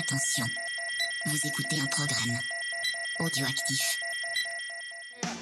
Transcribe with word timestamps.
Attention, 0.00 0.46
vous 1.26 1.46
écoutez 1.46 1.78
un 1.78 1.86
programme 1.86 2.38
audioactif. 3.18 3.98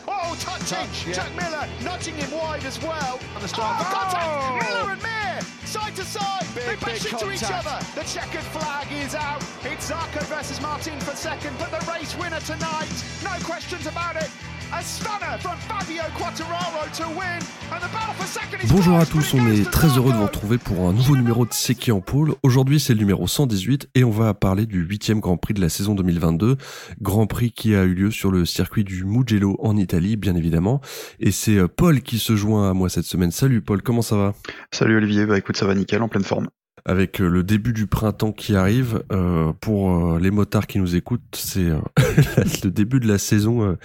Oh, 0.09 0.35
touching! 0.41 0.67
Touch, 0.67 1.07
yeah. 1.07 1.13
Jack 1.13 1.31
Miller 1.37 1.69
nudging 1.85 2.17
him 2.17 2.33
wide 2.33 2.65
as 2.65 2.83
well. 2.83 3.21
On 3.37 3.41
the 3.41 3.47
start. 3.47 3.77
Oh, 3.79 3.85
contact! 3.85 4.27
Oh! 4.27 4.59
Miller 4.59 4.93
and 4.95 5.03
Mir, 5.03 5.41
side 5.65 5.95
to 5.95 6.03
side. 6.03 6.45
Big, 6.57 6.65
they 6.67 6.75
bash 6.85 7.07
into 7.07 7.31
each 7.31 7.43
contact. 7.43 7.67
other. 7.69 8.01
The 8.01 8.07
checkered 8.09 8.49
flag 8.51 8.89
is 8.91 9.15
out. 9.15 9.45
It's 9.63 9.93
Zarco 9.93 10.23
versus 10.25 10.61
Martin 10.61 10.99
for 11.01 11.15
second, 11.15 11.55
but 11.61 11.71
the 11.71 11.93
race 11.93 12.17
winner 12.19 12.41
tonight, 12.41 12.91
no 13.23 13.31
questions 13.47 13.87
about 13.87 14.17
it. 14.17 14.29
A 14.71 14.83
stunner 14.83 15.39
from 15.41 15.57
Fabio 15.67 16.03
Quattararo 16.15 16.93
to 16.93 17.09
win, 17.19 17.41
and 17.73 17.81
the 17.81 17.89
battle 17.91 18.15
for 18.19 18.27
second 18.27 18.63
is 18.63 18.71
Bonjour 18.71 18.99
à 18.99 19.07
tous, 19.07 19.33
on 19.33 19.47
est 19.47 19.65
très 19.71 19.89
heureux 19.97 20.13
de 20.13 20.19
vous 20.19 20.25
retrouver 20.25 20.59
pour 20.59 20.87
un 20.87 20.93
nouveau 20.93 21.17
numéro 21.17 21.47
de 21.47 21.53
C'est 21.53 21.91
en 21.91 22.03
pôle. 22.03 22.35
Aujourd'hui 22.43 22.79
c'est 22.79 22.93
le 22.93 22.99
numéro 22.99 23.27
118 23.27 23.89
et 23.95 24.05
on 24.05 24.11
va 24.11 24.35
parler 24.35 24.67
du 24.67 24.81
huitième 24.81 25.21
Grand 25.21 25.39
Prix 25.39 25.55
de 25.55 25.63
la 25.63 25.71
saison 25.71 25.95
2022. 25.95 26.57
Grand 27.01 27.27
Prix 27.27 27.51
qui 27.53 27.75
a 27.75 27.85
eu 27.85 27.95
lieu 27.95 28.11
sur 28.11 28.31
le 28.31 28.45
circuit 28.45 28.85
du 28.85 29.07
Mugello 29.07 29.57
en 29.61 29.75
Italie 29.75 30.17
bien 30.17 30.37
évidemment. 30.37 30.83
Et 31.19 31.31
c'est 31.31 31.57
euh, 31.57 31.67
Paul 31.67 32.03
qui 32.03 32.19
se 32.19 32.37
joint 32.37 32.69
à 32.69 32.75
moi 32.75 32.91
cette 32.91 33.07
semaine. 33.07 33.31
Salut 33.31 33.63
Paul, 33.63 33.81
comment 33.81 34.03
ça 34.03 34.17
va? 34.17 34.35
Salut 34.71 34.99
Olivier, 34.99 35.25
bah 35.25 35.39
écoute 35.39 35.57
ça 35.57 35.65
va 35.65 35.75
nickel, 35.75 36.03
en 36.03 36.09
pleine 36.09 36.25
forme. 36.25 36.49
Avec 36.89 37.21
euh, 37.21 37.29
le 37.29 37.43
début 37.43 37.75
du 37.75 37.87
printemps 37.87 38.33
qui 38.33 38.57
arrive, 38.57 39.05
euh, 39.13 39.53
pour 39.61 39.95
euh, 39.95 40.19
les 40.19 40.31
motards 40.31 40.67
qui 40.67 40.79
nous 40.79 40.97
écoutent, 40.97 41.21
c'est 41.35 41.69
le 42.65 42.71
début 42.71 42.99
de 42.99 43.07
la 43.07 43.19
saison 43.19 43.77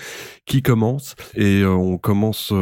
qui 0.45 0.61
commence. 0.61 1.15
Et 1.35 1.65
on 1.65 1.97
commence, 1.97 2.53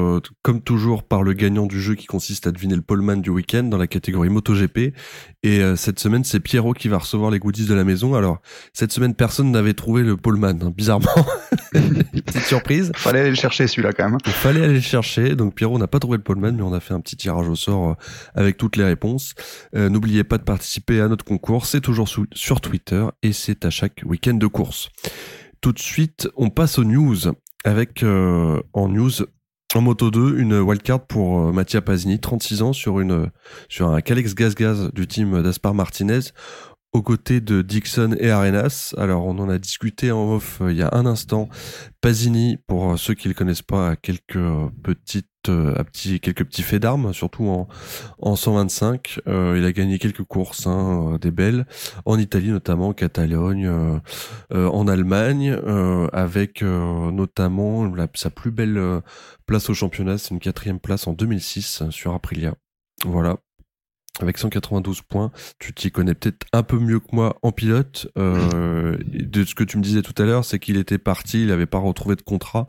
comme 0.41 0.61
toujours, 0.61 1.03
par 1.03 1.21
le 1.21 1.33
gagnant 1.33 1.67
du 1.67 1.79
jeu 1.79 1.93
qui 1.93 2.07
consiste 2.07 2.47
à 2.47 2.51
deviner 2.51 2.75
le 2.75 2.81
poleman 2.81 3.21
du 3.21 3.29
week-end 3.29 3.63
dans 3.63 3.77
la 3.77 3.85
catégorie 3.85 4.29
MotoGP. 4.29 4.95
Et 5.43 5.59
euh, 5.59 5.75
cette 5.75 5.99
semaine, 5.99 6.23
c'est 6.23 6.39
Pierrot 6.39 6.73
qui 6.73 6.87
va 6.87 6.99
recevoir 6.99 7.31
les 7.31 7.39
goodies 7.39 7.65
de 7.65 7.73
la 7.73 7.83
maison. 7.83 8.13
Alors, 8.13 8.39
cette 8.73 8.91
semaine, 8.91 9.15
personne 9.15 9.49
n'avait 9.51 9.73
trouvé 9.73 10.03
le 10.03 10.15
poleman, 10.15 10.61
hein, 10.61 10.71
bizarrement. 10.75 11.07
Petite 11.71 12.43
surprise. 12.43 12.91
Fallait 12.95 13.21
aller 13.21 13.29
le 13.31 13.35
chercher 13.35 13.67
celui-là 13.67 13.91
quand 13.93 14.07
même. 14.09 14.17
Il 14.25 14.31
fallait 14.31 14.63
aller 14.63 14.75
le 14.75 14.79
chercher. 14.81 15.35
Donc 15.35 15.55
Pierrot 15.55 15.79
n'a 15.79 15.87
pas 15.87 15.99
trouvé 15.99 16.17
le 16.17 16.23
poleman, 16.23 16.55
mais 16.55 16.61
on 16.61 16.73
a 16.73 16.79
fait 16.79 16.93
un 16.93 16.99
petit 16.99 17.15
tirage 17.15 17.47
au 17.47 17.55
sort 17.55 17.89
euh, 17.89 17.93
avec 18.35 18.57
toutes 18.57 18.75
les 18.75 18.83
réponses. 18.83 19.33
Euh, 19.75 19.89
N'oubliez 19.89 20.23
pas 20.23 20.37
de 20.37 20.43
participer 20.43 21.01
à 21.01 21.07
notre 21.07 21.25
concours. 21.25 21.65
C'est 21.65 21.81
toujours 21.81 22.07
sous- 22.07 22.27
sur 22.33 22.61
Twitter 22.61 23.03
et 23.23 23.33
c'est 23.33 23.65
à 23.65 23.69
chaque 23.69 24.01
week-end 24.05 24.35
de 24.35 24.47
course. 24.47 24.89
Tout 25.61 25.71
de 25.71 25.79
suite, 25.79 26.27
on 26.35 26.49
passe 26.49 26.77
aux 26.77 26.83
news 26.83 27.15
avec 27.63 28.03
euh, 28.03 28.61
en 28.73 28.87
news 28.89 29.11
en 29.75 29.81
moto 29.81 30.11
2 30.11 30.37
une 30.37 30.59
wildcard 30.59 31.01
pour 31.05 31.39
euh, 31.39 31.51
Mattia 31.51 31.81
Pasini, 31.81 32.19
36 32.19 32.61
ans 32.61 32.73
sur 32.73 32.99
une 32.99 33.29
sur 33.69 33.89
un 33.89 34.01
Calex 34.01 34.35
Gaz 34.35 34.55
Gaz 34.55 34.91
du 34.93 35.07
team 35.07 35.41
d'Aspar 35.41 35.73
Martinez 35.73 36.19
aux 36.93 37.01
côtés 37.01 37.39
de 37.39 37.61
Dixon 37.61 38.15
et 38.19 38.29
Arenas. 38.29 38.93
Alors 38.97 39.25
on 39.25 39.37
en 39.39 39.49
a 39.49 39.57
discuté 39.57 40.11
en 40.11 40.35
off 40.35 40.59
euh, 40.61 40.71
il 40.71 40.77
y 40.77 40.81
a 40.81 40.89
un 40.93 41.05
instant. 41.05 41.49
Pasini, 42.01 42.57
pour 42.67 42.91
euh, 42.93 42.97
ceux 42.97 43.13
qui 43.13 43.27
le 43.27 43.33
connaissent 43.33 43.61
pas, 43.61 43.91
a 43.91 43.95
quelques 43.95 44.35
euh, 44.35 44.69
petites, 44.83 45.27
euh, 45.49 45.73
à 45.77 45.83
petits, 45.83 46.19
quelques 46.19 46.43
petits 46.45 46.63
faits 46.63 46.81
d'armes, 46.81 47.13
surtout 47.13 47.47
en, 47.47 47.67
en 48.19 48.35
125. 48.35 49.19
Euh, 49.27 49.55
il 49.57 49.65
a 49.65 49.71
gagné 49.71 49.99
quelques 49.99 50.23
courses, 50.23 50.67
hein, 50.67 51.13
euh, 51.13 51.17
des 51.17 51.31
belles, 51.31 51.65
en 52.05 52.17
Italie 52.17 52.49
notamment, 52.49 52.89
en 52.89 52.93
Catalogne, 52.93 53.67
euh, 53.67 53.99
euh, 54.53 54.67
en 54.67 54.87
Allemagne, 54.87 55.51
euh, 55.51 56.07
avec 56.11 56.63
euh, 56.63 57.11
notamment 57.11 57.93
sa 58.15 58.29
plus 58.31 58.51
belle 58.51 58.77
euh, 58.77 59.01
place 59.45 59.69
au 59.69 59.73
championnat, 59.73 60.17
c'est 60.17 60.31
une 60.31 60.39
quatrième 60.39 60.79
place 60.79 61.07
en 61.07 61.13
2006 61.13 61.83
euh, 61.83 61.91
sur 61.91 62.13
Aprilia. 62.13 62.55
Voilà. 63.05 63.37
Avec 64.19 64.37
192 64.37 65.01
points, 65.03 65.31
tu 65.57 65.73
t'y 65.73 65.89
connais 65.89 66.13
peut-être 66.13 66.45
un 66.51 66.63
peu 66.63 66.77
mieux 66.77 66.99
que 66.99 67.07
moi 67.13 67.37
en 67.43 67.53
pilote. 67.53 68.07
Euh, 68.17 68.97
de 69.07 69.45
ce 69.45 69.55
que 69.55 69.63
tu 69.63 69.77
me 69.77 69.81
disais 69.81 70.01
tout 70.01 70.13
à 70.21 70.25
l'heure, 70.25 70.43
c'est 70.43 70.59
qu'il 70.59 70.75
était 70.77 70.97
parti, 70.97 71.41
il 71.41 71.47
n'avait 71.47 71.65
pas 71.65 71.77
retrouvé 71.77 72.17
de 72.17 72.21
contrat, 72.21 72.65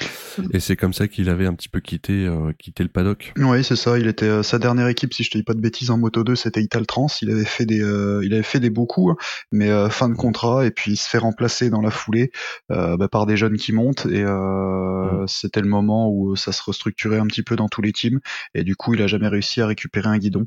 et 0.52 0.60
c'est 0.60 0.76
comme 0.76 0.92
ça 0.92 1.08
qu'il 1.08 1.28
avait 1.28 1.46
un 1.46 1.54
petit 1.54 1.68
peu 1.68 1.80
quitté, 1.80 2.26
euh, 2.26 2.52
quitté 2.58 2.84
le 2.84 2.88
paddock. 2.88 3.32
Oui, 3.36 3.64
c'est 3.64 3.75
ça. 3.75 3.98
Il 3.98 4.06
était 4.06 4.26
euh, 4.26 4.44
sa 4.44 4.60
dernière 4.60 4.86
équipe, 4.86 5.12
si 5.12 5.25
je 5.25 5.31
te 5.32 5.36
dis 5.36 5.42
pas 5.42 5.54
de 5.54 5.60
bêtises, 5.60 5.91
en 5.91 5.98
Moto 5.98 6.22
2, 6.22 6.36
c'était 6.36 6.62
Italtrans. 6.62 7.08
Il 7.20 7.31
avait 7.31 7.44
fait 7.44 7.66
des, 7.66 7.78
il 7.78 8.32
avait 8.32 8.42
fait 8.44 8.60
des 8.60 8.70
beaux 8.70 8.86
coups, 8.86 9.12
hein, 9.12 9.25
mais 9.50 9.91
fin 9.91 10.08
de 10.08 10.14
contrat 10.14 10.64
et 10.64 10.70
puis 10.70 10.92
il 10.92 10.97
se 10.97 11.08
fait 11.08 11.19
remplacer 11.19 11.70
dans 11.70 11.81
la 11.81 11.91
foulée 11.91 12.31
bah, 12.69 13.08
par 13.10 13.26
des 13.26 13.36
jeunes 13.36 13.56
qui 13.56 13.72
montent 13.72 14.06
et 14.06 14.25
c'était 15.26 15.60
le 15.60 15.69
moment 15.69 16.08
où 16.10 16.36
ça 16.36 16.52
se 16.52 16.62
restructurait 16.62 17.19
un 17.19 17.26
petit 17.26 17.42
peu 17.42 17.56
dans 17.56 17.69
tous 17.69 17.82
les 17.82 17.92
teams 17.92 18.20
et 18.54 18.62
du 18.62 18.76
coup 18.76 18.94
il 18.94 19.02
a 19.02 19.06
jamais 19.06 19.28
réussi 19.28 19.60
à 19.60 19.66
récupérer 19.66 20.08
un 20.08 20.19
guidon. 20.19 20.47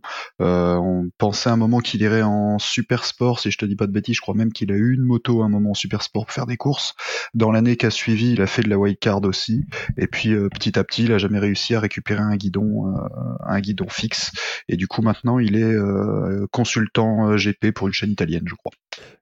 On 0.86 1.10
pensait 1.18 1.50
un 1.50 1.56
moment 1.56 1.80
qu'il 1.80 2.02
irait 2.02 2.22
en 2.22 2.60
super 2.60 3.06
sport, 3.06 3.40
si 3.40 3.50
je 3.50 3.58
te 3.58 3.66
dis 3.66 3.76
pas 3.76 3.88
de 3.88 3.92
bêtises, 3.92 4.18
je 4.18 4.22
crois 4.22 4.36
même 4.36 4.54
qu'il 4.54 4.72
a 4.72 4.76
eu 4.76 4.94
une 4.94 5.02
moto 5.02 5.42
à 5.42 5.46
un 5.46 5.50
moment 5.50 5.72
en 5.72 5.74
super 5.74 6.04
sport 6.04 6.26
pour 6.26 6.32
faire 6.32 6.46
des 6.46 6.58
courses. 6.58 6.94
Dans 7.34 7.52
l'année 7.52 7.76
qui 7.76 7.88
a 7.88 7.90
suivi, 7.90 8.34
il 8.34 8.42
a 8.42 8.48
fait 8.48 8.62
de 8.62 8.70
la 8.70 8.78
wildcard 8.78 9.24
aussi. 9.24 9.66
Et 9.98 10.08
puis 10.08 10.34
euh, 10.34 10.48
petit 10.50 10.78
à 10.78 10.84
petit, 10.84 11.06
il 11.06 11.12
a 11.12 11.18
jamais 11.18 11.40
réussi 11.40 11.74
à 11.74 11.80
récupérer 11.80 12.22
un 12.22 12.36
guidon, 12.36 12.96
euh, 12.96 13.00
un 13.40 13.60
guidon 13.60 13.88
fixe. 13.90 14.32
Et 14.68 14.78
du 14.78 14.88
coup, 14.88 15.02
maintenant, 15.02 15.40
il 15.40 15.56
est 15.56 15.64
euh, 15.64 16.46
consultant 16.52 17.36
GP 17.36 17.72
pour 17.72 17.88
une 17.88 17.94
chaîne 17.94 18.12
italienne, 18.12 18.44
je 18.46 18.56
crois. 18.56 18.72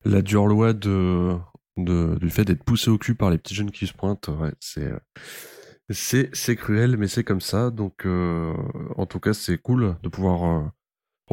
La 0.04 0.22
dure 0.22 0.48
loi 0.48 0.74
de, 0.74 1.38
du 1.78 2.30
fait 2.30 2.44
d'être 2.44 2.64
poussé 2.64 2.90
au 2.90 2.98
cul 2.98 3.16
par 3.16 3.32
les 3.32 3.38
petits 3.38 3.56
jeunes 3.56 3.72
qui 3.72 3.88
se 3.88 3.94
pointent, 3.94 4.28
ouais, 4.28 4.52
c'est 4.60 4.92
c'est 5.90 6.56
cruel, 6.56 6.98
mais 6.98 7.08
c'est 7.08 7.24
comme 7.24 7.42
ça. 7.42 7.70
Donc, 7.70 8.06
en 8.06 9.06
tout 9.06 9.20
cas, 9.20 9.34
c'est 9.34 9.58
cool 9.58 9.96
de 10.02 10.10
pouvoir 10.10 10.72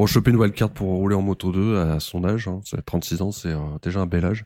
euh, 0.01 0.03
rechoper 0.03 0.31
une 0.31 0.37
wildcard 0.37 0.71
pour 0.71 0.89
rouler 0.89 1.15
en 1.15 1.21
moto 1.21 1.51
2 1.51 1.77
à 1.77 1.99
son 1.99 2.23
âge. 2.23 2.47
Hein, 2.47 2.61
c'est 2.65 2.83
36 2.83 3.21
ans, 3.21 3.31
c'est 3.31 3.49
euh, 3.49 3.59
déjà 3.81 4.01
un 4.01 4.05
bel 4.05 4.25
âge. 4.25 4.45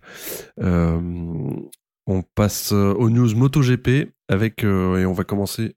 Euh, 0.62 1.00
on 2.08 2.22
passe 2.22 2.72
euh, 2.72 2.94
aux 2.94 3.10
news 3.10 3.36
MotoGP 3.36 4.12
avec 4.28 4.64
et 4.64 5.06
on 5.06 5.14
va 5.14 5.24
commencer 5.24 5.76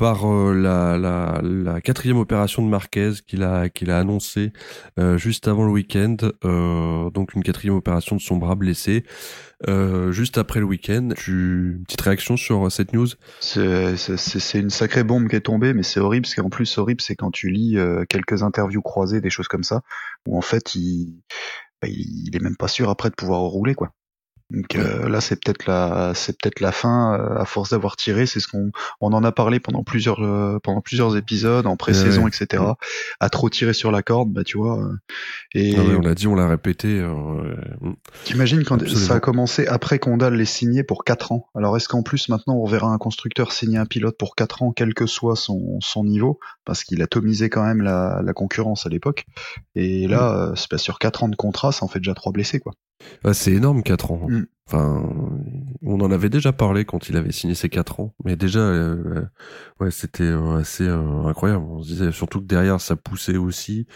par 0.00 0.24
euh, 0.24 0.54
la, 0.54 0.96
la, 0.96 1.42
la 1.42 1.82
quatrième 1.82 2.16
opération 2.16 2.62
de 2.64 2.68
Marquez 2.68 3.10
qu'il 3.26 3.42
a 3.42 3.68
qu'il 3.68 3.90
a 3.90 3.98
annoncé 3.98 4.50
euh, 4.98 5.18
juste 5.18 5.46
avant 5.46 5.66
le 5.66 5.70
week-end. 5.70 6.16
Euh, 6.42 7.10
donc 7.10 7.34
une 7.34 7.42
quatrième 7.42 7.74
opération 7.74 8.16
de 8.16 8.20
son 8.22 8.38
bras 8.38 8.54
blessé. 8.54 9.04
Juste 10.10 10.38
après 10.38 10.58
le 10.58 10.64
week-end, 10.64 11.10
tu 11.14 11.74
une 11.76 11.84
petite 11.84 12.00
réaction 12.00 12.38
sur 12.38 12.72
cette 12.72 12.94
news? 12.94 13.08
C'est 13.40 14.54
une 14.54 14.70
sacrée 14.70 15.04
bombe 15.04 15.28
qui 15.28 15.36
est 15.36 15.42
tombée, 15.42 15.74
mais 15.74 15.82
c'est 15.82 16.00
horrible, 16.00 16.22
parce 16.22 16.34
qu'en 16.34 16.48
plus, 16.48 16.78
horrible, 16.78 17.02
c'est 17.02 17.14
quand 17.14 17.30
tu 17.30 17.50
lis 17.50 17.76
quelques 18.08 18.42
interviews 18.42 18.80
croisées, 18.80 19.20
des 19.20 19.28
choses 19.28 19.48
comme 19.48 19.62
ça, 19.62 19.82
où 20.26 20.38
en 20.38 20.40
fait, 20.40 20.74
il, 20.76 21.20
bah, 21.82 21.88
il 21.88 22.34
est 22.34 22.40
même 22.40 22.56
pas 22.56 22.68
sûr 22.68 22.88
après 22.88 23.10
de 23.10 23.14
pouvoir 23.14 23.42
rouler, 23.42 23.74
quoi. 23.74 23.92
Donc 24.50 24.74
euh, 24.74 25.08
là, 25.08 25.20
c'est 25.20 25.36
peut-être 25.42 25.66
la, 25.66 26.12
c'est 26.14 26.36
peut-être 26.40 26.60
la 26.60 26.72
fin 26.72 27.14
euh, 27.14 27.38
à 27.38 27.44
force 27.44 27.70
d'avoir 27.70 27.96
tiré. 27.96 28.26
C'est 28.26 28.40
ce 28.40 28.48
qu'on, 28.48 28.70
on 29.00 29.12
en 29.12 29.22
a 29.22 29.30
parlé 29.32 29.60
pendant 29.60 29.84
plusieurs, 29.84 30.24
euh, 30.24 30.58
pendant 30.62 30.80
plusieurs 30.80 31.16
épisodes, 31.16 31.66
en 31.66 31.76
pré-saison, 31.76 32.24
Ouais. 32.24 32.30
etc. 32.34 32.64
À 33.20 33.28
trop 33.30 33.48
tirer 33.48 33.72
sur 33.72 33.92
la 33.92 34.02
corde, 34.02 34.32
bah 34.32 34.42
tu 34.44 34.58
vois. 34.58 34.80
euh, 34.80 34.92
et 35.54 35.78
ouais, 35.78 35.94
On 35.96 36.00
l'a 36.00 36.14
dit, 36.14 36.26
on 36.26 36.34
l'a 36.34 36.48
répété. 36.48 36.98
euh, 37.00 37.54
T'imagines 38.24 38.64
quand 38.64 38.80
Absolument. 38.82 39.06
ça 39.06 39.14
a 39.14 39.20
commencé 39.20 39.66
après 39.66 39.98
qu'Ondal 39.98 40.34
l'ait 40.34 40.44
signé 40.44 40.82
pour 40.82 41.04
4 41.04 41.32
ans. 41.32 41.46
Alors 41.54 41.76
est-ce 41.76 41.88
qu'en 41.88 42.02
plus 42.02 42.28
maintenant 42.28 42.54
on 42.56 42.66
verra 42.66 42.88
un 42.88 42.98
constructeur 42.98 43.52
signer 43.52 43.78
un 43.78 43.86
pilote 43.86 44.16
pour 44.18 44.34
4 44.34 44.62
ans, 44.62 44.72
quel 44.72 44.94
que 44.94 45.06
soit 45.06 45.36
son, 45.36 45.78
son 45.80 46.04
niveau, 46.04 46.38
parce 46.64 46.82
qu'il 46.84 47.02
a 47.02 47.06
tomisé 47.06 47.48
quand 47.50 47.62
même 47.64 47.82
la, 47.82 48.20
la 48.24 48.32
concurrence 48.32 48.86
à 48.86 48.88
l'époque. 48.88 49.26
Et 49.74 50.08
là, 50.08 50.34
euh, 50.50 50.54
c'est 50.56 50.68
pas 50.70 50.78
sur 50.78 50.98
4 50.98 51.22
ans 51.24 51.28
de 51.28 51.36
contrat, 51.36 51.72
ça 51.72 51.84
en 51.84 51.88
fait 51.88 52.00
déjà 52.00 52.14
3 52.14 52.32
blessés 52.32 52.60
quoi. 52.60 52.72
Ah, 53.24 53.34
c'est 53.34 53.52
énorme 53.52 53.82
4 53.82 54.12
ans. 54.12 54.26
Mm. 54.28 54.46
Enfin, 54.66 55.02
on 55.82 56.00
en 56.00 56.12
avait 56.12 56.28
déjà 56.28 56.52
parlé 56.52 56.84
quand 56.84 57.08
il 57.08 57.16
avait 57.16 57.32
signé 57.32 57.56
ses 57.56 57.68
4 57.68 57.98
ans, 57.98 58.14
mais 58.24 58.36
déjà, 58.36 58.60
euh, 58.60 59.24
ouais, 59.80 59.90
c'était 59.90 60.22
euh, 60.22 60.58
assez 60.58 60.84
euh, 60.84 61.24
incroyable. 61.26 61.64
On 61.64 61.82
se 61.82 61.88
disait 61.88 62.12
surtout 62.12 62.40
que 62.40 62.46
derrière, 62.46 62.80
ça 62.80 62.94
poussait 62.94 63.36
aussi 63.36 63.88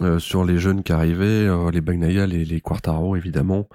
euh, 0.00 0.18
sur 0.18 0.42
les 0.44 0.56
jeunes 0.56 0.82
qui 0.82 0.92
arrivaient, 0.92 1.48
les 1.70 1.80
Bagnaia, 1.82 2.26
les, 2.26 2.46
les 2.46 2.60
Quartaro 2.62 3.14
évidemment. 3.14 3.68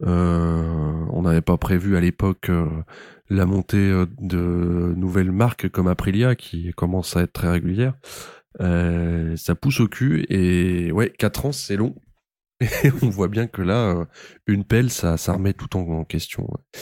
On 0.00 1.22
n'avait 1.22 1.40
pas 1.40 1.56
prévu 1.56 1.96
à 1.96 2.00
l'époque 2.00 2.50
la 3.30 3.46
montée 3.46 4.04
de 4.20 4.92
nouvelles 4.96 5.32
marques 5.32 5.70
comme 5.70 5.88
Aprilia 5.88 6.34
qui 6.34 6.72
commence 6.74 7.16
à 7.16 7.22
être 7.22 7.32
très 7.32 7.50
régulière. 7.50 7.94
Ça 8.60 9.54
pousse 9.54 9.80
au 9.80 9.88
cul 9.88 10.26
et 10.28 10.92
ouais, 10.92 11.10
4 11.10 11.46
ans 11.46 11.52
c'est 11.52 11.76
long. 11.76 11.94
Et 12.84 12.92
on 13.02 13.08
voit 13.08 13.28
bien 13.28 13.46
que 13.46 13.62
là, 13.62 13.96
euh, 13.96 14.04
une 14.46 14.64
pelle, 14.64 14.90
ça, 14.90 15.16
ça 15.16 15.32
remet 15.32 15.52
tout 15.52 15.76
en, 15.76 15.80
en 15.80 16.04
question. 16.04 16.44
ouais. 16.44 16.80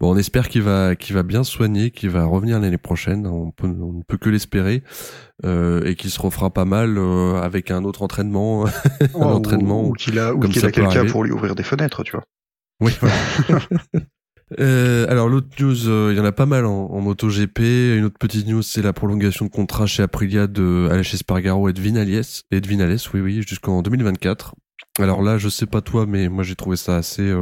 Bon, 0.00 0.14
on 0.14 0.16
espère 0.16 0.48
qu'il 0.48 0.62
va, 0.62 0.94
qu'il 0.94 1.14
va 1.16 1.24
bien 1.24 1.42
soigner, 1.42 1.90
qu'il 1.90 2.10
va 2.10 2.24
revenir 2.24 2.60
l'année 2.60 2.78
prochaine. 2.78 3.26
On, 3.26 3.50
peut, 3.50 3.66
on 3.66 3.92
ne 3.94 4.02
peut 4.04 4.16
que 4.16 4.30
l'espérer 4.30 4.84
euh, 5.44 5.84
et 5.84 5.96
qu'il 5.96 6.10
se 6.10 6.20
refera 6.20 6.50
pas 6.50 6.64
mal 6.64 6.98
euh, 6.98 7.40
avec 7.40 7.72
un 7.72 7.84
autre 7.84 8.02
entraînement. 8.02 8.66
Oh, 9.14 9.22
entraînement, 9.22 9.84
ou, 9.84 9.90
ou 9.90 9.92
qu'il 9.94 10.18
a, 10.18 10.32
quelqu'un 10.70 11.06
pour 11.06 11.24
lui 11.24 11.32
ouvrir 11.32 11.54
des 11.54 11.62
fenêtres, 11.62 12.04
tu 12.04 12.12
vois. 12.12 12.24
Oui. 12.80 12.92
Euh, 14.58 15.04
alors 15.10 15.28
l'autre 15.28 15.48
news, 15.60 15.88
euh, 15.88 16.08
il 16.10 16.16
y 16.16 16.20
en 16.20 16.24
a 16.24 16.32
pas 16.32 16.46
mal 16.46 16.64
en, 16.64 16.86
en 16.86 17.00
MotoGP. 17.02 17.58
Une 17.98 18.04
autre 18.04 18.16
petite 18.18 18.46
news, 18.46 18.62
c'est 18.62 18.80
la 18.80 18.94
prolongation 18.94 19.44
de 19.44 19.50
contrat 19.50 19.84
chez 19.84 20.02
Aprilia 20.02 20.46
de 20.46 20.88
Alex 20.90 21.12
Espargaro 21.12 21.68
et 21.68 21.74
de 21.74 21.80
Vinales, 21.82 22.22
et 22.50 22.60
de 22.62 22.66
Vinales, 22.66 22.96
oui 23.12 23.20
oui, 23.20 23.42
jusqu'en 23.46 23.82
2024. 23.82 24.54
Alors 24.98 25.22
là, 25.22 25.38
je 25.38 25.48
sais 25.48 25.66
pas 25.66 25.80
toi, 25.80 26.06
mais 26.06 26.28
moi 26.28 26.42
j'ai 26.44 26.56
trouvé 26.56 26.76
ça 26.76 26.96
assez 26.96 27.32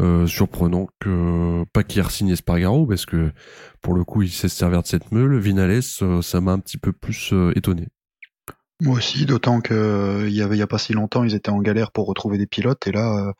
euh, 0.00 0.26
surprenant 0.26 0.86
que 1.00 1.64
pas 1.72 1.82
qu'il 1.82 2.00
ait 2.00 2.10
signé 2.10 2.36
Spargaro 2.36 2.86
parce 2.86 3.06
que 3.06 3.32
pour 3.80 3.94
le 3.94 4.04
coup 4.04 4.20
il 4.20 4.30
sait 4.30 4.48
se 4.48 4.56
servir 4.56 4.82
de 4.82 4.86
cette 4.86 5.10
meule. 5.12 5.38
Vinales, 5.38 5.80
euh, 6.02 6.22
ça 6.22 6.40
m'a 6.40 6.52
un 6.52 6.58
petit 6.58 6.76
peu 6.76 6.92
plus 6.92 7.32
euh, 7.32 7.52
étonné. 7.56 7.88
Moi 8.80 8.98
aussi, 8.98 9.24
d'autant 9.24 9.60
que 9.60 10.26
il 10.28 10.34
y 10.34 10.42
avait 10.42 10.56
il 10.56 10.58
y 10.58 10.62
a 10.62 10.68
pas 10.68 10.78
si 10.78 10.92
longtemps 10.92 11.24
ils 11.24 11.34
étaient 11.34 11.50
en 11.50 11.60
galère 11.60 11.90
pour 11.90 12.06
retrouver 12.06 12.38
des 12.38 12.46
pilotes 12.46 12.86
et 12.86 12.92
là. 12.92 13.32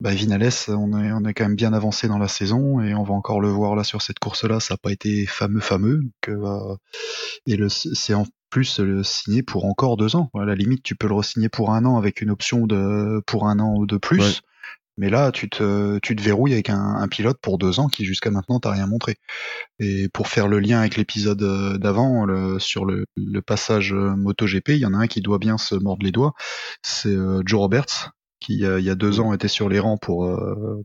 Bah, 0.00 0.14
Vinales, 0.14 0.50
on 0.68 0.98
est, 0.98 1.12
on 1.12 1.26
est 1.26 1.34
quand 1.34 1.44
même 1.44 1.56
bien 1.56 1.74
avancé 1.74 2.08
dans 2.08 2.16
la 2.16 2.26
saison 2.26 2.80
et 2.80 2.94
on 2.94 3.02
va 3.02 3.12
encore 3.12 3.38
le 3.38 3.50
voir 3.50 3.76
là 3.76 3.84
sur 3.84 4.00
cette 4.00 4.18
course-là. 4.18 4.58
Ça 4.58 4.72
n'a 4.72 4.78
pas 4.78 4.92
été 4.92 5.26
fameux, 5.26 5.60
fameux. 5.60 6.00
Que, 6.22 6.32
et 7.44 7.58
c'est 7.68 8.14
plus 8.50 8.80
le 8.80 9.02
signer 9.02 9.42
pour 9.42 9.64
encore 9.64 9.96
deux 9.96 10.16
ans. 10.16 10.30
À 10.38 10.44
la 10.44 10.54
limite, 10.54 10.82
tu 10.82 10.96
peux 10.96 11.08
le 11.08 11.14
re-signer 11.14 11.48
pour 11.48 11.72
un 11.72 11.84
an 11.84 11.96
avec 11.96 12.20
une 12.20 12.30
option 12.30 12.66
de 12.66 13.22
pour 13.26 13.48
un 13.48 13.58
an 13.58 13.74
ou 13.76 13.86
de 13.86 13.96
plus. 13.96 14.42
Mais 15.00 15.08
là, 15.08 15.32
tu 15.32 15.48
te, 15.48 15.98
tu 16.00 16.14
te 16.14 16.22
verrouilles 16.22 16.52
avec 16.52 16.68
un, 16.68 17.08
pilote 17.08 17.38
pour 17.40 17.56
deux 17.56 17.80
ans 17.80 17.88
qui 17.88 18.04
jusqu'à 18.04 18.30
maintenant 18.30 18.60
t'a 18.60 18.70
rien 18.70 18.86
montré. 18.86 19.16
Et 19.78 20.10
pour 20.10 20.28
faire 20.28 20.46
le 20.46 20.60
lien 20.60 20.80
avec 20.80 20.98
l'épisode 20.98 21.42
euh, 21.42 21.78
d'avant, 21.78 22.26
sur 22.58 22.84
le, 22.84 23.06
passage 23.40 23.94
euh, 23.94 24.14
MotoGP, 24.16 24.68
il 24.70 24.78
y 24.78 24.86
en 24.86 24.92
a 24.92 24.98
un 24.98 25.06
qui 25.06 25.22
doit 25.22 25.38
bien 25.38 25.56
se 25.56 25.74
mordre 25.74 26.04
les 26.04 26.12
doigts. 26.12 26.34
C'est 26.82 27.08
euh, 27.08 27.40
Joe 27.46 27.60
Roberts, 27.60 28.10
qui 28.40 28.58
il 28.58 28.84
y 28.84 28.90
a 28.90 28.94
deux 28.94 29.20
ans 29.20 29.32
était 29.32 29.48
sur 29.48 29.70
les 29.70 29.78
rangs 29.78 29.96
pour, 29.96 30.38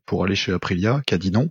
pour 0.05 0.23
aller 0.23 0.35
chez 0.35 0.53
Aprilia, 0.53 1.01
qui 1.05 1.13
a 1.13 1.17
dit 1.17 1.31
non 1.31 1.49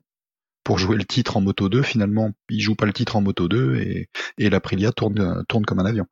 pour 0.64 0.78
jouer 0.78 0.96
le 0.96 1.04
titre 1.04 1.36
en 1.36 1.40
Moto 1.40 1.68
2. 1.68 1.82
Finalement, 1.82 2.32
il 2.48 2.60
joue 2.60 2.74
pas 2.74 2.86
le 2.86 2.92
titre 2.92 3.16
en 3.16 3.20
Moto 3.20 3.48
2 3.48 3.76
et, 3.76 4.08
et 4.38 4.50
l'Aprilia 4.50 4.92
tourne, 4.92 5.44
tourne 5.48 5.64
comme 5.64 5.78
un 5.78 5.86
avion. 5.86 6.06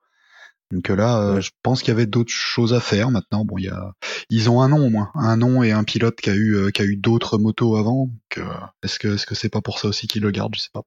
Donc 0.73 0.89
là, 0.89 1.21
euh, 1.21 1.41
je 1.41 1.51
pense 1.63 1.83
qu'il 1.83 1.89
y 1.89 1.93
avait 1.93 2.07
d'autres 2.07 2.33
choses 2.33 2.73
à 2.73 2.81
faire. 2.81 3.11
Maintenant, 3.11 3.45
bon, 3.45 3.59
il 3.59 3.65
y 3.65 3.69
a, 3.69 3.93
ils 4.31 4.49
ont 4.49 4.63
un 4.63 4.71
nom 4.71 4.87
au 4.87 4.89
moins, 4.89 5.11
un 5.15 5.37
nom 5.37 5.63
et 5.63 5.71
un 5.71 5.85
pilote 5.85 6.17
qui 6.17 6.31
a 6.31 6.35
eu, 6.35 6.57
euh, 6.57 6.71
qui 6.71 6.81
a 6.81 6.87
eu 6.87 6.97
d'autres 6.97 7.37
motos 7.37 7.77
avant. 7.77 8.09
Euh, 8.39 8.45
est-ce 8.83 8.99
que, 8.99 9.09
est-ce 9.09 9.27
que 9.27 9.35
c'est 9.35 9.51
pas 9.51 9.61
pour 9.61 9.79
ça 9.79 9.89
aussi 9.89 10.07
qu'ils 10.07 10.23
le 10.23 10.31
gardent? 10.31 10.55
Je 10.55 10.61
sais 10.61 10.71
pas. 10.73 10.83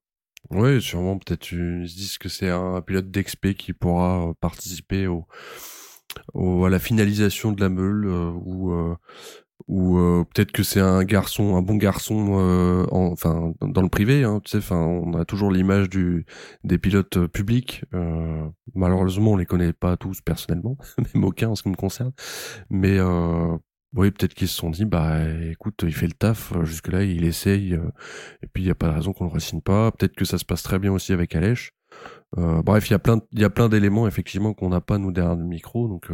Oui, 0.49 0.81
sûrement. 0.81 1.19
Peut-être 1.19 1.51
ils 1.51 1.87
se 1.87 1.95
disent 1.95 2.17
que 2.17 2.29
c'est 2.29 2.49
un 2.49 2.81
pilote 2.81 3.11
d'expé 3.11 3.53
qui 3.53 3.73
pourra 3.73 4.33
participer 4.41 5.05
au, 5.05 5.27
au, 6.33 6.65
à 6.65 6.69
la 6.69 6.79
finalisation 6.79 7.51
de 7.51 7.61
la 7.61 7.69
meule 7.69 8.07
ou 8.07 8.95
ou 9.67 9.97
euh, 9.97 10.23
peut-être 10.33 10.51
que 10.51 10.63
c'est 10.63 10.79
un 10.79 11.03
garçon, 11.03 11.55
un 11.55 11.61
bon 11.61 11.75
garçon, 11.75 12.37
euh, 12.39 12.85
enfin 12.91 13.53
dans 13.61 13.81
le 13.81 13.89
privé, 13.89 14.23
hein, 14.23 14.41
tu 14.43 14.51
sais, 14.51 14.57
enfin 14.57 14.77
on 14.77 15.13
a 15.13 15.25
toujours 15.25 15.51
l'image 15.51 15.89
du 15.89 16.25
des 16.63 16.77
pilotes 16.77 17.17
euh, 17.17 17.27
publics. 17.27 17.83
malheureusement, 18.75 19.31
on 19.31 19.37
les 19.37 19.45
connaît 19.45 19.73
pas 19.73 19.97
tous 19.97 20.21
personnellement, 20.21 20.77
même 21.15 21.23
aucun 21.23 21.49
en 21.49 21.55
ce 21.55 21.63
qui 21.63 21.69
me 21.69 21.75
concerne. 21.75 22.11
Mais 22.69 22.99
oui, 23.93 24.11
peut-être 24.11 24.33
qu'ils 24.33 24.49
se 24.49 24.55
sont 24.57 24.69
dit, 24.69 24.85
bah 24.85 25.21
écoute, 25.51 25.83
il 25.83 25.93
fait 25.93 26.07
le 26.07 26.13
taf, 26.13 26.53
jusque 26.63 26.89
là 26.89 27.03
il 27.03 27.23
essaye, 27.23 27.73
et 28.43 28.47
puis 28.53 28.63
il 28.63 28.67
y 28.67 28.71
a 28.71 28.75
pas 28.75 28.87
de 28.89 28.93
raison 28.93 29.13
qu'on 29.13 29.25
le 29.25 29.31
ressigne 29.31 29.61
pas. 29.61 29.91
Peut-être 29.91 30.15
que 30.15 30.25
ça 30.25 30.37
se 30.37 30.45
passe 30.45 30.63
très 30.63 30.79
bien 30.79 30.91
aussi 30.91 31.13
avec 31.13 31.35
Alèche. 31.35 31.71
bref, 32.37 32.89
il 32.89 32.91
y 32.91 32.95
a 32.95 32.99
plein, 32.99 33.21
il 33.31 33.39
y 33.41 33.45
a 33.45 33.49
plein 33.49 33.69
d'éléments 33.69 34.07
effectivement 34.07 34.53
qu'on 34.53 34.69
n'a 34.69 34.81
pas 34.81 34.97
nous 34.97 35.11
derrière 35.11 35.35
le 35.35 35.45
micro, 35.45 35.87
donc 35.87 36.11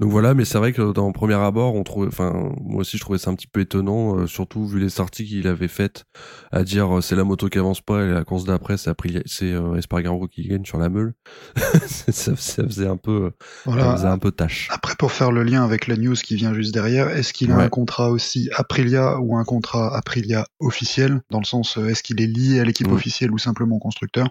donc 0.00 0.10
voilà, 0.10 0.34
mais 0.34 0.44
c'est 0.44 0.58
vrai 0.58 0.72
que 0.72 0.92
dans 0.92 1.06
le 1.06 1.12
premier 1.12 1.34
abord, 1.34 1.74
on 1.74 1.82
trouve, 1.82 2.08
enfin, 2.08 2.52
moi 2.60 2.80
aussi 2.80 2.96
je 2.96 3.02
trouvais 3.02 3.18
ça 3.18 3.30
un 3.30 3.34
petit 3.34 3.46
peu 3.46 3.60
étonnant, 3.60 4.18
euh, 4.18 4.26
surtout 4.26 4.66
vu 4.66 4.80
les 4.80 4.88
sorties 4.88 5.26
qu'il 5.26 5.46
avait 5.46 5.68
faites 5.68 6.04
à 6.52 6.64
dire 6.64 6.98
euh, 6.98 7.00
c'est 7.00 7.16
la 7.16 7.24
moto 7.24 7.48
qui 7.48 7.58
avance 7.58 7.80
pas 7.80 8.04
et 8.04 8.08
la 8.08 8.24
course 8.24 8.44
d'après 8.44 8.76
c'est 8.76 8.90
c'est 9.26 9.52
euh, 9.52 9.76
Espargaro 9.76 10.26
qui 10.28 10.48
gagne 10.48 10.64
sur 10.64 10.78
la 10.78 10.88
meule. 10.88 11.14
ça, 11.86 12.34
faisait 12.34 12.86
un 12.86 12.96
peu, 12.96 13.32
ça 13.64 13.96
faisait 13.96 14.06
un 14.06 14.18
peu 14.18 14.30
tâche. 14.30 14.68
Après 14.70 14.94
pour 14.96 15.12
faire 15.12 15.32
le 15.32 15.42
lien 15.42 15.64
avec 15.64 15.86
la 15.86 15.96
news 15.96 16.14
qui 16.14 16.36
vient 16.36 16.54
juste 16.54 16.74
derrière, 16.74 17.08
est-ce 17.10 17.32
qu'il 17.32 17.52
a 17.52 17.56
un 17.56 17.68
contrat 17.68 18.10
aussi 18.10 18.50
Aprilia 18.56 19.18
ou 19.20 19.36
un 19.36 19.44
contrat 19.44 19.96
Aprilia 19.96 20.46
officiel? 20.58 21.20
Dans 21.30 21.40
le 21.40 21.44
sens 21.44 21.76
est-ce 21.76 22.02
qu'il 22.02 22.20
est 22.20 22.26
lié 22.26 22.60
à 22.60 22.64
l'équipe 22.64 22.90
officielle 22.90 23.30
ou 23.30 23.38
simplement 23.38 23.78
constructeur, 23.78 24.28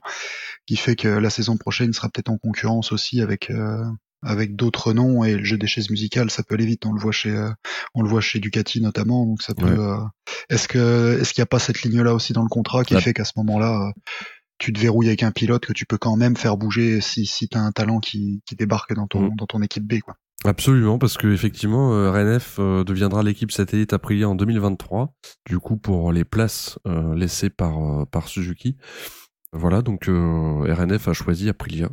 qui 0.66 0.76
fait 0.76 0.96
que 0.96 1.08
la 1.08 1.30
saison 1.30 1.58
prochaine 1.58 1.94
sera 1.94 2.10
peut-être 2.10 2.30
en 2.30 2.38
concurrence 2.38 2.92
aussi 2.92 3.22
avec 3.22 3.52
avec 4.22 4.56
d'autres 4.56 4.94
noms 4.94 5.24
et 5.24 5.36
le 5.36 5.44
jeu 5.44 5.58
des 5.58 5.68
chaises 5.68 5.90
musicales 5.90 6.30
ça 6.30 6.44
peut 6.44 6.56
aller 6.56 6.66
vite 6.66 6.86
on 6.86 6.94
le 6.94 7.00
voit 7.00 7.12
chez 7.12 7.32
euh, 7.32 7.50
on 7.94 8.02
le 8.02 8.10
voit 8.10 8.22
chez 8.22 8.40
Ducati 8.40 8.82
notamment 8.82 9.26
donc 9.26 9.42
ça 9.42 9.54
peut 9.54 9.68
euh, 9.68 9.98
est-ce 10.50 10.68
que 10.68 11.20
est-ce 11.20 11.34
qu'il 11.34 11.42
n'y 11.42 11.44
a 11.44 11.48
pas 11.48 11.60
cette 11.60 11.82
ligne 11.84 12.02
là 12.02 12.14
aussi 12.14 12.34
dans 12.34 12.44
le 12.44 12.50
contrat 12.50 12.84
qui 12.84 13.00
fait 13.00 13.14
qu'à 13.14 13.26
ce 13.26 13.34
moment-là 13.38 13.88
euh, 13.88 13.92
tu 14.58 14.74
te 14.74 14.80
verrouilles 14.80 15.08
avec 15.08 15.24
un 15.24 15.32
pilote 15.32 15.66
que 15.66 15.74
tu 15.74 15.86
peux 15.86 15.98
quand 15.98 16.18
même 16.18 16.36
faire 16.36 16.58
bouger 16.58 17.00
si 17.00 17.26
si 17.26 17.48
tu 17.48 17.58
as 17.58 17.62
un 17.62 17.72
talent 17.72 18.00
qui, 18.00 18.42
qui 18.46 18.56
débarque 18.56 18.94
dans 18.94 19.08
ton 19.08 19.32
mm. 19.32 19.36
dans 19.38 19.46
ton 19.46 19.62
équipe 19.62 19.88
B 19.88 20.00
quoi. 20.00 20.16
Absolument, 20.46 20.98
parce 21.00 21.18
que 21.18 21.28
effectivement, 21.28 21.90
RNF 22.14 22.62
deviendra 22.62 23.24
l'équipe 23.24 23.52
satellite 23.52 23.92
Aprilia 23.92 24.30
en 24.30 24.36
2023. 24.36 25.14
Du 25.46 25.60
coup, 25.60 25.76
pour 25.76 26.14
les 26.14 26.24
places 26.24 26.80
laissées 27.14 27.50
par 27.50 28.08
par 28.08 28.30
Suzuki, 28.30 28.78
voilà. 29.52 29.82
Donc 29.82 30.06
RNF 30.06 31.10
a 31.10 31.14
choisi 31.14 31.50
Aprilia 31.50 31.90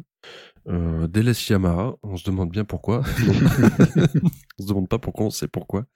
euh, 0.68 1.08
Yamaha, 1.48 1.94
on 2.02 2.16
se 2.16 2.24
demande 2.24 2.50
bien 2.50 2.64
pourquoi. 2.64 3.02
on 4.58 4.62
se 4.62 4.68
demande 4.68 4.88
pas 4.88 4.98
pourquoi, 4.98 5.26
on 5.26 5.30
sait 5.30 5.48
pourquoi. 5.48 5.86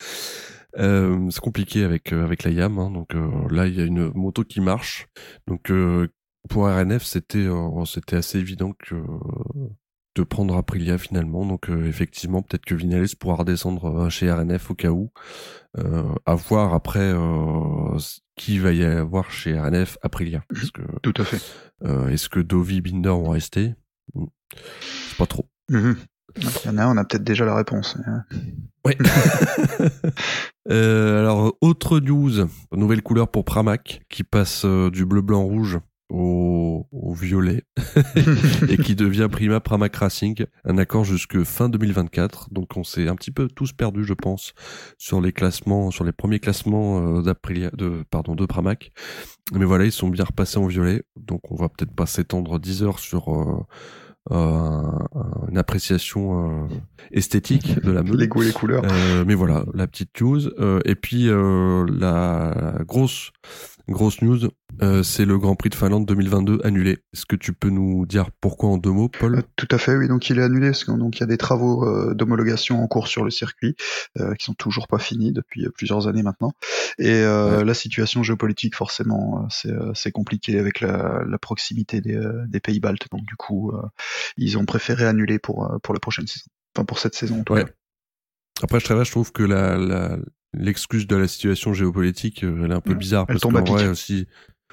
Euh, 0.79 1.29
c'est 1.31 1.41
compliqué 1.41 1.85
avec 1.85 2.13
euh, 2.13 2.25
avec 2.25 2.45
la 2.45 2.51
Yam, 2.51 2.79
hein, 2.79 2.91
donc 2.91 3.15
euh, 3.15 3.29
là 3.51 3.67
il 3.67 3.77
y 3.77 3.81
a 3.81 3.85
une 3.85 4.11
moto 4.15 4.45
qui 4.45 4.61
marche. 4.61 5.09
Donc 5.47 5.71
euh, 5.71 6.09
pour 6.49 6.65
RNF 6.65 7.03
c'était 7.03 7.49
c'était 7.87 8.17
assez 8.17 8.39
évident 8.39 8.73
que 8.79 8.95
de 10.17 10.23
prendre 10.23 10.57
Aprilia 10.57 10.97
finalement. 10.97 11.45
Donc 11.45 11.69
effectivement 11.69 12.43
peut-être 12.43 12.65
que 12.65 12.75
Vinales 12.75 13.09
pourra 13.19 13.37
redescendre 13.37 14.09
chez 14.11 14.31
RNF 14.31 14.71
au 14.71 14.75
cas 14.75 14.91
où. 14.91 15.11
à 15.77 16.35
voir 16.35 16.73
après 16.73 17.13
qui 18.37 18.59
va 18.59 18.73
y 18.73 18.85
avoir 18.85 19.31
chez 19.31 19.59
RNF 19.59 19.99
Aprilia. 20.03 20.43
Parce 20.49 20.71
que, 20.71 20.83
Tout 21.03 21.15
à 21.19 21.25
fait. 21.25 21.43
Est-ce 22.11 22.31
que 22.31 22.41
Dovi 22.41 22.81
Binder 22.81 23.11
vont 23.11 23.31
rester? 23.31 23.75
C'est 24.51 25.17
pas 25.17 25.27
trop. 25.27 25.47
Mhm. 25.69 25.97
Il 26.37 26.67
y 26.67 26.69
en 26.69 26.79
a, 26.79 26.87
on 26.87 26.97
a 26.97 27.05
peut-être 27.05 27.25
déjà 27.25 27.45
la 27.45 27.57
réponse. 27.57 27.97
Oui. 28.85 28.93
euh, 30.71 31.21
alors, 31.21 31.57
autre 31.61 31.99
news, 31.99 32.47
nouvelle 32.73 33.03
couleur 33.03 33.29
pour 33.29 33.45
Pramac, 33.45 34.03
qui 34.09 34.23
passe 34.23 34.65
euh, 34.65 34.91
du 34.91 35.05
bleu, 35.05 35.23
blanc, 35.23 35.43
rouge 35.43 35.81
au, 36.11 36.87
au 36.93 37.15
violet 37.15 37.63
et 38.69 38.77
qui 38.77 38.95
devient 38.95 39.29
Prima 39.31 39.61
Pramac 39.61 39.95
Racing, 39.95 40.45
un 40.65 40.79
accord 40.79 41.05
jusque 41.05 41.43
fin 41.45 41.69
2024. 41.69 42.53
Donc 42.53 42.77
on 42.77 42.85
s'est 42.85 43.09
un 43.09 43.15
petit 43.15 43.31
peu 43.31 43.49
tous 43.49 43.73
perdus, 43.73 44.05
je 44.05 44.15
pense, 44.15 44.53
sur 44.99 45.21
les 45.21 45.33
classements, 45.33 45.91
sur 45.91 46.05
les 46.05 46.13
premiers 46.13 46.41
classements 46.41 47.19
euh, 47.19 47.23
d'Aprilia, 47.23 47.71
de 47.73 48.05
pardon, 48.11 48.35
de 48.35 48.47
Pramac. 48.47 48.93
Mais 49.53 49.65
voilà, 49.65 49.85
ils 49.85 49.93
sont 49.93 50.09
bien 50.09 50.25
repassés 50.25 50.59
en 50.59 50.67
violet, 50.67 51.03
donc 51.17 51.51
on 51.51 51.57
va 51.57 51.69
peut-être 51.69 51.95
pas 51.95 52.07
s'étendre 52.07 52.59
10 52.59 52.83
heures 52.83 52.99
sur 52.99 53.33
euh, 53.35 53.67
une 54.29 55.59
appréciation 55.59 56.65
euh, 56.65 56.69
esthétique 57.11 57.81
de 57.85 57.91
la 57.91 58.03
meule. 58.03 58.19
Les 58.19 58.29
goûts, 58.29 58.43
les 58.43 58.53
couleurs. 58.53 58.83
Euh, 58.85 59.25
mais 59.27 59.35
voilà, 59.35 59.65
la 59.75 59.87
petite 59.87 60.21
news. 60.21 60.49
et 60.85 60.95
puis 60.95 61.29
la 61.29 62.75
grosse 62.87 63.33
grosse 63.91 64.23
news, 64.23 64.39
c'est 65.03 65.25
le 65.25 65.39
Grand 65.39 65.57
Prix 65.57 65.71
de 65.71 65.75
Finlande 65.75 66.07
2022 66.07 66.61
annulé. 66.65 66.99
Est-ce 67.13 67.27
que 67.27 67.37
tu 67.37 67.53
peux 67.53 67.71
nous 67.71 68.07
dire 68.07 68.31
pourquoi 68.41 68.71
en 68.71 68.79
deux 68.79 68.91
mots, 68.91 69.09
Paul 69.09 69.43
Tout 69.57 69.69
à 69.71 69.79
fait, 69.79 69.97
oui. 69.97 70.09
Donc 70.09 70.31
il 70.31 70.39
est 70.39 70.43
annulé 70.43 70.69
parce 70.69 70.85
qu'il 70.85 71.21
y 71.21 71.23
a 71.23 71.27
des 71.27 71.37
travaux 71.37 72.15
d'homologation 72.15 72.83
en 72.83 72.87
cours 72.87 73.09
sur 73.09 73.25
le 73.25 73.31
circuit 73.31 73.77
qui 74.39 74.45
sont 74.45 74.55
toujours 74.55 74.89
pas 74.89 74.99
finis 74.99 75.33
depuis 75.33 75.69
plusieurs 75.75 76.09
années 76.09 76.23
maintenant. 76.23 76.53
Et 76.99 77.23
la 77.23 77.75
situation 77.75 78.23
géopolitique, 78.23 78.75
forcément, 78.75 79.49
c'est 79.95 80.13
compliqué 80.13 80.59
avec 80.59 80.81
la, 80.81 81.23
la 81.29 81.39
proximité 81.39 82.01
des, 82.01 82.19
des 82.49 82.61
pays 82.61 82.81
baltes. 82.81 83.07
Donc 83.11 83.25
du 83.25 83.37
coup, 83.37 83.73
ils 84.37 84.59
ont 84.59 84.65
préféré 84.65 85.07
annuler 85.07 85.39
pour, 85.39 85.65
euh, 85.65 85.79
pour 85.83 85.95
la 85.95 86.01
prochaine 86.01 86.27
saison. 86.27 86.47
Enfin, 86.75 86.85
pour 86.85 86.99
cette 86.99 87.15
saison, 87.15 87.41
en 87.41 87.45
tout 87.45 87.53
ouais. 87.53 87.65
cas. 87.65 87.71
Après, 88.63 88.81
je, 88.81 89.05
je 89.05 89.11
trouve 89.11 89.33
que 89.33 89.43
la, 89.43 89.77
la, 89.77 90.17
l'excuse 90.53 91.07
de 91.07 91.17
la 91.17 91.29
situation 91.29 91.73
géopolitique, 91.73 92.45
euh, 92.45 92.65
elle 92.65 92.73
est 92.73 92.75
un 92.75 92.81
peu 92.81 92.95
bizarre. 92.95 93.27
Elle 93.29 93.35
parce 93.35 93.43
tombe 93.43 93.57
à 93.57 93.63
pic. 93.63 93.75
aussi. 93.89 94.27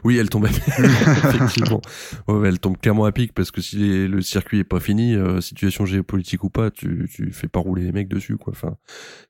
Oui, 0.03 0.17
elle 0.17 0.29
tombe 0.29 0.45
à 0.45 0.49
pic. 0.49 0.61
Effectivement. 0.77 1.81
Ouais, 2.27 2.47
elle 2.47 2.59
tombe 2.59 2.77
clairement 2.77 3.05
à 3.05 3.11
pic 3.11 3.33
parce 3.33 3.49
que 3.49 3.61
si 3.61 4.07
le 4.07 4.21
circuit 4.21 4.59
est 4.59 4.63
pas 4.63 4.79
fini, 4.79 5.15
euh, 5.15 5.41
situation 5.41 5.85
géopolitique 5.85 6.43
ou 6.43 6.49
pas, 6.49 6.69
tu, 6.69 7.09
tu 7.11 7.31
fais 7.31 7.47
pas 7.47 7.59
rouler 7.59 7.83
les 7.83 7.91
mecs 7.91 8.07
dessus, 8.07 8.37
quoi. 8.37 8.53
Enfin, 8.53 8.77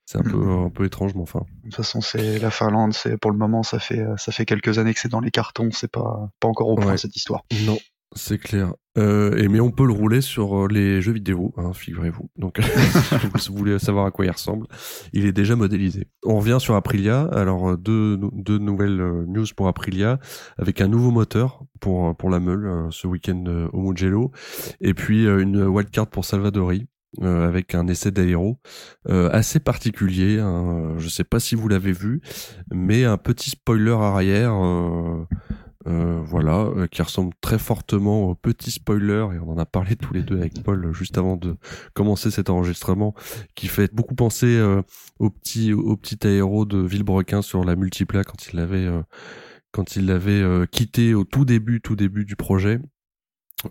c'est 0.05 0.17
un 0.17 0.23
peu, 0.23 0.49
un 0.49 0.69
peu 0.69 0.85
étrange, 0.85 1.15
mais 1.15 1.21
enfin. 1.21 1.45
De 1.63 1.69
toute 1.69 1.75
façon, 1.75 2.01
c'est 2.01 2.39
la 2.39 2.51
Finlande, 2.51 2.93
c'est, 2.93 3.17
pour 3.17 3.31
le 3.31 3.37
moment, 3.37 3.63
ça 3.63 3.79
fait, 3.79 4.05
ça 4.17 4.31
fait 4.31 4.45
quelques 4.45 4.77
années 4.77 4.93
que 4.93 4.99
c'est 4.99 5.09
dans 5.09 5.21
les 5.21 5.31
cartons, 5.31 5.69
c'est 5.71 5.91
pas, 5.91 6.29
pas 6.39 6.47
encore 6.49 6.67
au 6.67 6.75
point 6.75 6.97
cette 6.97 7.15
histoire. 7.15 7.45
Non, 7.65 7.77
c'est 8.15 8.37
clair. 8.37 8.73
Euh, 8.97 9.37
et 9.37 9.47
mais 9.47 9.59
on 9.59 9.69
peut 9.69 9.85
le 9.85 9.93
rouler 9.93 10.21
sur 10.21 10.63
euh, 10.63 10.67
les 10.67 11.01
jeux 11.01 11.11
vidéo, 11.11 11.53
hein, 11.57 11.71
figurez-vous. 11.73 12.29
Donc, 12.35 12.59
si 13.37 13.49
vous 13.49 13.55
voulez 13.55 13.77
savoir 13.77 14.05
à 14.05 14.11
quoi 14.11 14.25
il 14.25 14.31
ressemble, 14.31 14.65
il 15.13 15.25
est 15.25 15.31
déjà 15.31 15.55
modélisé. 15.55 16.07
On 16.23 16.37
revient 16.39 16.57
sur 16.59 16.75
Aprilia. 16.75 17.21
Alors 17.31 17.71
euh, 17.71 17.77
deux, 17.77 18.19
deux 18.33 18.57
nouvelles 18.57 18.99
euh, 18.99 19.25
news 19.27 19.45
pour 19.55 19.67
Aprilia, 19.67 20.19
avec 20.57 20.81
un 20.81 20.87
nouveau 20.87 21.11
moteur 21.11 21.63
pour 21.79 22.15
pour 22.17 22.29
la 22.29 22.39
meule 22.39 22.87
ce 22.91 23.05
week-end 23.05 23.69
au 23.71 23.81
Mugello, 23.81 24.31
et 24.81 24.93
puis 24.93 25.25
une 25.25 25.63
wildcard 25.63 26.07
pour 26.07 26.25
Salvadori. 26.25 26.87
avec 27.21 27.75
un 27.75 27.87
essai 27.87 28.11
d'aéro 28.11 28.59
assez 29.07 29.59
particulier. 29.59 30.39
Hein. 30.39 30.95
Je 30.97 31.07
sais 31.07 31.23
pas 31.23 31.39
si 31.39 31.55
vous 31.55 31.67
l'avez 31.67 31.91
vu, 31.91 32.21
mais 32.71 33.05
un 33.05 33.17
petit 33.17 33.51
spoiler 33.51 33.91
arrière. 33.91 34.53
Euh, 34.53 35.25
voilà, 35.87 36.65
euh, 36.75 36.87
qui 36.87 37.01
ressemble 37.01 37.33
très 37.41 37.57
fortement 37.57 38.29
au 38.29 38.35
petit 38.35 38.71
spoiler, 38.71 39.27
et 39.33 39.39
on 39.39 39.51
en 39.51 39.57
a 39.57 39.65
parlé 39.65 39.95
tous 39.95 40.13
les 40.13 40.21
deux 40.21 40.37
avec 40.37 40.61
Paul 40.63 40.93
juste 40.93 41.17
avant 41.17 41.37
de 41.37 41.55
commencer 41.93 42.31
cet 42.31 42.49
enregistrement, 42.49 43.13
qui 43.55 43.67
fait 43.67 43.93
beaucoup 43.93 44.15
penser 44.15 44.57
euh, 44.57 44.81
au 45.19 45.29
petit 45.29 45.73
au 45.73 45.95
petit 45.95 46.25
aéro 46.27 46.65
de 46.65 46.79
Villebrequin 46.79 47.41
sur 47.41 47.63
la 47.63 47.75
multipla 47.75 48.23
quand 48.23 48.47
il 48.47 48.57
l'avait 48.57 48.87
quand 49.71 49.95
il 49.95 50.05
l'avait 50.05 50.43
quitté 50.71 51.13
au 51.13 51.23
tout 51.23 51.45
début 51.45 51.81
tout 51.81 51.95
début 51.95 52.25
du 52.25 52.35
projet 52.35 52.79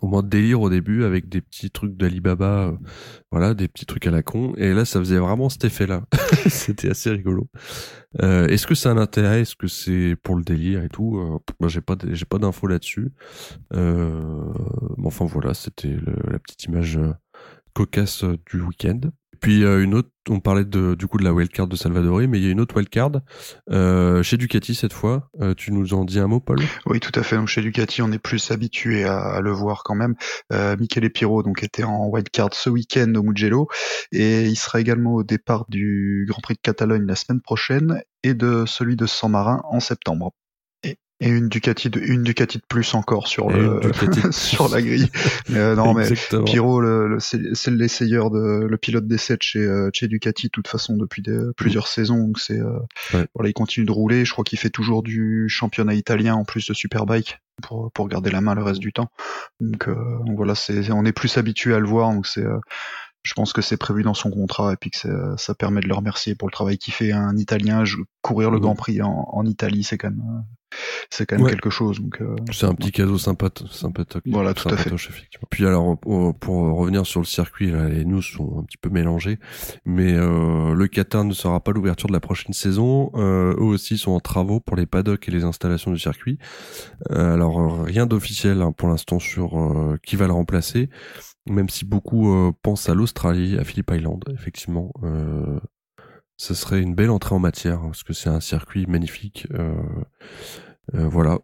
au 0.01 0.07
moins 0.07 0.21
de 0.21 0.27
délire 0.27 0.61
au 0.61 0.69
début 0.69 1.03
avec 1.03 1.29
des 1.29 1.41
petits 1.41 1.71
trucs 1.71 1.95
d'Alibaba, 1.95 2.67
euh, 2.67 2.77
voilà, 3.31 3.53
des 3.53 3.67
petits 3.67 3.85
trucs 3.85 4.05
à 4.07 4.11
la 4.11 4.23
con. 4.23 4.53
Et 4.57 4.73
là, 4.73 4.85
ça 4.85 4.99
faisait 4.99 5.17
vraiment 5.17 5.49
cet 5.49 5.63
effet-là. 5.65 6.03
C'était 6.47 6.89
assez 6.89 7.09
rigolo. 7.09 7.47
Euh, 8.21 8.47
Est-ce 8.47 8.67
que 8.67 8.75
c'est 8.75 8.89
un 8.89 8.97
intérêt? 8.97 9.41
Est-ce 9.41 9.55
que 9.55 9.67
c'est 9.67 10.15
pour 10.23 10.35
le 10.35 10.43
délire 10.43 10.83
et 10.83 10.89
tout? 10.89 11.17
Euh, 11.17 11.39
Moi, 11.59 11.69
j'ai 11.69 11.81
pas, 11.81 11.95
j'ai 12.11 12.25
pas 12.25 12.37
d'infos 12.37 12.67
là-dessus. 12.67 13.11
Euh, 13.73 14.43
enfin 15.03 15.25
voilà, 15.25 15.53
c'était 15.53 15.95
la 16.25 16.39
petite 16.39 16.65
image 16.65 16.99
cocasse 17.73 18.23
du 18.51 18.61
week-end. 18.61 18.99
Puis 19.39 19.63
euh, 19.63 19.83
une 19.83 19.93
autre, 19.93 20.09
on 20.29 20.39
parlait 20.39 20.65
de, 20.65 20.95
du 20.95 21.07
coup 21.07 21.17
de 21.17 21.23
la 21.23 21.33
wildcard 21.33 21.67
de 21.67 21.75
Salvador, 21.75 22.19
mais 22.27 22.39
il 22.39 22.45
y 22.45 22.47
a 22.47 22.51
une 22.51 22.59
autre 22.59 22.75
wildcard 22.75 23.11
euh, 23.69 24.23
chez 24.23 24.37
Ducati 24.37 24.75
cette 24.75 24.93
fois. 24.93 25.29
Euh, 25.41 25.53
tu 25.53 25.71
nous 25.71 25.93
en 25.93 26.05
dis 26.05 26.19
un 26.19 26.27
mot, 26.27 26.39
Paul? 26.39 26.59
Oui, 26.85 26.99
tout 26.99 27.17
à 27.19 27.23
fait. 27.23 27.35
Donc 27.35 27.47
chez 27.47 27.61
Ducati, 27.61 28.01
on 28.01 28.11
est 28.11 28.19
plus 28.19 28.51
habitué 28.51 29.03
à, 29.03 29.39
le 29.41 29.51
voir 29.51 29.83
quand 29.83 29.95
même. 29.95 30.15
Euh, 30.51 30.75
Michele 30.77 31.09
Piro 31.09 31.43
donc 31.43 31.63
était 31.63 31.83
en 31.83 32.07
wildcard 32.07 32.53
ce 32.53 32.69
week-end 32.69 33.13
au 33.15 33.23
Mugello 33.23 33.67
et 34.11 34.45
il 34.45 34.55
sera 34.55 34.79
également 34.79 35.13
au 35.15 35.23
départ 35.23 35.65
du 35.69 36.25
Grand 36.27 36.41
Prix 36.41 36.55
de 36.55 36.61
Catalogne 36.61 37.05
la 37.05 37.15
semaine 37.15 37.41
prochaine 37.41 38.01
et 38.23 38.33
de 38.33 38.65
celui 38.65 38.95
de 38.95 39.05
San 39.05 39.31
Marin 39.31 39.61
en 39.69 39.79
septembre. 39.79 40.33
Et 41.19 41.29
une 41.29 41.49
Ducati 41.49 41.89
de 41.89 41.99
une 41.99 42.21
Ducati 42.21 42.59
de 42.59 42.63
plus 42.67 42.93
encore 42.93 43.27
sur 43.27 43.49
le 43.49 43.81
sur 44.31 44.69
la 44.69 44.81
grille. 44.83 45.09
Mais 45.49 45.57
euh, 45.57 45.75
non 45.75 45.93
mais 45.95 46.07
Piro 46.45 46.79
le, 46.79 47.07
le 47.07 47.19
c'est 47.19 47.71
l'essayeur 47.71 48.29
de 48.29 48.67
le 48.69 48.77
pilote 48.77 49.07
d'essai 49.07 49.35
de 49.35 49.41
chez 49.41 49.59
euh, 49.59 49.89
chez 49.93 50.07
Ducati 50.07 50.47
de 50.47 50.51
toute 50.51 50.67
façon 50.67 50.95
depuis 50.95 51.23
plusieurs 51.55 51.87
saisons. 51.87 52.19
Donc 52.19 52.39
c'est 52.39 52.59
euh, 52.59 53.25
voilà 53.33 53.49
il 53.49 53.53
continue 53.53 53.85
de 53.85 53.91
rouler, 53.91 54.25
je 54.25 54.31
crois 54.31 54.43
qu'il 54.43 54.59
fait 54.59 54.69
toujours 54.69 55.01
du 55.01 55.49
championnat 55.49 55.95
italien 55.95 56.35
en 56.35 56.45
plus 56.45 56.67
de 56.67 56.75
Superbike 56.75 57.39
pour 57.63 57.91
pour 57.93 58.07
garder 58.07 58.29
la 58.29 58.41
main 58.41 58.53
le 58.53 58.61
reste 58.61 58.79
du 58.79 58.93
temps. 58.93 59.09
Donc, 59.59 59.89
donc 59.89 60.37
voilà, 60.37 60.53
c'est 60.53 60.91
on 60.91 61.03
est 61.03 61.13
plus 61.13 61.37
habitué 61.37 61.73
à 61.73 61.79
le 61.79 61.87
voir. 61.87 62.11
Donc 62.13 62.27
c'est 62.27 62.45
je 63.27 63.33
pense 63.33 63.51
que 63.51 63.61
c'est 63.61 63.75
prévu 63.75 64.03
dans 64.03 64.13
son 64.13 64.31
contrat 64.31 64.71
et 64.71 64.77
puis 64.77 64.89
que 64.89 64.97
ça, 65.37 65.53
permet 65.53 65.81
de 65.81 65.87
le 65.87 65.93
remercier 65.93 66.33
pour 66.33 66.47
le 66.47 66.53
travail 66.53 66.77
qu'il 66.77 66.93
fait. 66.93 67.11
Un 67.11 67.35
Italien, 67.35 67.83
courir 68.21 68.51
le 68.51 68.59
Grand 68.59 68.75
Prix 68.75 69.01
en, 69.01 69.27
en 69.31 69.45
Italie, 69.45 69.83
c'est 69.83 69.97
quand 69.97 70.09
même 70.09 70.43
c'est 71.09 71.25
quand 71.25 71.37
même 71.37 71.47
quelque 71.47 71.69
chose. 71.69 71.99
Donc 71.99 72.21
euh, 72.21 72.35
c'est 72.51 72.65
un 72.65 72.73
petit 72.73 72.91
cadeau 72.91 73.17
sympa, 73.17 73.49
sympathique. 73.71 74.23
Voilà, 74.25 74.53
tout 74.53 74.69
à 74.69 74.77
fait. 74.77 74.91
Puis 75.49 75.65
alors 75.65 75.97
pour, 75.97 76.35
revenir 76.77 77.05
sur 77.05 77.21
le 77.21 77.25
circuit, 77.25 77.71
les 77.71 78.05
news 78.05 78.21
sont 78.21 78.59
un 78.59 78.63
petit 78.63 78.77
peu 78.77 78.89
mélangées, 78.89 79.39
mais 79.85 80.13
euh, 80.13 80.73
le 80.73 80.87
Qatar 80.87 81.23
ne 81.23 81.33
sera 81.33 81.59
pas 81.59 81.71
l'ouverture 81.71 82.07
de 82.07 82.13
la 82.13 82.19
prochaine 82.19 82.53
saison. 82.53 83.11
Euh, 83.15 83.53
eux 83.57 83.63
aussi 83.63 83.97
sont 83.97 84.11
en 84.11 84.19
travaux 84.19 84.59
pour 84.59 84.75
les 84.75 84.85
paddocks 84.85 85.27
et 85.27 85.31
les 85.31 85.43
installations 85.43 85.91
du 85.91 85.99
circuit. 85.99 86.37
Euh, 87.11 87.33
alors 87.33 87.83
rien 87.83 88.05
d'officiel 88.05 88.61
hein, 88.61 88.71
pour 88.71 88.89
l'instant 88.89 89.19
sur 89.19 89.59
euh, 89.59 89.97
qui 90.03 90.15
va 90.15 90.27
le 90.27 90.33
remplacer, 90.33 90.89
même 91.49 91.69
si 91.69 91.85
beaucoup 91.85 92.53
pensent 92.61 92.89
à 92.89 92.93
l'Australie, 92.93 93.57
à 93.57 93.63
Phillip 93.63 93.91
Island, 93.91 94.23
effectivement. 94.33 94.91
Euh, 95.03 95.59
ce 96.37 96.53
serait 96.53 96.81
une 96.81 96.95
belle 96.95 97.09
entrée 97.09 97.35
en 97.35 97.39
matière 97.39 97.81
parce 97.81 98.03
que 98.03 98.13
c'est 98.13 98.29
un 98.29 98.39
circuit 98.39 98.85
magnifique. 98.85 99.47
Euh, 99.53 99.73
euh, 100.93 101.07
voilà. 101.07 101.39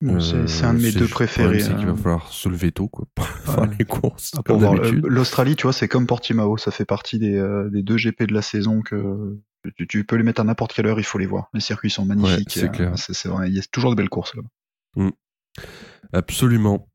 c'est 0.00 0.64
un 0.64 0.74
de 0.74 0.80
mes 0.80 0.92
deux 0.92 1.08
préférés. 1.08 1.60
C'est 1.60 1.74
qu'il 1.76 1.86
va 1.86 1.92
hein. 1.92 1.96
falloir 1.96 2.32
se 2.32 2.48
lever 2.48 2.70
tôt 2.70 2.88
quoi, 2.88 3.06
pour 3.14 3.26
faire 3.26 3.66
les 3.78 3.84
courses. 3.84 4.32
Ah, 4.36 4.52
L'Australie, 4.92 5.56
tu 5.56 5.64
vois, 5.64 5.72
c'est 5.72 5.88
comme 5.88 6.06
Portimao, 6.06 6.56
ça 6.56 6.70
fait 6.70 6.84
partie 6.84 7.18
des, 7.18 7.36
euh, 7.36 7.68
des 7.68 7.82
deux 7.82 7.96
GP 7.96 8.22
de 8.22 8.34
la 8.34 8.42
saison 8.42 8.80
que 8.80 9.38
tu, 9.88 10.04
peux 10.04 10.16
les 10.16 10.22
mettre 10.22 10.40
à 10.40 10.44
n'importe 10.44 10.72
quelle 10.72 10.86
heure, 10.86 11.00
il 11.00 11.04
faut 11.04 11.18
les 11.18 11.26
voir. 11.26 11.50
Les 11.52 11.60
circuits 11.60 11.90
sont 11.90 12.04
magnifiques. 12.04 12.52
c'est 12.52 12.70
clair. 12.70 12.94
Vrai, 13.24 13.48
il 13.48 13.56
y 13.56 13.58
a 13.58 13.62
toujours 13.72 13.90
de 13.90 13.96
belles 13.96 14.08
courses 14.08 14.34
là. 14.36 14.42
Mm. 14.94 15.10
Absolument. 16.12 16.87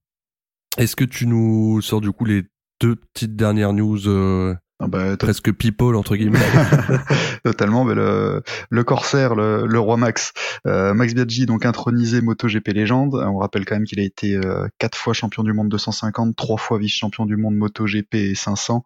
Est-ce 0.77 0.95
que 0.95 1.05
tu 1.05 1.27
nous 1.27 1.81
sors 1.81 2.01
du 2.01 2.11
coup 2.11 2.25
les 2.25 2.43
deux 2.79 2.95
petites 2.95 3.35
dernières 3.35 3.73
news 3.73 4.07
ah 4.83 4.87
bah, 4.87 5.15
Presque 5.17 5.53
people 5.53 5.95
entre 5.95 6.15
guillemets. 6.15 6.39
Totalement, 7.45 7.85
mais 7.85 7.95
le, 7.95 8.41
le 8.69 8.83
corsaire, 8.83 9.35
le, 9.35 9.65
le 9.65 9.79
roi 9.79 9.97
Max, 9.97 10.33
euh, 10.67 10.93
Max 10.93 11.13
Biaggi 11.13 11.45
donc 11.45 11.65
intronisé 11.65 12.21
MotoGP 12.21 12.69
légende. 12.69 13.15
On 13.15 13.37
rappelle 13.37 13.65
quand 13.65 13.75
même 13.75 13.85
qu'il 13.85 13.99
a 13.99 14.03
été 14.03 14.35
euh, 14.35 14.67
quatre 14.79 14.97
fois 14.97 15.13
champion 15.13 15.43
du 15.43 15.53
monde 15.53 15.69
250, 15.69 16.35
trois 16.35 16.57
fois 16.57 16.79
vice-champion 16.79 17.25
du 17.25 17.37
monde 17.37 17.55
MotoGP 17.55 18.15
et 18.15 18.35
500. 18.35 18.83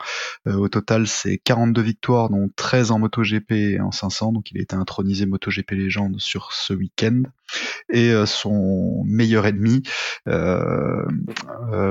Euh, 0.48 0.56
au 0.56 0.68
total, 0.68 1.08
c'est 1.08 1.38
42 1.38 1.82
victoires, 1.82 2.30
dont 2.30 2.50
13 2.56 2.92
en 2.92 3.00
MotoGP 3.00 3.52
et 3.52 3.80
en 3.80 3.92
500. 3.92 4.34
Donc 4.34 4.52
il 4.52 4.60
a 4.60 4.62
été 4.62 4.76
intronisé 4.76 5.26
MotoGP 5.26 5.72
légende 5.72 6.20
sur 6.20 6.52
ce 6.52 6.74
week-end. 6.74 7.24
Et 7.92 8.12
euh, 8.12 8.26
son 8.26 9.04
meilleur 9.06 9.46
ennemi 9.46 9.84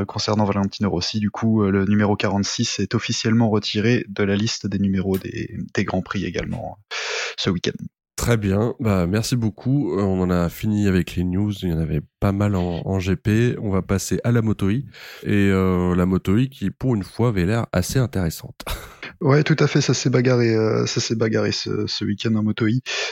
concernant 0.07 0.45
Valentino 0.45 0.91
Rossi, 0.91 1.21
du 1.21 1.31
coup, 1.31 1.63
le 1.63 1.85
numéro 1.85 2.17
46 2.17 2.81
est 2.81 2.95
officiellement 2.95 3.51
retiré 3.51 4.05
de 4.09 4.25
la 4.25 4.37
liste 4.37 4.67
des 4.67 4.79
numéros 4.79 5.19
des, 5.19 5.57
des 5.75 5.85
Grands 5.85 6.03
Prix 6.03 6.25
également 6.25 6.79
euh, 6.91 6.95
ce 7.39 7.51
week-end. 7.51 7.85
Très 8.17 8.39
bien, 8.39 8.75
bah 8.81 9.07
merci 9.07 9.37
beaucoup. 9.37 9.93
Euh, 9.93 10.03
on 10.03 10.23
en 10.23 10.31
a 10.31 10.49
fini 10.49 10.89
avec 10.89 11.15
les 11.17 11.25
news. 11.25 11.53
Il 11.63 11.69
y 11.69 11.73
en 11.73 11.79
avait 11.79 12.01
pas 12.19 12.33
mal 12.33 12.57
en, 12.57 12.99
GP. 12.99 13.59
On 13.61 13.71
va 13.71 13.83
passer 13.83 14.19
à 14.25 14.33
la 14.33 14.41
MotoI 14.41 14.85
et 15.23 15.51
euh, 15.51 15.95
la 15.95 16.07
MotoI 16.07 16.49
qui 16.49 16.71
pour 16.71 16.95
une 16.95 17.05
fois 17.05 17.29
avait 17.29 17.45
l'air 17.45 17.67
assez 17.73 17.99
intéressante. 17.99 18.65
Ouais, 19.23 19.43
tout 19.43 19.57
à 19.59 19.67
fait, 19.67 19.81
ça 19.81 19.95
s'est 19.95 20.11
bagarré, 20.11 20.55
euh, 20.55 20.85
ça 20.85 21.01
s'est 21.01 21.15
bagarré 21.15 21.51
ce, 21.51 22.05
week-end 22.05 22.35
en 22.35 22.43
moto 22.43 22.67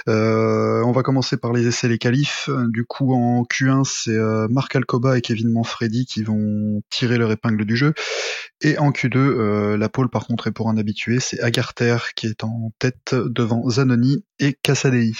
Euh, 0.06 0.82
on 0.84 0.92
va 0.92 1.02
commencer 1.02 1.38
par 1.38 1.52
les 1.52 1.66
essais 1.66 1.88
les 1.88 1.96
qualifs. 1.98 2.50
Du 2.68 2.84
coup, 2.84 3.14
en 3.14 3.44
Q1, 3.44 3.84
c'est 3.84 4.10
euh, 4.10 4.46
Marc 4.50 4.76
Alcoba 4.76 5.16
et 5.16 5.22
Kevin 5.22 5.50
Manfredi 5.50 6.04
qui 6.04 6.22
vont 6.22 6.82
tirer 6.90 7.16
leur 7.16 7.32
épingle 7.32 7.64
du 7.64 7.76
jeu. 7.76 7.94
Et 8.60 8.76
en 8.78 8.90
Q2, 8.90 9.16
euh, 9.16 9.76
la 9.78 9.88
pole 9.88 10.10
par 10.10 10.26
contre 10.26 10.46
est 10.48 10.52
pour 10.52 10.68
un 10.68 10.76
habitué, 10.76 11.20
c'est 11.20 11.40
Agarter 11.40 11.96
qui 12.16 12.26
est 12.26 12.44
en 12.44 12.72
tête 12.78 13.14
devant 13.14 13.68
Zanoni 13.70 14.24
et 14.38 14.54
Cassadei. 14.62 15.12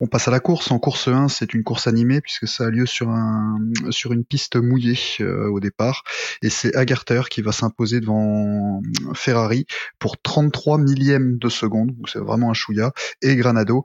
On 0.00 0.06
passe 0.06 0.28
à 0.28 0.30
la 0.30 0.40
course. 0.40 0.70
En 0.70 0.78
course 0.78 1.08
1, 1.08 1.28
c'est 1.28 1.52
une 1.52 1.62
course 1.62 1.86
animée 1.86 2.20
puisque 2.20 2.48
ça 2.48 2.64
a 2.64 2.70
lieu 2.70 2.86
sur 2.86 3.10
un 3.10 3.58
sur 3.90 4.12
une 4.12 4.24
piste 4.24 4.56
mouillée 4.56 4.98
euh, 5.20 5.48
au 5.48 5.60
départ 5.60 6.04
et 6.42 6.48
c'est 6.48 6.74
Agarter 6.74 7.22
qui 7.30 7.42
va 7.42 7.52
s'imposer 7.52 8.00
devant 8.00 8.82
Ferrari 9.14 9.66
pour 9.98 10.20
33 10.20 10.78
millièmes 10.78 11.38
de 11.38 11.48
seconde. 11.50 11.94
Donc 11.94 12.08
c'est 12.08 12.18
vraiment 12.18 12.50
un 12.50 12.54
chouïa 12.54 12.92
et 13.20 13.36
Granado. 13.36 13.84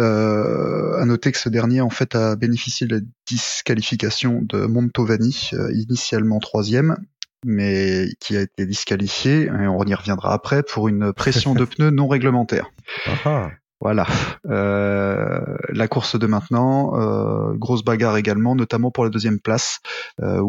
Euh, 0.00 0.98
à 1.00 1.04
noter 1.04 1.30
que 1.30 1.38
ce 1.38 1.48
dernier 1.48 1.80
en 1.80 1.90
fait 1.90 2.16
a 2.16 2.34
bénéficié 2.34 2.86
de 2.86 2.96
la 2.96 3.02
disqualification 3.26 4.40
de 4.42 4.66
Montovani, 4.66 5.50
euh, 5.52 5.72
initialement 5.72 6.40
troisième, 6.40 6.96
mais 7.44 8.08
qui 8.20 8.36
a 8.36 8.40
été 8.40 8.66
disqualifié, 8.66 9.44
et 9.44 9.68
on 9.68 9.84
y 9.84 9.94
reviendra 9.94 10.32
après, 10.32 10.62
pour 10.62 10.88
une 10.88 11.12
pression 11.12 11.54
de 11.54 11.64
pneus 11.64 11.90
non 11.90 12.08
réglementaire. 12.08 12.70
Ah 13.06 13.12
ah. 13.24 13.50
Voilà. 13.84 14.06
Euh, 14.48 15.40
la 15.68 15.88
course 15.88 16.18
de 16.18 16.26
maintenant, 16.26 16.98
euh, 16.98 17.52
grosse 17.52 17.84
bagarre 17.84 18.16
également, 18.16 18.54
notamment 18.54 18.90
pour 18.90 19.04
la 19.04 19.10
deuxième 19.10 19.38
place. 19.38 19.80
Euh, 20.22 20.42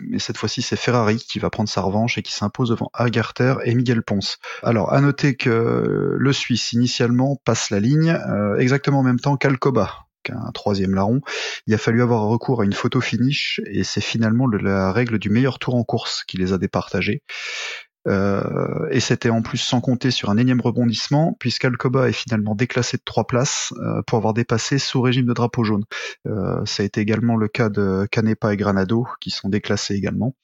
mais 0.00 0.18
cette 0.18 0.36
fois-ci, 0.36 0.60
c'est 0.60 0.76
Ferrari 0.76 1.16
qui 1.16 1.38
va 1.38 1.48
prendre 1.48 1.70
sa 1.70 1.80
revanche 1.80 2.18
et 2.18 2.22
qui 2.22 2.34
s'impose 2.34 2.68
devant 2.68 2.90
Agarter 2.92 3.54
et 3.64 3.74
Miguel 3.74 4.02
Ponce. 4.02 4.36
Alors, 4.62 4.92
à 4.92 5.00
noter 5.00 5.36
que 5.36 6.16
le 6.18 6.32
Suisse, 6.34 6.74
initialement, 6.74 7.40
passe 7.46 7.70
la 7.70 7.80
ligne 7.80 8.14
exactement 8.58 8.98
en 8.98 9.02
même 9.02 9.20
temps 9.20 9.38
qu'Alcoba, 9.38 10.06
un 10.28 10.52
troisième 10.52 10.94
larron. 10.94 11.22
Il 11.66 11.72
a 11.72 11.78
fallu 11.78 12.02
avoir 12.02 12.24
recours 12.24 12.60
à 12.60 12.64
une 12.64 12.74
photo 12.74 13.00
finish 13.00 13.60
et 13.66 13.84
c'est 13.84 14.02
finalement 14.02 14.46
la 14.46 14.92
règle 14.92 15.18
du 15.18 15.30
meilleur 15.30 15.58
tour 15.58 15.76
en 15.76 15.84
course 15.84 16.24
qui 16.24 16.36
les 16.36 16.52
a 16.52 16.58
départagés. 16.58 17.22
Euh, 18.06 18.88
et 18.90 19.00
c'était 19.00 19.30
en 19.30 19.42
plus 19.42 19.58
sans 19.58 19.80
compter 19.80 20.10
sur 20.10 20.30
un 20.30 20.36
énième 20.36 20.60
rebondissement, 20.60 21.36
puisqu'Alcoba 21.38 22.08
est 22.08 22.12
finalement 22.12 22.54
déclassé 22.54 22.96
de 22.96 23.02
trois 23.04 23.26
places 23.26 23.72
euh, 23.78 24.02
pour 24.06 24.18
avoir 24.18 24.34
dépassé 24.34 24.78
sous 24.78 25.00
régime 25.00 25.26
de 25.26 25.32
drapeau 25.32 25.64
jaune. 25.64 25.84
Euh, 26.26 26.64
ça 26.64 26.82
a 26.82 26.86
été 26.86 27.00
également 27.00 27.36
le 27.36 27.48
cas 27.48 27.68
de 27.68 28.06
Canepa 28.10 28.52
et 28.54 28.56
Granado, 28.56 29.06
qui 29.20 29.30
sont 29.30 29.48
déclassés 29.48 29.94
également. 29.94 30.34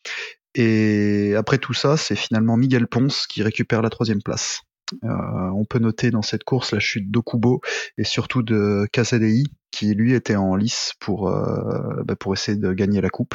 Et 0.55 1.35
après 1.37 1.59
tout 1.59 1.73
ça, 1.73 1.97
c'est 1.97 2.17
finalement 2.17 2.57
Miguel 2.57 2.87
Ponce 2.87 3.27
qui 3.27 3.43
récupère 3.43 3.81
la 3.81 3.91
troisième 3.91 4.23
place. 4.23 4.63
On 5.03 5.65
peut 5.65 5.79
noter 5.79 6.11
dans 6.11 6.23
cette 6.23 6.45
course 6.45 6.73
la 6.73 6.81
chute 6.81 7.11
d'Okubo 7.11 7.61
et 7.99 8.05
surtout 8.05 8.43
de 8.43 8.87
Casadei 8.93 9.45
qui 9.71 9.95
lui 9.95 10.13
était 10.13 10.37
en 10.37 10.55
lice 10.55 10.93
pour 11.01 11.31
bah, 11.31 12.17
pour 12.17 12.35
essayer 12.35 12.59
de 12.59 12.73
gagner 12.73 13.01
la 13.01 13.11
coupe. 13.11 13.35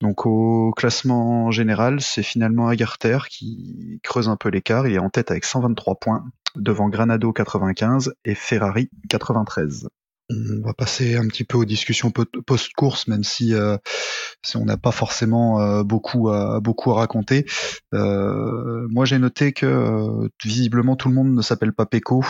Donc 0.00 0.26
au 0.26 0.72
classement 0.76 1.50
général, 1.50 2.00
c'est 2.00 2.22
finalement 2.22 2.68
Agarter 2.68 3.18
qui 3.28 4.00
creuse 4.02 4.28
un 4.28 4.36
peu 4.36 4.48
l'écart. 4.48 4.86
Il 4.86 4.94
est 4.94 4.98
en 4.98 5.10
tête 5.10 5.30
avec 5.30 5.44
123 5.44 5.96
points 5.96 6.24
devant 6.56 6.88
Granado 6.88 7.32
95 7.32 8.14
et 8.24 8.34
Ferrari 8.34 8.90
93 9.08 9.88
on 10.30 10.60
va 10.66 10.74
passer 10.74 11.16
un 11.16 11.26
petit 11.26 11.44
peu 11.44 11.56
aux 11.56 11.64
discussions 11.64 12.10
post-course, 12.10 13.08
même 13.08 13.24
si, 13.24 13.54
euh, 13.54 13.78
si 14.42 14.56
on 14.56 14.64
n'a 14.64 14.76
pas 14.76 14.92
forcément 14.92 15.60
euh, 15.60 15.82
beaucoup 15.82 16.28
à 16.28 16.60
beaucoup 16.60 16.92
à 16.92 16.96
raconter. 16.96 17.46
Euh, 17.94 18.86
moi, 18.90 19.04
j'ai 19.04 19.18
noté 19.18 19.52
que 19.52 20.28
visiblement 20.44 20.96
tout 20.96 21.08
le 21.08 21.14
monde 21.14 21.34
ne 21.34 21.42
s'appelle 21.42 21.72
pas 21.72 21.86
Pecco, 21.86 22.24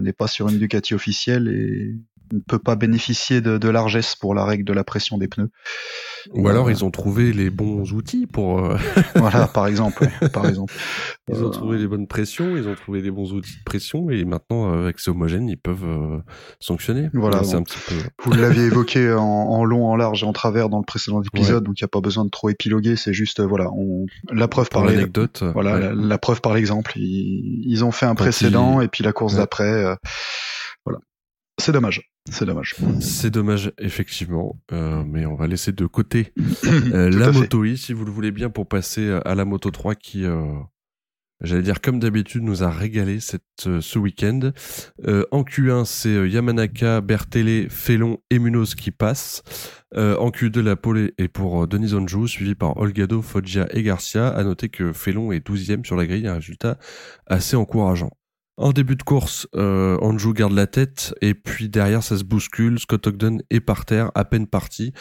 n'est 0.00 0.12
pas 0.12 0.28
sur 0.28 0.48
une 0.48 0.58
Ducati 0.58 0.94
officielle 0.94 1.48
et 1.48 1.94
ne 2.32 2.40
peut 2.40 2.58
pas 2.58 2.76
bénéficier 2.76 3.40
de, 3.40 3.58
de, 3.58 3.68
largesse 3.68 4.16
pour 4.16 4.34
la 4.34 4.44
règle 4.44 4.64
de 4.64 4.72
la 4.72 4.84
pression 4.84 5.18
des 5.18 5.28
pneus. 5.28 5.50
Ou 6.32 6.48
alors 6.48 6.70
ils 6.70 6.84
ont 6.84 6.90
trouvé 6.90 7.32
les 7.32 7.50
bons 7.50 7.92
outils 7.92 8.26
pour. 8.26 8.64
Euh, 8.64 8.76
voilà, 9.16 9.46
par 9.46 9.66
exemple. 9.66 10.08
par 10.32 10.46
exemple. 10.46 10.72
Ils 11.28 11.42
ont 11.42 11.50
trouvé 11.50 11.78
les 11.78 11.86
bonnes 11.86 12.06
pressions, 12.06 12.56
ils 12.56 12.68
ont 12.68 12.74
trouvé 12.74 13.02
les 13.02 13.10
bons 13.10 13.32
outils 13.32 13.58
de 13.58 13.64
pression 13.64 14.10
et 14.10 14.24
maintenant 14.24 14.72
euh, 14.72 14.84
avec 14.84 14.98
ce 14.98 15.10
homogène 15.10 15.48
ils 15.48 15.58
peuvent 15.58 15.84
euh, 15.84 16.18
sanctionner. 16.60 17.10
Voilà, 17.12 17.44
c'est 17.44 17.56
un 17.56 17.62
petit 17.62 17.78
peu. 17.86 17.94
Vous 18.24 18.32
l'aviez 18.32 18.62
évoqué 18.66 19.12
en, 19.12 19.22
en, 19.22 19.64
long, 19.64 19.86
en 19.86 19.96
large 19.96 20.22
et 20.22 20.26
en 20.26 20.32
travers 20.32 20.68
dans 20.68 20.78
le 20.78 20.84
précédent 20.84 21.22
épisode, 21.22 21.64
donc 21.64 21.80
il 21.80 21.84
n'y 21.84 21.86
a 21.86 21.88
pas 21.88 22.00
besoin 22.00 22.24
de 22.24 22.30
trop 22.30 22.48
épiloguer. 22.48 22.96
C'est 22.96 23.12
juste 23.12 23.40
voilà, 23.40 23.70
on 23.72 24.06
la 24.30 24.48
preuve 24.48 24.68
par 24.68 24.84
l'anecdote. 24.84 25.42
Voilà, 25.52 25.92
la, 25.92 26.18
preuve 26.18 26.40
par 26.40 26.54
l'exemple. 26.54 26.92
Ils, 26.96 27.62
ils, 27.66 27.84
ont 27.84 27.92
fait 27.92 28.06
un 28.06 28.14
précédent 28.14 28.80
et 28.80 28.88
puis 28.88 29.04
la 29.04 29.12
course 29.12 29.36
d'après. 29.36 29.96
voilà, 30.84 31.00
c'est 31.58 31.72
dommage. 31.72 32.11
C'est 32.30 32.46
dommage. 32.46 32.76
C'est 33.00 33.30
dommage, 33.30 33.72
effectivement. 33.78 34.56
Euh, 34.70 35.02
mais 35.04 35.26
on 35.26 35.34
va 35.34 35.48
laisser 35.48 35.72
de 35.72 35.86
côté 35.86 36.32
euh, 36.64 37.10
la 37.10 37.32
Moto 37.32 37.64
I, 37.64 37.76
si 37.76 37.92
vous 37.92 38.04
le 38.04 38.12
voulez 38.12 38.30
bien, 38.30 38.48
pour 38.48 38.68
passer 38.68 39.02
euh, 39.02 39.20
à 39.26 39.34
la 39.34 39.44
Moto 39.44 39.72
3 39.72 39.96
qui, 39.96 40.24
euh, 40.24 40.54
j'allais 41.40 41.62
dire 41.62 41.80
comme 41.80 41.98
d'habitude, 41.98 42.44
nous 42.44 42.62
a 42.62 42.70
régalé 42.70 43.18
cette, 43.18 43.42
ce 43.58 43.98
week-end. 43.98 44.52
en 45.32 45.42
Q1, 45.42 45.84
c'est 45.84 46.30
Yamanaka, 46.30 47.00
Bertele, 47.00 47.68
Felon 47.68 48.18
et 48.30 48.38
Munoz 48.38 48.76
qui 48.76 48.92
passent. 48.92 49.42
en 49.96 50.30
Q2, 50.30 50.60
la 50.60 50.76
pole 50.76 51.10
est 51.18 51.28
pour 51.28 51.66
Denis 51.66 51.92
Onjou, 51.92 52.28
suivi 52.28 52.54
par 52.54 52.76
Olgado, 52.76 53.20
Foggia 53.20 53.66
et 53.72 53.82
Garcia. 53.82 54.28
À 54.28 54.44
noter 54.44 54.68
que 54.68 54.92
Felon 54.92 55.32
est 55.32 55.44
12e 55.44 55.84
sur 55.84 55.96
la 55.96 56.06
grille, 56.06 56.28
un 56.28 56.34
résultat 56.34 56.78
assez 57.26 57.56
encourageant. 57.56 58.10
En 58.58 58.72
début 58.72 58.96
de 58.96 59.02
course, 59.02 59.48
euh, 59.56 59.96
Anjou 60.02 60.34
garde 60.34 60.52
la 60.52 60.66
tête 60.66 61.14
et 61.22 61.34
puis 61.34 61.70
derrière 61.70 62.02
ça 62.02 62.18
se 62.18 62.24
bouscule. 62.24 62.78
Scott 62.78 63.06
Ogden 63.06 63.42
est 63.50 63.60
par 63.60 63.86
terre, 63.86 64.10
à 64.14 64.24
peine 64.24 64.46
parti 64.46 64.92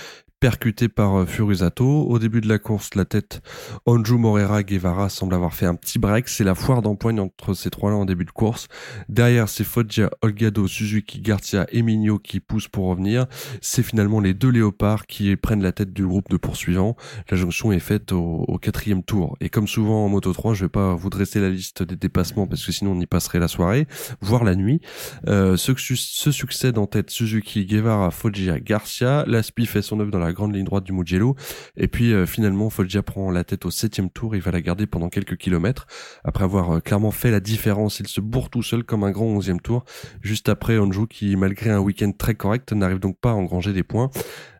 percuté 0.41 0.89
par 0.89 1.21
euh, 1.21 1.25
Furusato. 1.27 1.85
Au 1.85 2.17
début 2.17 2.41
de 2.41 2.49
la 2.49 2.57
course, 2.57 2.95
la 2.95 3.05
tête 3.05 3.43
Onju 3.85 4.15
Morera 4.15 4.63
Guevara 4.63 5.07
semble 5.07 5.35
avoir 5.35 5.53
fait 5.53 5.67
un 5.67 5.75
petit 5.75 5.99
break. 5.99 6.27
C'est 6.27 6.43
la 6.43 6.55
foire 6.55 6.81
d'empoigne 6.81 7.19
entre 7.19 7.53
ces 7.53 7.69
trois-là 7.69 7.95
en 7.95 8.05
début 8.05 8.25
de 8.25 8.31
course. 8.31 8.67
Derrière, 9.07 9.47
c'est 9.47 9.63
Foggia, 9.63 10.09
Olgado, 10.23 10.67
Suzuki, 10.67 11.21
Garcia 11.21 11.67
et 11.71 11.83
Migno 11.83 12.17
qui 12.17 12.39
poussent 12.39 12.67
pour 12.67 12.87
revenir. 12.87 13.27
C'est 13.61 13.83
finalement 13.83 14.19
les 14.19 14.33
deux 14.33 14.49
léopards 14.49 15.05
qui 15.05 15.35
prennent 15.35 15.61
la 15.61 15.71
tête 15.71 15.93
du 15.93 16.07
groupe 16.07 16.27
de 16.29 16.37
poursuivants. 16.37 16.97
La 17.29 17.37
jonction 17.37 17.71
est 17.71 17.79
faite 17.79 18.11
au, 18.11 18.57
quatrième 18.59 19.03
tour. 19.03 19.37
Et 19.41 19.49
comme 19.49 19.67
souvent 19.67 20.05
en 20.05 20.09
Moto 20.09 20.33
3, 20.33 20.55
je 20.55 20.65
vais 20.65 20.69
pas 20.69 20.95
vous 20.95 21.11
dresser 21.11 21.39
la 21.39 21.51
liste 21.51 21.83
des 21.83 21.95
dépassements 21.95 22.47
parce 22.47 22.65
que 22.65 22.71
sinon 22.71 22.93
on 22.93 22.99
y 22.99 23.05
passerait 23.05 23.39
la 23.39 23.47
soirée, 23.47 23.87
voire 24.21 24.43
la 24.43 24.55
nuit. 24.55 24.81
Euh, 25.27 25.55
ce, 25.55 25.73
ce 25.75 26.31
succèdent 26.31 26.79
en 26.79 26.87
tête 26.87 27.11
Suzuki, 27.11 27.67
Guevara, 27.67 28.09
Foggia, 28.09 28.59
Garcia. 28.59 29.23
L'Aspi 29.27 29.67
fait 29.67 29.83
son 29.83 29.99
œuvre 29.99 30.09
dans 30.09 30.17
la 30.17 30.30
grande 30.33 30.55
ligne 30.55 30.65
droite 30.65 30.83
du 30.83 30.93
Mugello. 30.93 31.35
Et 31.77 31.87
puis 31.87 32.13
euh, 32.13 32.25
finalement, 32.25 32.69
Foggia 32.69 33.03
prend 33.03 33.31
la 33.31 33.43
tête 33.43 33.65
au 33.65 33.71
septième 33.71 34.09
tour. 34.09 34.35
Il 34.35 34.41
va 34.41 34.51
la 34.51 34.61
garder 34.61 34.87
pendant 34.87 35.09
quelques 35.09 35.37
kilomètres. 35.37 35.87
Après 36.23 36.43
avoir 36.43 36.71
euh, 36.71 36.79
clairement 36.79 37.11
fait 37.11 37.31
la 37.31 37.39
différence, 37.39 37.99
il 37.99 38.07
se 38.07 38.21
bourre 38.21 38.49
tout 38.49 38.63
seul 38.63 38.83
comme 38.83 39.03
un 39.03 39.11
grand 39.11 39.25
onzième 39.25 39.59
tour. 39.59 39.85
Juste 40.21 40.49
après, 40.49 40.77
Onju 40.77 41.07
qui, 41.07 41.35
malgré 41.35 41.69
un 41.69 41.79
week-end 41.79 42.11
très 42.11 42.35
correct, 42.35 42.71
n'arrive 42.73 42.99
donc 42.99 43.17
pas 43.19 43.31
à 43.31 43.33
engranger 43.33 43.73
des 43.73 43.83
points 43.83 44.09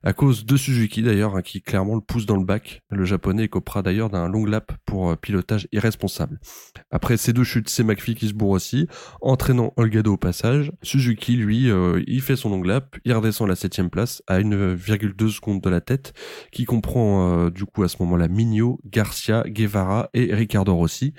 à 0.03 0.13
cause 0.13 0.45
de 0.45 0.57
Suzuki 0.57 1.03
d'ailleurs, 1.03 1.35
hein, 1.35 1.41
qui 1.41 1.61
clairement 1.61 1.95
le 1.95 2.01
pousse 2.01 2.25
dans 2.25 2.35
le 2.35 2.43
bac. 2.43 2.81
Le 2.89 3.05
japonais 3.05 3.47
copera 3.47 3.83
d'ailleurs 3.83 4.09
d'un 4.09 4.27
long 4.27 4.45
lap 4.45 4.71
pour 4.85 5.11
euh, 5.11 5.15
pilotage 5.15 5.67
irresponsable. 5.71 6.39
Après 6.89 7.17
ces 7.17 7.33
deux 7.33 7.43
chutes, 7.43 7.69
c'est 7.69 7.83
McPhee 7.83 8.15
qui 8.15 8.27
se 8.27 8.33
bourre 8.33 8.51
aussi, 8.51 8.87
entraînant 9.21 9.73
Olgado 9.77 10.13
au 10.13 10.17
passage. 10.17 10.71
Suzuki, 10.81 11.35
lui, 11.35 11.69
euh, 11.69 12.01
il 12.07 12.21
fait 12.21 12.35
son 12.35 12.49
long 12.49 12.63
lap, 12.63 12.97
il 13.05 13.13
redescend 13.13 13.47
la 13.47 13.55
septième 13.55 13.89
place 13.89 14.23
à 14.27 14.39
1,2 14.39 15.29
secondes 15.29 15.61
de 15.61 15.69
la 15.69 15.81
tête, 15.81 16.13
qui 16.51 16.65
comprend 16.65 17.45
euh, 17.45 17.49
du 17.49 17.65
coup 17.65 17.83
à 17.83 17.87
ce 17.87 17.97
moment-là 17.99 18.27
Migno, 18.27 18.79
Garcia, 18.85 19.43
Guevara 19.47 20.09
et 20.13 20.33
Ricardo 20.33 20.75
Rossi. 20.75 21.13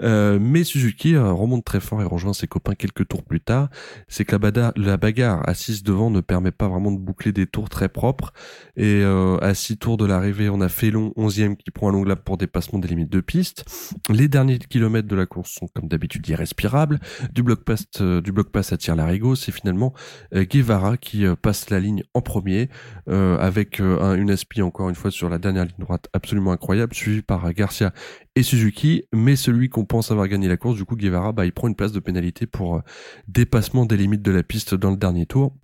mais 0.00 0.64
Suzuki 0.64 1.16
remonte 1.16 1.64
très 1.64 1.80
fort 1.80 2.02
et 2.02 2.04
rejoint 2.04 2.32
ses 2.32 2.46
copains 2.46 2.74
quelques 2.74 3.08
tours 3.08 3.24
plus 3.24 3.40
tard. 3.40 3.68
C'est 4.06 4.24
que 4.24 4.36
la, 4.36 4.72
la 4.76 4.96
bagarre 4.96 5.48
assise 5.48 5.82
devant 5.82 6.10
ne 6.10 6.20
permet 6.20 6.52
pas 6.52 6.68
vraiment 6.68 6.92
de 6.92 6.98
boucler 6.98 7.32
des 7.32 7.46
tours 7.46 7.68
très 7.68 7.88
propres 7.88 8.27
et 8.76 9.02
euh, 9.02 9.38
à 9.38 9.54
6 9.54 9.78
tours 9.78 9.96
de 9.96 10.04
l'arrivée, 10.04 10.48
on 10.48 10.60
a 10.60 10.68
Félon 10.68 11.12
11e 11.16 11.56
qui 11.56 11.70
prend 11.70 11.88
un 11.88 11.92
long 11.92 12.04
lap 12.04 12.24
pour 12.24 12.36
dépassement 12.36 12.78
des 12.78 12.88
limites 12.88 13.10
de 13.10 13.20
piste. 13.20 13.64
Les 14.08 14.28
derniers 14.28 14.58
kilomètres 14.58 15.08
de 15.08 15.16
la 15.16 15.26
course 15.26 15.52
sont 15.52 15.68
comme 15.68 15.88
d'habitude 15.88 16.26
irrespirables. 16.28 17.00
Du 17.32 17.42
bloc 17.42 17.64
pass, 17.64 17.84
euh, 18.00 18.20
du 18.20 18.32
bloc 18.32 18.50
pass 18.50 18.72
attire. 18.72 18.96
C'est 19.36 19.52
finalement 19.52 19.92
euh, 20.34 20.44
Guevara 20.44 20.96
qui 20.96 21.24
passe 21.42 21.70
la 21.70 21.80
ligne 21.80 22.02
en 22.14 22.20
premier 22.20 22.68
avec 23.06 23.80
un, 23.80 24.14
une 24.14 24.30
aspi 24.30 24.62
encore 24.62 24.88
une 24.88 24.94
fois 24.94 25.10
sur 25.10 25.28
la 25.28 25.38
dernière 25.38 25.64
ligne 25.64 25.74
droite 25.78 26.08
absolument 26.12 26.52
incroyable, 26.52 26.94
suivi 26.94 27.22
par 27.22 27.52
Garcia 27.52 27.92
et 28.34 28.42
Suzuki. 28.42 29.04
Mais 29.12 29.36
celui 29.36 29.68
qu'on 29.68 29.84
pense 29.84 30.10
avoir 30.10 30.28
gagné 30.28 30.48
la 30.48 30.56
course, 30.56 30.76
du 30.76 30.84
coup 30.84 30.96
Guevara, 30.96 31.32
bah, 31.32 31.46
il 31.46 31.52
prend 31.52 31.68
une 31.68 31.74
place 31.74 31.92
de 31.92 32.00
pénalité 32.00 32.46
pour 32.46 32.82
dépassement 33.26 33.86
des 33.86 33.96
limites 33.96 34.22
de 34.22 34.32
la 34.32 34.42
piste 34.42 34.74
dans 34.74 34.90
le 34.90 34.96
dernier 34.96 35.26
tour. 35.26 35.54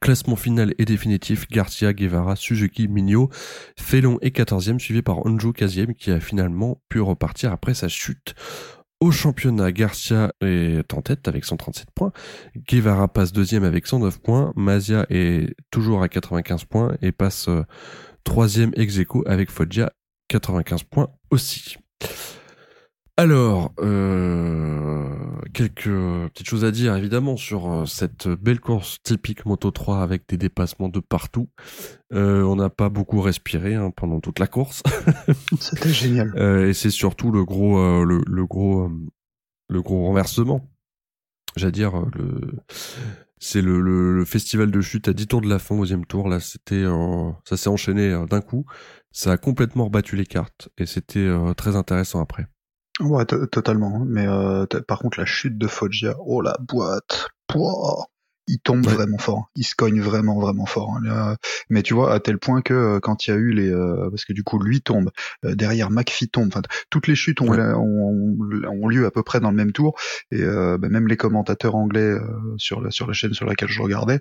Classement 0.00 0.36
final 0.36 0.74
et 0.78 0.84
définitif, 0.84 1.48
Garcia, 1.48 1.92
Guevara, 1.92 2.36
Suzuki, 2.36 2.88
Migno, 2.88 3.30
Felon 3.78 4.18
est 4.22 4.34
14e, 4.34 4.78
suivi 4.78 5.02
par 5.02 5.26
Onjo 5.26 5.52
15e, 5.52 5.94
qui 5.94 6.10
a 6.10 6.20
finalement 6.20 6.80
pu 6.88 7.00
repartir 7.00 7.52
après 7.52 7.74
sa 7.74 7.88
chute. 7.88 8.34
Au 9.00 9.10
championnat, 9.10 9.72
Garcia 9.72 10.32
est 10.40 10.94
en 10.94 11.02
tête 11.02 11.26
avec 11.26 11.44
137 11.44 11.88
points, 11.92 12.12
Guevara 12.56 13.08
passe 13.08 13.32
deuxième 13.32 13.64
avec 13.64 13.88
109 13.88 14.20
points, 14.20 14.52
Mazia 14.54 15.06
est 15.10 15.56
toujours 15.72 16.02
à 16.02 16.08
95 16.08 16.64
points 16.66 16.96
et 17.02 17.10
passe 17.10 17.48
euh, 17.48 17.64
troisième 18.22 18.70
ex 18.76 19.00
avec 19.26 19.50
Foggia 19.50 19.92
95 20.28 20.84
points 20.84 21.08
aussi. 21.30 21.78
Alors, 23.18 23.74
euh, 23.80 25.14
quelques 25.52 25.84
petites 25.84 26.48
choses 26.48 26.64
à 26.64 26.70
dire 26.70 26.96
évidemment 26.96 27.36
sur 27.36 27.70
euh, 27.70 27.86
cette 27.86 28.28
belle 28.28 28.60
course 28.60 28.98
typique 29.02 29.44
Moto 29.44 29.70
3 29.70 30.02
avec 30.02 30.28
des 30.28 30.36
dépassements 30.36 30.88
de 30.88 31.00
partout. 31.00 31.48
Euh, 32.12 32.42
on 32.42 32.56
n'a 32.56 32.70
pas 32.70 32.88
beaucoup 32.88 33.20
respiré 33.20 33.74
hein, 33.74 33.90
pendant 33.94 34.20
toute 34.20 34.38
la 34.38 34.46
course. 34.46 34.82
C'était 35.60 35.92
génial. 35.92 36.32
Euh, 36.36 36.68
et 36.68 36.74
c'est 36.74 36.90
surtout 36.90 37.30
le 37.30 37.44
gros, 37.44 38.04
le, 38.04 38.22
le, 38.26 38.46
gros, 38.46 38.90
le 39.68 39.82
gros 39.82 40.06
renversement. 40.06 40.68
J'allais 41.56 41.72
dire 41.72 41.92
le. 42.14 42.40
C'est 43.44 43.60
le, 43.60 43.80
le, 43.80 44.24
festival 44.24 44.70
de 44.70 44.80
chute 44.80 45.08
à 45.08 45.12
10 45.12 45.26
tours 45.26 45.40
de 45.40 45.48
la 45.48 45.58
fin, 45.58 45.74
au 45.74 45.80
deuxième 45.80 46.06
tour. 46.06 46.28
Là, 46.28 46.38
c'était, 46.38 46.84
ça 47.44 47.56
s'est 47.56 47.68
enchaîné 47.68 48.24
d'un 48.30 48.40
coup. 48.40 48.64
Ça 49.10 49.32
a 49.32 49.36
complètement 49.36 49.86
rebattu 49.86 50.14
les 50.14 50.26
cartes 50.26 50.68
et 50.78 50.86
c'était 50.86 51.28
très 51.56 51.74
intéressant 51.74 52.20
après. 52.20 52.46
Ouais, 53.00 53.24
totalement. 53.24 54.02
Hein. 54.02 54.06
Mais 54.06 54.26
euh, 54.26 54.66
par 54.86 54.98
contre, 54.98 55.18
la 55.18 55.26
chute 55.26 55.58
de 55.58 55.66
Foggia, 55.66 56.14
oh 56.20 56.40
la 56.40 56.56
boîte, 56.60 57.28
Pouah 57.46 58.06
il 58.48 58.58
tombe 58.58 58.84
vraiment 58.84 59.18
fort, 59.18 59.50
il 59.54 59.62
se 59.62 59.76
cogne 59.76 60.00
vraiment 60.00 60.38
vraiment 60.40 60.66
fort. 60.66 60.96
Hein. 60.96 61.36
Mais 61.70 61.82
tu 61.82 61.94
vois 61.94 62.12
à 62.12 62.18
tel 62.18 62.38
point 62.38 62.60
que 62.60 62.74
euh, 62.74 63.00
quand 63.00 63.26
il 63.26 63.30
y 63.30 63.32
a 63.32 63.36
eu 63.36 63.52
les, 63.52 63.70
euh, 63.70 64.10
parce 64.10 64.24
que 64.24 64.32
du 64.32 64.42
coup 64.42 64.58
lui 64.58 64.82
tombe, 64.82 65.10
derrière 65.44 65.90
McPhee 65.90 66.28
tombe, 66.28 66.48
enfin 66.48 66.60
toutes 66.90 67.06
les 67.06 67.14
chutes 67.14 67.40
ont, 67.40 67.52
ont, 67.52 68.88
lieu 68.88 69.06
à 69.06 69.12
peu 69.12 69.22
près 69.22 69.38
dans 69.38 69.50
le 69.50 69.56
même 69.56 69.70
tour 69.70 69.94
et 70.32 70.42
bah, 70.42 70.88
même 70.88 71.06
les 71.06 71.16
commentateurs 71.16 71.76
anglais 71.76 72.16
sur 72.56 72.80
la 72.80 72.90
sur 72.90 73.06
la 73.06 73.12
chaîne 73.12 73.32
sur 73.32 73.46
laquelle 73.46 73.68
je 73.68 73.80
regardais 73.80 74.18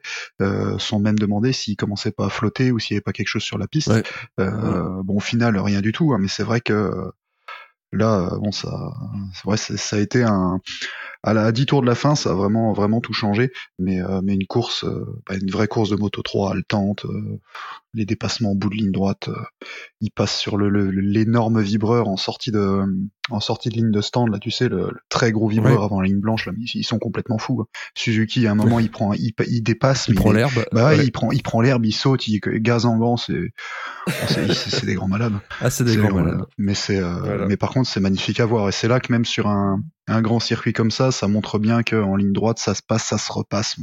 sont 0.78 1.00
même 1.00 1.18
demandés 1.18 1.52
s'il 1.52 1.76
commençait 1.76 2.12
pas 2.12 2.28
à 2.28 2.30
flotter 2.30 2.72
ou 2.72 2.78
s'il 2.78 2.94
y 2.94 2.98
avait 2.98 3.02
pas 3.02 3.14
quelque 3.14 3.28
chose 3.28 3.44
sur 3.44 3.58
la 3.58 3.68
piste. 3.68 3.92
Bon 4.38 5.16
au 5.16 5.20
final 5.20 5.58
rien 5.58 5.82
du 5.82 5.94
tout, 5.94 6.14
hein, 6.14 6.20
mais 6.22 6.28
c'est 6.28 6.44
vrai 6.44 6.62
que 6.62 7.12
là, 7.92 8.30
bon, 8.40 8.52
ça, 8.52 8.94
ouais, 9.46 9.58
ça 9.58 9.96
a 9.96 10.00
été 10.00 10.24
un, 10.24 10.62
à 11.24 11.34
la 11.34 11.44
à 11.46 11.52
10 11.52 11.66
tours 11.68 11.82
de 11.82 11.88
la 11.88 11.96
fin, 11.96 12.16
ça 12.16 12.32
a 12.32 12.34
vraiment 12.34 12.74
vraiment 12.74 13.00
tout 13.02 13.14
changé. 13.14 13.52
Mais 13.80 14.02
euh, 14.02 14.22
mais 14.24 14.34
une 14.34 14.48
course, 14.48 14.84
euh, 14.86 15.06
bah, 15.28 15.36
une 15.42 15.52
vraie 15.52 15.68
course 15.68 15.90
de 15.90 15.96
Moto 15.96 16.22
3 16.22 16.52
haletante, 16.52 17.06
euh, 17.06 17.40
les 17.94 18.06
dépassements 18.06 18.52
au 18.52 18.56
bout 18.56 18.70
de 18.70 18.76
ligne 18.76 18.92
droite, 18.92 19.28
euh, 19.30 19.36
il 20.00 20.12
passe 20.12 20.36
sur 20.38 20.58
le 20.58 20.70
le- 20.70 20.90
l'énorme 20.90 21.62
vibreur 21.62 22.08
en 22.08 22.18
sortie 22.18 22.52
de 22.52 22.82
en 23.30 23.40
sortie 23.40 23.70
de 23.70 23.76
ligne 23.76 23.92
de 23.92 24.02
stand 24.02 24.30
là, 24.32 24.40
tu 24.40 24.50
sais 24.52 24.68
le, 24.68 24.78
le 24.92 25.00
très 25.10 25.32
gros 25.32 25.48
vibreur 25.48 25.80
Ouais. 25.80 25.86
avant 25.86 26.02
la 26.02 26.08
ligne 26.08 26.20
blanche 26.20 26.46
là, 26.48 26.54
ils, 26.58 26.70
ils 26.74 26.84
sont 26.84 27.00
complètement 27.00 27.38
fous. 27.38 27.62
hein. 27.62 27.68
Suzuki 27.96 28.48
à 28.48 28.52
un 28.52 28.56
moment 28.56 28.80
il 28.80 28.90
prend 28.92 29.14
il, 29.14 29.32
il 29.48 29.62
dépasse, 29.62 30.08
Il 30.08 30.16
mais 30.16 30.22
prend 30.22 30.32
l'herbe. 30.32 30.66
Bah 30.72 30.90
ouais, 30.90 31.06
il 31.06 31.12
prend 31.12 31.32
il 31.32 31.44
prend 31.44 31.62
l'herbe, 31.62 31.86
il 31.86 31.94
saute, 31.94 32.28
il 32.28 32.40
gaz 32.40 32.86
en 32.86 32.98
gant, 32.98 33.18
c'est 33.18 33.52
c'est 34.28 34.54
c'est- 34.54 34.70
c'est 34.72 34.86
des 34.86 34.96
grands 34.96 35.08
malades. 35.08 35.34
Ah, 35.60 35.70
c'est 35.70 35.84
des 35.84 35.92
C'est 35.94 35.98
grands 36.00 36.10
des 36.10 36.16
malades. 36.24 36.46
Mais 36.58 36.74
c'est, 36.74 36.98
euh, 37.00 37.14
Voilà. 37.20 37.46
mais 37.48 37.58
par 37.58 37.70
contre, 37.72 37.88
c'est 37.90 38.00
magnifique 38.00 38.40
à 38.40 38.46
voir. 38.46 38.68
Et 38.70 38.72
c'est 38.72 38.88
là 38.88 39.00
que 39.00 39.12
même 39.12 39.26
sur 39.26 39.48
un, 39.48 39.82
un 40.08 40.22
grand 40.22 40.40
circuit 40.40 40.74
comme 40.74 40.92
ça, 40.92 41.12
ça 41.12 41.28
montre 41.28 41.60
bien 41.60 41.84
qu'en 41.84 42.16
ligne 42.16 42.34
droite, 42.34 42.60
ça 42.60 42.74
se 42.76 42.82
passe, 42.82 43.06
ça 43.06 43.18
se 43.18 43.32
repasse. 43.32 43.78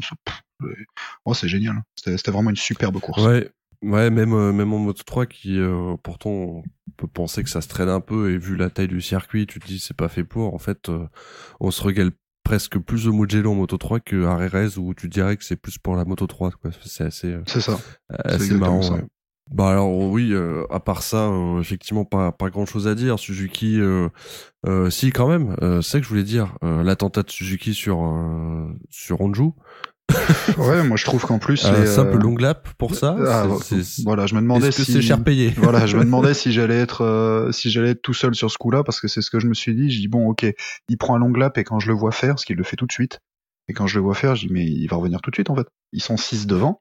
Oh, 1.24 1.34
c'est 1.34 1.48
génial. 1.48 1.82
C'était 1.96 2.16
c'était 2.16 2.30
vraiment 2.30 2.50
une 2.50 2.56
superbe 2.56 2.98
course. 3.00 3.22
Ouais, 3.22 3.50
ouais, 3.82 4.10
même 4.10 4.32
euh, 4.32 4.52
même 4.52 4.72
en 4.72 4.78
Moto 4.78 5.02
3 5.04 5.26
qui 5.26 5.58
euh, 5.58 5.96
pourtant 6.02 6.30
on 6.30 6.62
peut 6.96 7.06
penser 7.06 7.44
que 7.44 7.48
ça 7.50 7.60
se 7.60 7.68
traîne 7.68 7.88
un 7.88 8.00
peu 8.00 8.32
et 8.32 8.38
vu 8.38 8.56
la 8.56 8.68
taille 8.70 8.88
du 8.88 9.00
circuit, 9.00 9.46
tu 9.46 9.60
te 9.60 9.66
dis 9.66 9.78
c'est 9.78 9.96
pas 9.96 10.08
fait 10.08 10.24
pour. 10.24 10.54
En 10.54 10.58
fait, 10.58 10.88
euh, 10.88 11.06
on 11.60 11.70
se 11.70 11.82
régale 11.82 12.10
presque 12.42 12.78
plus 12.78 13.06
au 13.06 13.12
Mugello 13.12 13.52
en 13.52 13.54
Moto 13.54 13.76
3 13.76 14.00
que 14.00 14.24
à 14.24 14.34
Rérez 14.36 14.78
où 14.78 14.94
tu 14.94 15.08
dirais 15.08 15.36
que 15.36 15.44
c'est 15.44 15.56
plus 15.60 15.78
pour 15.78 15.94
la 15.96 16.04
Moto 16.04 16.26
3 16.26 16.50
quoi. 16.52 16.70
C'est 16.84 17.04
assez 17.04 17.36
C'est 17.46 17.60
ça. 17.60 17.78
assez 18.08 18.34
exactement 18.36 18.58
marrant. 18.58 18.82
ça. 18.82 18.92
ouais. 18.94 19.04
Bah 19.50 19.70
alors 19.70 19.90
oui, 19.90 20.32
euh, 20.32 20.64
à 20.70 20.78
part 20.80 21.02
ça, 21.02 21.28
euh, 21.28 21.60
effectivement 21.60 22.04
pas 22.04 22.32
pas 22.32 22.50
grand 22.50 22.66
chose 22.66 22.86
à 22.86 22.94
dire. 22.94 23.18
Suzuki, 23.18 23.80
euh, 23.80 24.08
euh, 24.66 24.90
si 24.90 25.10
quand 25.10 25.28
même, 25.28 25.56
euh, 25.62 25.80
c'est 25.82 25.98
que 25.98 26.04
je 26.04 26.08
voulais 26.10 26.22
dire. 26.22 26.54
Euh, 26.64 26.82
L'attentat 26.82 27.22
de 27.22 27.30
Suzuki 27.30 27.72
sur 27.74 28.04
euh, 28.04 28.66
sur 28.90 29.20
Honju, 29.20 29.52
Ouais, 30.58 30.82
moi 30.82 30.96
je 30.96 31.04
trouve 31.04 31.24
qu'en 31.24 31.38
plus, 31.38 31.64
un 31.66 31.84
simple 31.86 32.18
long 32.18 32.36
lap 32.36 32.68
pour 32.78 32.94
ça. 32.94 33.16
ah, 33.26 33.46
voilà, 34.04 34.26
je 34.26 34.34
me 34.34 34.40
demandais 34.40 34.70
si 34.72 34.84
c'est 34.84 35.02
cher 35.02 35.22
payé? 35.22 35.50
Voilà, 35.56 35.86
je 35.86 35.96
me 35.96 36.04
demandais 36.04 36.34
si 36.34 36.52
j'allais 36.52 36.78
être 36.78 37.02
euh, 37.02 37.52
si 37.52 37.70
j'allais 37.70 37.90
être 37.90 38.02
tout 38.02 38.14
seul 38.14 38.34
sur 38.34 38.50
ce 38.50 38.58
coup-là 38.58 38.82
parce 38.84 39.00
que 39.00 39.08
c'est 39.08 39.20
ce 39.22 39.30
que 39.30 39.38
je 39.40 39.46
me 39.46 39.54
suis 39.54 39.74
dit. 39.74 39.90
Je 39.90 40.00
dis 40.00 40.08
bon, 40.08 40.28
ok, 40.28 40.46
il 40.88 40.96
prend 40.98 41.14
un 41.14 41.18
long 41.18 41.32
lap 41.32 41.58
et 41.58 41.64
quand 41.64 41.78
je 41.80 41.88
le 41.88 41.94
vois 41.94 42.12
faire, 42.12 42.38
ce 42.38 42.46
qu'il 42.46 42.56
le 42.56 42.64
fait 42.64 42.76
tout 42.76 42.86
de 42.86 42.92
suite, 42.92 43.20
et 43.68 43.72
quand 43.74 43.86
je 43.86 43.96
le 43.98 44.02
vois 44.02 44.14
faire, 44.14 44.34
je 44.34 44.46
dis 44.46 44.52
mais 44.52 44.64
il 44.66 44.86
va 44.88 44.96
revenir 44.96 45.20
tout 45.20 45.30
de 45.30 45.36
suite 45.36 45.50
en 45.50 45.56
fait. 45.56 45.66
Ils 45.92 46.02
sont 46.02 46.16
six 46.16 46.46
devant, 46.46 46.80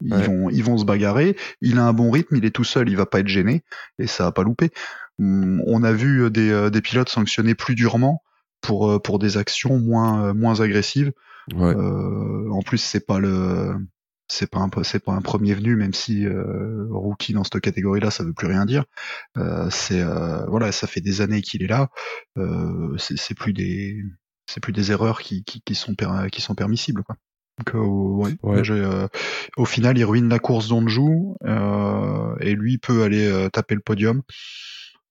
ils 0.00 0.12
Ouais. 0.14 0.26
vont 0.26 0.50
ils 0.50 0.62
vont 0.64 0.78
se 0.78 0.84
bagarrer. 0.84 1.36
Il 1.60 1.78
a 1.78 1.84
un 1.84 1.92
bon 1.92 2.10
rythme, 2.10 2.36
il 2.36 2.44
est 2.44 2.54
tout 2.54 2.64
seul, 2.64 2.88
il 2.88 2.96
va 2.96 3.06
pas 3.06 3.20
être 3.20 3.28
gêné 3.28 3.62
et 3.98 4.06
ça 4.06 4.26
a 4.26 4.32
pas 4.32 4.42
loupé. 4.42 4.70
Hum, 5.18 5.62
On 5.66 5.82
a 5.82 5.92
vu 5.92 6.30
des 6.30 6.50
euh, 6.50 6.70
des 6.70 6.80
pilotes 6.80 7.08
sanctionnés 7.08 7.54
plus 7.54 7.74
durement 7.74 8.22
pour 8.60 8.90
euh, 8.90 8.98
pour 9.00 9.18
des 9.18 9.36
actions 9.36 9.78
moins 9.78 10.26
euh, 10.26 10.34
moins 10.34 10.60
agressives. 10.60 11.12
Ouais. 11.54 11.74
Euh, 11.74 12.50
en 12.50 12.60
plus, 12.62 12.78
c'est 12.78 13.06
pas 13.06 13.18
le, 13.18 13.74
c'est 14.28 14.50
pas 14.50 14.58
un, 14.58 14.68
c'est 14.82 15.02
pas 15.02 15.12
un 15.12 15.22
premier 15.22 15.54
venu, 15.54 15.76
même 15.76 15.94
si 15.94 16.26
euh, 16.26 16.86
rookie 16.90 17.32
dans 17.32 17.42
cette 17.44 17.60
catégorie-là, 17.60 18.10
ça 18.10 18.22
veut 18.22 18.34
plus 18.34 18.46
rien 18.48 18.66
dire. 18.66 18.84
Euh, 19.38 19.68
c'est 19.70 20.02
euh, 20.02 20.44
voilà, 20.46 20.72
ça 20.72 20.86
fait 20.86 21.00
des 21.00 21.22
années 21.22 21.40
qu'il 21.40 21.62
est 21.62 21.66
là. 21.68 21.88
Euh, 22.36 22.94
c'est 22.98 23.16
c'est 23.18 23.34
plus 23.34 23.54
des, 23.54 24.02
c'est 24.46 24.60
plus 24.60 24.72
des 24.74 24.92
erreurs 24.92 25.20
qui, 25.22 25.42
qui, 25.44 25.62
qui 25.62 25.74
sont 25.74 25.94
per- 25.94 26.28
qui 26.30 26.42
sont 26.42 26.54
permissibles. 26.54 27.02
Quoi. 27.02 27.16
Donc, 27.58 27.74
ouais, 27.74 28.32
Ouais. 28.42 28.64
j'ai, 28.64 28.74
euh, 28.74 29.06
au 29.56 29.64
final, 29.64 29.98
il 29.98 30.04
ruine 30.04 30.28
la 30.28 30.38
course 30.38 30.68
d'Onju 30.68 31.00
euh, 31.44 32.34
et 32.40 32.54
lui 32.54 32.78
peut 32.78 33.02
aller 33.02 33.26
euh, 33.26 33.48
taper 33.48 33.74
le 33.74 33.80
podium. 33.80 34.22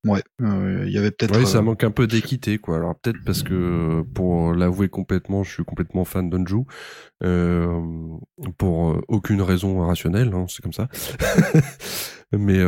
Ouais, 0.06 0.22
euh, 0.42 0.84
il 0.88 0.94
y 0.94 0.98
avait 0.98 1.12
peut-être. 1.12 1.38
Oui, 1.38 1.46
ça 1.46 1.62
manque 1.62 1.84
un 1.84 1.92
peu 1.92 2.08
d'équité, 2.08 2.60
quoi. 2.60 2.78
Alors 2.78 2.96
peut-être 2.96 3.18
parce 3.26 3.44
que, 3.44 4.04
pour 4.14 4.54
l'avouer 4.54 4.88
complètement, 4.88 5.44
je 5.44 5.52
suis 5.52 5.66
complètement 5.66 6.06
fan 6.06 6.30
d'Onju, 6.30 6.62
euh, 7.24 7.82
pour 8.58 9.02
aucune 9.10 9.42
raison 9.42 9.86
rationnelle, 9.86 10.32
hein, 10.34 10.46
c'est 10.48 10.62
comme 10.62 10.72
ça. 10.72 10.88
Mais 12.32 12.60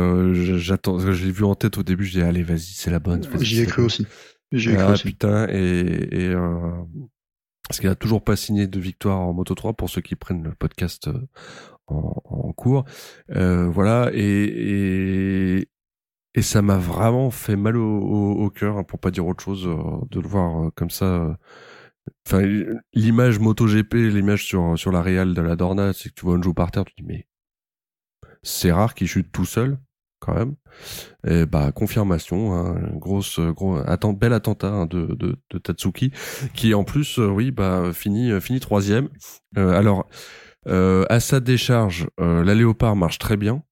j'attends, 0.58 0.98
je 0.98 1.24
l'ai 1.24 1.30
vu 1.32 1.44
en 1.44 1.54
tête 1.54 1.78
au 1.78 1.82
début, 1.82 2.04
je 2.04 2.12
dis 2.18 2.22
allez, 2.22 2.42
vas-y, 2.42 2.60
c'est 2.74 2.90
la 2.90 2.98
bonne. 2.98 3.22
J'y 3.40 3.60
ai 3.62 3.66
cru 3.66 3.82
aussi. 3.84 4.06
J'y 4.52 4.70
ai 4.70 4.74
cru 4.74 4.84
Ah 4.88 4.92
aussi. 4.92 5.04
putain, 5.04 5.46
et, 5.48 6.08
et 6.30 6.34
parce 7.70 7.78
qu'il 7.78 7.88
a 7.88 7.94
toujours 7.94 8.24
pas 8.24 8.34
signé 8.34 8.66
de 8.66 8.80
victoire 8.80 9.20
en 9.20 9.32
Moto 9.32 9.54
3 9.54 9.74
pour 9.74 9.88
ceux 9.88 10.00
qui 10.00 10.16
prennent 10.16 10.42
le 10.42 10.56
podcast 10.56 11.06
euh, 11.06 11.28
en, 11.86 12.52
cours. 12.52 12.84
Euh, 13.30 13.68
voilà, 13.68 14.10
et, 14.12 15.68
et, 16.34 16.42
ça 16.42 16.62
m'a 16.62 16.78
vraiment 16.78 17.30
fait 17.30 17.54
mal 17.54 17.76
au, 17.76 18.50
cœur, 18.50 18.76
hein, 18.76 18.82
pour 18.82 18.98
pas 18.98 19.12
dire 19.12 19.24
autre 19.24 19.44
chose, 19.44 19.68
euh, 19.68 20.04
de 20.10 20.18
le 20.18 20.26
voir 20.26 20.72
comme 20.74 20.90
ça. 20.90 21.38
Enfin, 22.26 22.42
l'image 22.92 23.38
MotoGP, 23.38 23.94
l'image 23.94 24.46
sur 24.46 24.90
la 24.90 25.00
Real 25.00 25.32
de 25.32 25.40
la 25.40 25.54
Dorna, 25.54 25.92
c'est 25.92 26.08
que 26.08 26.14
tu 26.14 26.24
vois 26.24 26.34
Onjo 26.34 26.52
par 26.52 26.72
terre, 26.72 26.84
tu 26.84 26.94
te 26.96 27.02
dis 27.02 27.06
mais 27.06 27.28
c'est 28.42 28.72
rare 28.72 28.94
qu'il 28.94 29.06
chute 29.06 29.30
tout 29.30 29.44
seul 29.44 29.78
quand 30.20 30.34
même. 30.34 30.54
Bah 31.46 31.72
confirmation, 31.72 32.54
hein, 32.54 32.80
grosse 32.94 33.40
gros 33.40 33.78
atten- 33.78 34.16
bel 34.16 34.32
attentat 34.32 34.72
hein, 34.72 34.86
de, 34.86 35.16
de 35.16 35.58
Tatsuki 35.58 36.12
qui 36.54 36.74
en 36.74 36.84
plus 36.84 37.18
euh, 37.18 37.26
oui 37.28 37.50
bah 37.50 37.92
finit 37.92 38.30
euh, 38.30 38.40
finit 38.40 38.60
troisième. 38.60 39.08
Euh, 39.58 39.72
alors 39.72 40.08
à 40.66 41.20
sa 41.20 41.40
décharge, 41.40 42.06
la 42.18 42.54
Léopard 42.54 42.94
marche 42.94 43.18
très 43.18 43.36
bien. 43.36 43.62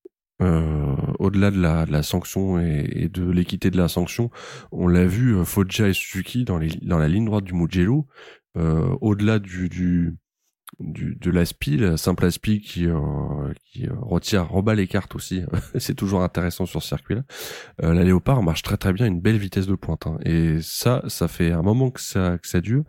Au-delà 0.40 1.50
de 1.50 1.60
la, 1.60 1.84
de 1.84 1.92
la 1.92 2.02
sanction 2.02 2.60
et, 2.60 3.08
de 3.12 3.28
l'équité 3.30 3.70
de 3.70 3.76
la 3.76 3.88
sanction, 3.88 4.30
on 4.72 4.86
l'a 4.86 5.04
vu, 5.04 5.44
Foggia 5.44 5.88
et 5.88 5.92
Suzuki 5.92 6.44
dans, 6.44 6.58
les, 6.58 6.68
dans 6.82 6.98
la 6.98 7.08
ligne 7.08 7.24
droite 7.24 7.44
du 7.44 7.54
Mugello, 7.54 8.06
au-delà 8.54 9.38
du, 9.38 9.68
du, 9.68 10.16
du, 10.80 11.16
de 11.16 11.30
l'aspi, 11.30 11.76
la 11.76 11.96
simple 11.96 12.24
aspi 12.24 12.60
qui, 12.60 12.86
euh, 12.86 13.52
qui 13.64 13.86
euh, 13.86 13.92
retire, 14.00 14.48
rebat 14.48 14.74
les 14.74 14.86
cartes 14.86 15.14
aussi, 15.14 15.42
c'est 15.78 15.94
toujours 15.94 16.22
intéressant 16.22 16.66
sur 16.66 16.82
ce 16.82 16.88
circuit-là. 16.88 17.22
Euh, 17.82 17.94
la 17.94 18.04
Léopard 18.04 18.42
marche 18.42 18.62
très 18.62 18.76
très 18.76 18.92
bien, 18.92 19.06
une 19.06 19.20
belle 19.20 19.38
vitesse 19.38 19.66
de 19.66 19.74
pointe, 19.74 20.06
hein. 20.06 20.18
et 20.24 20.58
ça, 20.62 21.02
ça 21.08 21.26
fait 21.28 21.52
un 21.52 21.62
moment 21.62 21.90
que 21.90 22.00
ça, 22.00 22.38
que 22.38 22.46
ça 22.48 22.60
dure, 22.60 22.84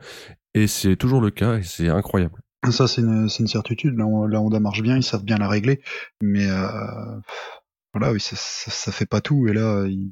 et 0.53 0.67
c'est 0.67 0.95
toujours 0.95 1.21
le 1.21 1.31
cas, 1.31 1.57
et 1.57 1.63
c'est 1.63 1.89
incroyable. 1.89 2.41
Ça, 2.71 2.87
c'est 2.89 3.01
une, 3.01 3.29
une 3.39 3.47
certitude. 3.47 3.97
Là, 3.97 4.05
on- 4.05 4.25
la 4.25 4.41
Honda 4.41 4.59
marche 4.59 4.81
bien, 4.81 4.97
ils 4.97 5.03
savent 5.03 5.23
bien 5.23 5.37
la 5.37 5.47
régler. 5.47 5.79
Mais 6.21 6.45
euh, 6.49 6.67
voilà, 7.93 8.11
oui, 8.11 8.19
ça, 8.19 8.35
ça, 8.35 8.69
ça 8.69 8.91
fait 8.91 9.05
pas 9.05 9.21
tout. 9.21 9.47
Et 9.47 9.53
là, 9.53 9.85
il- 9.87 10.11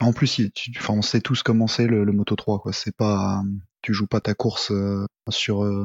en 0.00 0.14
plus, 0.14 0.38
il- 0.38 0.50
tu, 0.52 0.72
enfin, 0.78 0.94
on 0.94 1.02
sait 1.02 1.20
tous 1.20 1.42
comment 1.42 1.66
c'est 1.66 1.86
le, 1.86 2.04
le 2.04 2.12
Moto 2.12 2.34
3. 2.34 2.60
Quoi. 2.60 2.72
C'est 2.72 2.96
pas, 2.96 3.42
tu 3.82 3.92
joues 3.92 4.06
pas 4.06 4.20
ta 4.20 4.32
course 4.32 4.70
euh, 4.70 5.04
sur 5.28 5.64
euh, 5.64 5.84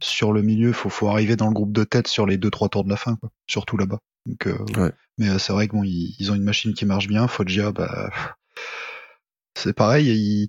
sur 0.00 0.32
le 0.32 0.42
milieu. 0.42 0.72
Faut 0.72 0.88
faut 0.90 1.08
arriver 1.08 1.36
dans 1.36 1.46
le 1.48 1.52
groupe 1.54 1.72
de 1.72 1.84
tête 1.84 2.08
sur 2.08 2.26
les 2.26 2.36
deux 2.38 2.50
trois 2.50 2.68
tours 2.68 2.84
de 2.84 2.90
la 2.90 2.96
fin, 2.96 3.16
quoi. 3.16 3.30
Surtout 3.46 3.76
là-bas. 3.76 3.98
Donc, 4.26 4.46
euh, 4.46 4.56
Ouais. 4.80 4.92
mais 5.18 5.30
euh, 5.30 5.38
c'est 5.38 5.52
vrai 5.52 5.66
que 5.68 5.72
bon, 5.72 5.82
ils, 5.84 6.14
ils 6.18 6.30
ont 6.30 6.34
une 6.34 6.44
machine 6.44 6.74
qui 6.74 6.84
marche 6.86 7.08
bien. 7.08 7.26
Foggia, 7.28 7.72
bah, 7.72 8.10
c'est 9.56 9.72
pareil. 9.74 10.08
Il, 10.08 10.48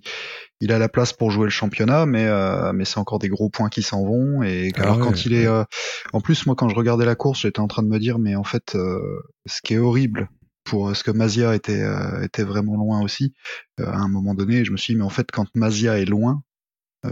il 0.60 0.72
a 0.72 0.78
la 0.78 0.88
place 0.88 1.12
pour 1.12 1.30
jouer 1.30 1.44
le 1.44 1.50
championnat, 1.50 2.06
mais 2.06 2.24
euh, 2.26 2.72
mais 2.72 2.84
c'est 2.84 2.98
encore 2.98 3.18
des 3.18 3.28
gros 3.28 3.50
points 3.50 3.68
qui 3.68 3.82
s'en 3.82 4.04
vont. 4.04 4.42
Et 4.42 4.70
Ah 4.76 4.82
alors 4.82 4.98
ouais, 4.98 5.02
quand 5.02 5.24
il 5.26 5.32
est, 5.34 5.46
euh, 5.46 5.64
en 6.12 6.20
plus 6.20 6.46
moi 6.46 6.54
quand 6.54 6.68
je 6.68 6.76
regardais 6.76 7.04
la 7.04 7.14
course, 7.16 7.40
j'étais 7.40 7.60
en 7.60 7.66
train 7.68 7.82
de 7.82 7.88
me 7.88 7.98
dire, 7.98 8.18
mais 8.18 8.36
en 8.36 8.44
fait, 8.44 8.74
euh, 8.76 9.00
ce 9.46 9.60
qui 9.62 9.74
est 9.74 9.78
horrible 9.78 10.28
pour 10.64 10.90
euh, 10.90 10.94
ce 10.94 11.02
que 11.02 11.10
Mazia 11.10 11.54
était 11.56 11.82
euh, 11.82 12.22
était 12.22 12.44
vraiment 12.44 12.76
loin 12.76 13.02
aussi 13.02 13.34
euh, 13.80 13.86
à 13.86 13.96
un 13.96 14.08
moment 14.08 14.34
donné, 14.34 14.64
je 14.64 14.70
me 14.70 14.76
suis 14.76 14.94
dit 14.94 14.98
mais 14.98 15.04
en 15.04 15.10
fait 15.10 15.30
quand 15.32 15.46
Mazia 15.56 15.98
est 15.98 16.04
loin, 16.04 16.42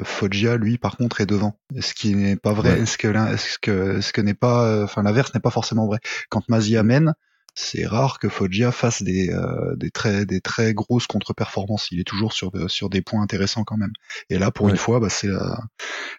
Foggia 0.05 0.57
lui 0.57 0.79
par 0.79 0.97
contre 0.97 1.21
est 1.21 1.27
devant. 1.27 1.59
Ce 1.81 1.95
qui 1.95 2.15
n'est 2.15 2.37
pas 2.37 2.53
vrai? 2.53 2.75
Ouais. 2.75 2.81
Est-ce 2.83 2.97
que 2.99 3.09
est-ce 3.33 3.59
que 3.59 4.01
ce 4.01 4.13
que 4.13 4.21
n'est 4.21 4.35
pas, 4.35 4.67
euh, 4.67 4.85
enfin 4.85 5.03
l'inverse 5.03 5.35
n'est 5.35 5.41
pas 5.41 5.51
forcément 5.51 5.87
vrai? 5.87 5.99
Quand 6.29 6.49
Mazia 6.49 6.83
mène, 6.83 7.15
c'est 7.55 7.85
rare 7.87 8.19
que 8.21 8.29
Foggia 8.29 8.71
fasse 8.71 9.03
des, 9.03 9.31
euh, 9.31 9.75
des 9.77 9.91
très 9.91 10.25
des 10.27 10.41
très 10.41 10.73
grosses 10.75 11.09
contre-performances. 11.09 11.89
Il 11.91 11.99
est 12.01 12.05
toujours 12.05 12.33
sur 12.33 12.53
de- 12.53 12.69
sur 12.69 12.89
des 12.89 13.03
points 13.03 13.21
intéressants 13.23 13.65
quand 13.65 13.77
même. 13.77 13.93
Et 14.29 14.39
là, 14.39 14.51
pour 14.53 14.67
Ouais. 14.67 14.73
une 14.73 14.79
fois, 14.79 15.01
bah, 15.01 15.09
c'est 15.11 15.29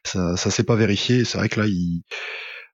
ça, 0.03 0.35
ça 0.35 0.51
s'est 0.51 0.63
pas 0.63 0.75
vérifié. 0.75 1.23
C'est 1.23 1.37
vrai 1.37 1.47
que 1.49 1.59
là, 1.61 1.67
il, 1.67 2.03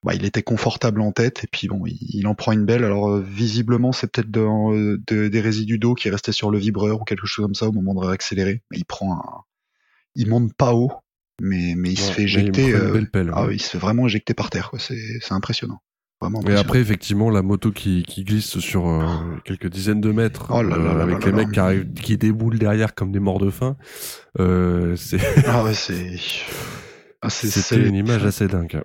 bah, 0.04 0.14
il 0.16 0.26
était 0.26 0.44
confortable 0.44 1.02
en 1.02 1.12
tête 1.12 1.44
et 1.44 1.48
puis 1.52 1.68
bon, 1.68 1.86
il, 1.86 1.98
il 2.02 2.28
en 2.28 2.36
prend 2.36 2.52
une 2.54 2.66
belle. 2.66 2.84
Alors 2.84 3.10
euh, 3.10 3.22
visiblement, 3.22 3.92
c'est 3.92 4.12
peut-être 4.12 4.32
de- 4.32 4.40
euh, 4.42 4.98
de- 5.08 5.28
des 5.28 5.42
résidus 5.42 5.78
d'eau 5.80 5.94
qui 5.94 6.10
restaient 6.10 6.32
sur 6.32 6.50
le 6.52 6.58
vibreur 6.58 7.02
ou 7.02 7.04
quelque 7.04 7.28
chose 7.28 7.46
comme 7.46 7.56
ça 7.56 7.68
au 7.68 7.72
moment 7.72 7.94
de 7.94 8.06
réaccélérer. 8.06 8.64
Mais 8.72 8.78
il 8.78 8.86
prend 8.86 9.14
un, 9.14 9.44
il 10.18 10.30
monte 10.30 10.54
pas 10.54 10.74
haut, 10.74 10.92
mais 11.42 11.74
mais 11.78 11.92
il 11.92 12.00
se 12.00 12.12
fait 12.12 12.24
il 12.24 12.26
éjecter. 12.26 12.74
euh, 12.74 13.02
pelle, 13.12 13.32
ah 13.34 13.44
ouais. 13.44 13.48
oui, 13.50 13.56
il 13.56 13.62
se 13.62 13.70
fait 13.70 13.78
vraiment 13.78 14.06
éjecter 14.08 14.34
par 14.34 14.50
terre. 14.50 14.70
quoi. 14.70 14.80
C'est 14.80 14.98
c'est 15.22 15.34
impressionnant. 15.34 15.80
Et 16.50 16.56
après, 16.56 16.80
effectivement, 16.80 17.30
la 17.30 17.44
moto 17.44 17.72
qui, 17.72 18.02
qui 18.02 18.24
glisse 18.24 18.58
sur 18.58 18.90
euh, 18.90 19.06
quelques 19.46 19.68
dizaines 19.70 20.02
de 20.02 20.12
mètres, 20.12 20.48
Oh 20.50 20.64
là 20.64 20.76
là 20.76 20.92
euh, 20.96 21.04
avec 21.04 21.20
là 21.20 21.26
les 21.28 21.32
mecs 21.32 21.52
qui 21.52 21.60
arrivent, 21.60 21.94
qui 21.94 22.18
déboulent 22.18 22.58
derrière 22.58 22.96
comme 22.96 23.12
des 23.12 23.20
morts 23.20 23.38
de 23.38 23.52
faim, 23.52 23.78
euh, 24.40 24.96
c'est, 24.96 25.20
Ah 25.46 25.64
ouais, 25.64 25.76
c'est. 25.76 26.16
Ah, 27.22 27.30
c'est 27.30 27.48
c'était 27.50 27.88
une 27.88 27.96
image 27.96 28.26
assez 28.26 28.48
dingue. 28.48 28.82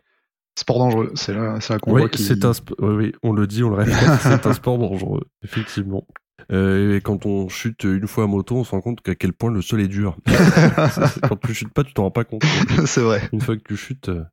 Sport 0.59 0.79
dangereux, 0.79 1.13
c'est 1.15 1.33
là, 1.33 1.59
c'est 1.63 1.73
là 1.73 1.79
qu'on 1.79 1.93
Oui, 1.93 2.01
voit 2.03 2.11
qu'il. 2.11 2.27
c'est 2.27 2.45
un, 2.45 2.51
sp- 2.51 2.75
oui, 2.81 2.95
oui, 3.07 3.13
on 3.23 3.33
le 3.33 3.47
dit, 3.47 3.65
on 3.65 3.71
le 3.71 3.77
répète, 3.77 3.95
c'est 4.23 4.47
un 4.47 4.53
sport 4.53 4.77
dangereux, 4.77 5.23
effectivement. 5.43 6.07
Euh, 6.51 6.97
et 6.97 7.01
quand 7.01 7.27
on 7.27 7.49
chute 7.49 7.85
une 7.85 8.07
fois 8.07 8.25
à 8.25 8.27
moto, 8.27 8.57
on 8.57 8.65
se 8.65 8.71
rend 8.71 8.81
compte 8.81 9.01
qu'à 9.01 9.15
quel 9.15 9.33
point 9.33 9.51
le 9.51 9.63
sol 9.63 9.81
est 9.81 9.89
dur. 9.89 10.17
quand 11.29 11.37
tu 11.37 11.55
chutes 11.55 11.73
pas, 11.73 11.85
tu 11.85 11.95
t'en 11.95 12.05
rends 12.05 12.11
pas 12.11 12.25
compte. 12.25 12.45
c'est 12.87 13.03
vrai. 13.03 13.29
Une 13.33 13.41
fois 13.41 13.57
que 13.57 13.63
tu 13.63 13.77
chutes, 13.77 14.09
euh, 14.09 14.25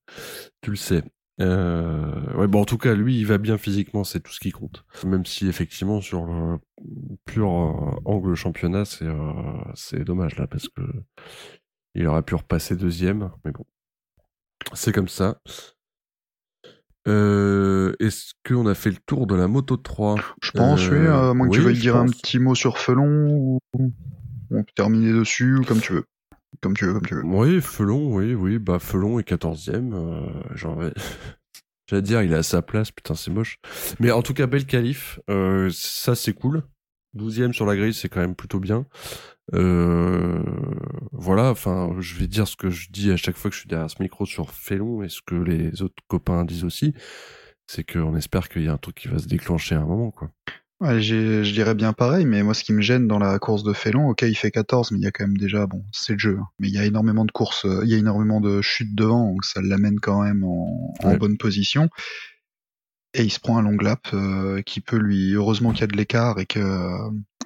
tu 0.62 0.72
le 0.72 0.78
sais. 0.78 1.04
Euh, 1.42 2.34
ouais, 2.36 2.48
bon, 2.48 2.62
en 2.62 2.66
tout 2.66 2.78
cas, 2.78 2.94
lui, 2.94 3.18
il 3.18 3.26
va 3.26 3.38
bien 3.38 3.58
physiquement, 3.58 4.04
c'est 4.04 4.20
tout 4.20 4.32
ce 4.32 4.40
qui 4.40 4.52
compte. 4.52 4.86
Même 5.06 5.26
si, 5.26 5.48
effectivement, 5.48 6.02
sur 6.02 6.26
le 6.26 6.58
pur 7.26 7.50
euh, 7.50 8.02
angle 8.06 8.36
championnat, 8.36 8.86
c'est 8.86 9.06
euh, 9.06 9.34
c'est 9.74 10.04
dommage 10.04 10.36
là, 10.38 10.48
parce 10.48 10.68
que 10.68 10.82
il 11.96 12.06
aurait 12.08 12.24
pu 12.24 12.36
repasser 12.36 12.76
deuxième, 12.76 13.32
mais 13.46 13.52
bon, 13.52 13.66
c'est 14.74 14.92
comme 14.92 15.08
ça. 15.08 15.40
Euh, 17.10 17.94
Est-ce 18.00 18.34
qu'on 18.48 18.66
a 18.68 18.76
fait 18.76 18.92
le 18.92 18.98
tour 19.06 19.28
de 19.28 19.36
la 19.36 19.48
moto 19.48 19.78
3 19.78 20.16
Je 20.42 20.52
pense, 20.52 20.88
oui. 20.90 20.98
Euh, 20.98 21.32
À 21.32 21.34
moins 21.34 21.48
que 21.50 21.54
tu 21.56 21.62
veuilles 21.62 21.78
dire 21.80 21.96
un 21.96 22.06
petit 22.08 22.40
mot 22.40 22.56
sur 22.56 22.78
Felon 22.78 23.28
ou 23.30 23.60
on 24.52 24.64
peut 24.64 24.72
terminer 24.76 25.12
dessus 25.14 25.58
ou 25.58 25.64
comme 25.64 25.80
tu 25.82 25.94
veux. 25.94 26.06
Comme 26.62 26.76
tu 26.76 26.86
veux, 26.86 26.94
comme 26.94 27.06
tu 27.06 27.16
veux. 27.16 27.24
Oui, 27.26 27.62
Felon, 27.62 28.16
oui, 28.16 28.34
oui, 28.34 28.60
bah 28.60 28.80
Felon 28.80 29.20
est 29.20 29.28
14ème. 29.28 29.94
Euh, 29.94 30.22
j'en 30.56 30.76
vais- 30.76 30.94
J'allais 31.90 32.02
dire, 32.04 32.22
il 32.22 32.32
est 32.34 32.38
à 32.38 32.44
sa 32.44 32.62
place, 32.62 32.92
putain, 32.92 33.16
c'est 33.16 33.32
moche. 33.32 33.58
Mais 34.00 34.12
en 34.12 34.22
tout 34.22 34.34
cas, 34.36 34.46
belle 34.46 34.66
qualif, 34.68 35.20
euh, 35.30 35.70
ça 35.74 36.14
c'est 36.16 36.34
cool. 36.34 36.64
12ème 37.18 37.54
sur 37.54 37.66
la 37.66 37.76
grille, 37.76 37.94
c'est 37.96 38.10
quand 38.10 38.20
même 38.20 38.36
plutôt 38.36 38.60
bien. 38.60 38.86
Euh, 39.54 40.44
voilà, 41.12 41.50
enfin, 41.50 41.96
je 42.00 42.16
vais 42.16 42.28
dire 42.28 42.48
ce 42.48 42.56
que 42.56 42.70
je 42.70 42.90
dis 42.92 43.12
à 43.12 43.18
chaque 43.18 43.36
fois 43.38 43.50
que 43.50 43.56
je 43.56 43.62
suis 43.62 43.70
derrière 43.70 43.90
ce 43.90 44.02
micro 44.02 44.26
sur 44.26 44.52
Felon 44.52 45.04
et 45.04 45.10
ce 45.10 45.22
que 45.26 45.36
les 45.36 45.82
autres 45.82 46.04
copains 46.08 46.46
disent 46.46 46.64
aussi. 46.66 46.94
C'est 47.68 47.84
qu'on 47.90 48.16
espère 48.16 48.50
qu'il 48.50 48.64
y 48.64 48.68
a 48.68 48.74
un 48.74 48.78
truc 48.78 48.96
qui 48.96 49.08
va 49.08 49.20
se 49.20 49.28
déclencher 49.28 49.76
à 49.76 49.80
un 49.82 49.86
moment, 49.86 50.12
quoi. 50.12 50.32
Ouais, 50.82 51.02
je 51.02 51.42
dirais 51.52 51.76
bien 51.76 51.92
pareil, 51.92 52.26
mais 52.26 52.42
moi 52.42 52.54
ce 52.54 52.64
qui 52.64 52.72
me 52.72 52.82
gêne 52.82 53.06
dans 53.06 53.20
la 53.20 53.38
course 53.38 53.64
de 53.64 53.74
Felon, 53.74 54.08
ok 54.08 54.22
il 54.22 54.34
fait 54.36 54.50
14, 54.50 54.92
mais 54.92 55.00
il 55.00 55.04
y 55.04 55.08
a 55.08 55.12
quand 55.12 55.26
même 55.26 55.36
déjà, 55.38 55.68
bon 55.68 55.84
c'est 55.92 56.14
le 56.14 56.20
jeu, 56.20 56.38
hein, 56.40 56.46
mais 56.58 56.70
il 56.70 56.74
y 56.74 56.78
a 56.78 56.86
énormément 56.86 57.26
de 57.26 57.32
courses, 57.34 57.66
euh, 57.66 57.82
il 57.84 57.90
y 57.90 57.96
a 57.96 57.98
énormément 57.98 58.40
de 58.40 58.62
chutes 58.62 58.96
devant, 58.96 59.30
donc 59.34 59.44
ça 59.44 59.62
l'amène 59.62 60.00
quand 60.00 60.24
même 60.24 60.46
en, 60.46 60.94
en 61.04 61.10
Ouais. 61.10 61.18
bonne 61.18 61.38
position. 61.38 61.90
Et 63.14 63.24
il 63.24 63.30
se 63.30 63.42
prend 63.42 63.58
un 63.58 63.64
long 63.64 63.76
lap 63.76 64.08
euh, 64.14 64.62
qui 64.62 64.80
peut 64.80 64.96
lui, 64.98 65.34
heureusement 65.34 65.72
qu'il 65.74 65.82
y 65.82 65.84
a 65.84 65.88
de 65.88 65.98
l'écart 65.98 66.40
et 66.40 66.46
que 66.46 66.60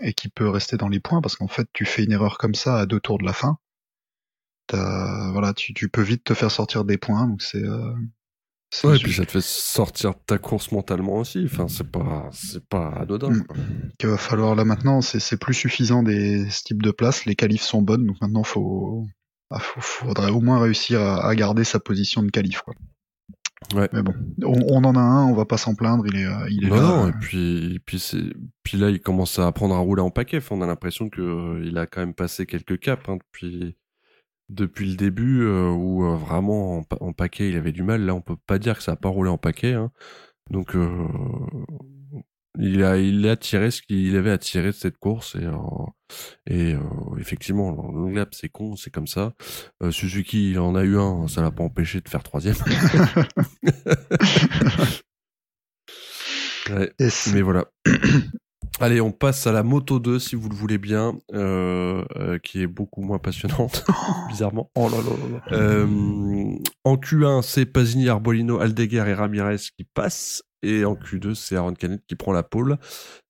et 0.03 0.13
qui 0.13 0.29
peut 0.29 0.49
rester 0.49 0.77
dans 0.77 0.89
les 0.89 0.99
points, 0.99 1.21
parce 1.21 1.35
qu'en 1.35 1.47
fait 1.47 1.67
tu 1.73 1.85
fais 1.85 2.03
une 2.03 2.11
erreur 2.11 2.37
comme 2.37 2.55
ça 2.55 2.77
à 2.79 2.85
deux 2.85 2.99
tours 2.99 3.17
de 3.17 3.25
la 3.25 3.33
fin, 3.33 3.57
t'as- 4.67 5.31
voilà 5.31 5.53
tu, 5.53 5.73
tu 5.73 5.89
peux 5.89 6.01
vite 6.01 6.23
te 6.23 6.33
faire 6.33 6.51
sortir 6.51 6.85
des 6.85 6.97
points, 6.97 7.27
donc 7.27 7.41
c'est 7.41 7.63
euh, 7.63 7.93
c'est 8.71 8.87
Ouais, 8.87 8.97
et 8.97 8.99
puis 8.99 9.13
ça 9.13 9.23
te 9.25 9.31
fait 9.31 9.41
sortir 9.43 10.11
de 10.11 10.19
ta 10.25 10.39
course 10.39 10.71
mentalement 10.71 11.17
aussi. 11.17 11.43
Enfin, 11.45 11.67
c'est 11.67 11.89
pas, 11.91 12.27
c'est 12.31 12.67
pas 12.67 12.89
anodin. 12.89 13.29
Mm. 13.29 13.45
qu'il 13.99 14.09
va 14.09 14.17
falloir 14.17 14.55
là 14.55 14.65
maintenant, 14.65 15.01
c'est 15.01 15.19
c'est 15.19 15.37
plus 15.37 15.53
suffisant 15.53 16.01
des 16.01 16.49
ce 16.49 16.63
type 16.63 16.81
de 16.81 16.89
place. 16.89 17.25
Les 17.25 17.35
qualifs 17.35 17.61
sont 17.61 17.83
bonnes, 17.83 18.07
donc 18.07 18.19
maintenant 18.19 18.41
faut, 18.43 19.05
ah, 19.51 19.59
faut 19.59 19.79
faudrait 19.79 20.31
au 20.31 20.41
moins 20.41 20.59
réussir 20.59 20.99
à, 21.01 21.23
à 21.27 21.35
garder 21.35 21.63
sa 21.63 21.79
position 21.79 22.23
de 22.23 22.31
qualif. 22.31 22.61
Quoi. 22.61 22.73
Ouais. 23.75 23.89
Mais 23.93 24.01
bon, 24.03 24.13
on, 24.43 24.53
on 24.69 24.83
en 24.83 24.95
a 24.95 24.99
un, 24.99 25.25
on 25.25 25.33
va 25.33 25.45
pas 25.45 25.57
s'en 25.57 25.75
plaindre. 25.75 26.05
Il 26.07 26.15
est, 26.17 26.25
euh, 26.25 26.47
il 26.49 26.65
est 26.65 26.69
Non, 26.69 26.75
là. 26.75 26.81
non, 26.81 27.07
et 27.09 27.13
puis, 27.13 27.75
et 27.75 27.79
puis, 27.79 27.99
c'est, 27.99 28.23
puis 28.63 28.77
là, 28.77 28.89
il 28.89 28.99
commence 29.01 29.39
à 29.39 29.47
apprendre 29.47 29.75
à 29.75 29.79
rouler 29.79 30.01
en 30.01 30.09
paquet. 30.11 30.37
Enfin, 30.37 30.55
on 30.57 30.61
a 30.61 30.67
l'impression 30.67 31.09
que 31.09 31.21
euh, 31.21 31.63
il 31.65 31.77
a 31.77 31.85
quand 31.87 32.01
même 32.01 32.13
passé 32.13 32.45
quelques 32.45 32.79
caps 32.79 33.07
hein, 33.09 33.17
depuis, 33.17 33.75
depuis 34.49 34.89
le 34.89 34.95
début, 34.95 35.41
euh, 35.43 35.69
où 35.69 36.05
euh, 36.05 36.15
vraiment 36.15 36.77
en, 36.77 36.83
pa- 36.83 36.97
en 36.99 37.13
paquet, 37.13 37.49
il 37.49 37.57
avait 37.57 37.71
du 37.71 37.83
mal. 37.83 38.05
Là, 38.05 38.13
on 38.15 38.21
peut 38.21 38.37
pas 38.47 38.59
dire 38.59 38.77
que 38.77 38.83
ça 38.83 38.93
a 38.93 38.95
pas 38.95 39.09
roulé 39.09 39.29
en 39.29 39.37
paquet. 39.37 39.73
Hein. 39.73 39.91
Donc, 40.51 40.75
il 42.59 42.83
a, 42.83 42.97
il 42.97 43.27
a 43.27 43.35
tiré 43.35 43.71
ce 43.71 43.81
qu'il 43.81 44.15
avait 44.15 44.31
à 44.31 44.37
tirer 44.37 44.67
de 44.67 44.71
cette 44.71 44.97
course 44.97 45.35
et, 45.35 45.45
euh, 45.45 45.57
et 46.47 46.73
euh, 46.73 46.79
effectivement, 47.19 47.71
le 47.71 47.99
long 47.99 48.13
lap, 48.13 48.33
c'est 48.33 48.49
con, 48.49 48.75
c'est 48.75 48.91
comme 48.91 49.07
ça. 49.07 49.33
Euh, 49.81 49.91
Suzuki, 49.91 50.51
il 50.51 50.59
en 50.59 50.75
a 50.75 50.83
eu 50.83 50.97
un, 50.97 51.27
ça 51.27 51.41
l'a 51.41 51.51
pas 51.51 51.63
empêché 51.63 52.01
de 52.01 52.09
faire 52.09 52.23
troisième. 52.23 52.55
ouais. 56.69 56.91
Mais 57.33 57.41
voilà. 57.41 57.65
Allez, 58.79 59.01
on 59.01 59.11
passe 59.11 59.45
à 59.45 59.51
la 59.51 59.61
Moto 59.61 59.99
2, 59.99 60.17
si 60.17 60.35
vous 60.35 60.49
le 60.49 60.55
voulez 60.55 60.79
bien, 60.79 61.13
euh, 61.33 62.03
euh, 62.15 62.39
qui 62.39 62.61
est 62.61 62.67
beaucoup 62.67 63.01
moins 63.01 63.19
passionnante, 63.19 63.85
bizarrement. 64.29 64.71
Oh 64.75 64.89
là 64.89 64.97
là 64.97 65.03
là 65.03 65.29
là. 65.29 65.41
Euh, 65.57 66.55
en 66.83 66.95
Q1, 66.95 67.43
c'est 67.43 67.67
Pasini, 67.67 68.09
Arbolino, 68.09 68.59
Aldeguer 68.59 69.05
et 69.07 69.13
Ramirez 69.13 69.57
qui 69.77 69.83
passent. 69.83 70.41
Et 70.63 70.85
en 70.85 70.95
Q2, 70.95 71.35
c'est 71.35 71.55
Aaron 71.55 71.73
Canet 71.73 72.01
qui 72.07 72.15
prend 72.15 72.31
la 72.31 72.41
pole, 72.41 72.77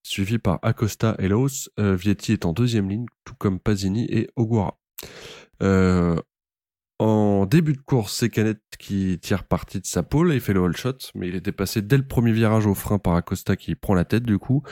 suivi 0.04 0.38
par 0.38 0.60
Acosta 0.62 1.16
et 1.20 1.28
Laos. 1.28 1.70
Euh, 1.80 1.96
Vietti 1.96 2.32
est 2.32 2.46
en 2.46 2.54
deuxième 2.54 2.90
ligne, 2.90 3.08
tout 3.26 3.36
comme 3.38 3.60
Pasini 3.60 4.06
et 4.10 4.30
Ogura. 4.36 4.78
Euh, 5.62 6.16
début 7.54 7.74
de 7.74 7.82
course, 7.82 8.16
c'est 8.16 8.30
Canet 8.30 8.58
qui 8.80 9.20
tire 9.22 9.44
parti 9.44 9.80
de 9.80 9.86
sa 9.86 10.02
pole 10.02 10.34
et 10.34 10.40
fait 10.40 10.54
le 10.54 10.64
all 10.64 10.76
shot, 10.76 10.98
mais 11.14 11.28
il 11.28 11.36
est 11.36 11.46
dépassé 11.46 11.84
dès 11.84 11.98
le 11.98 12.04
premier 12.04 12.32
virage 12.32 12.66
au 12.66 12.74
frein 12.74 12.98
par 12.98 13.14
Acosta 13.14 13.56
qui 13.56 13.76
prend 13.76 13.94
la 13.94 14.06
tête 14.06 14.24
du 14.24 14.40
coup. 14.40 14.64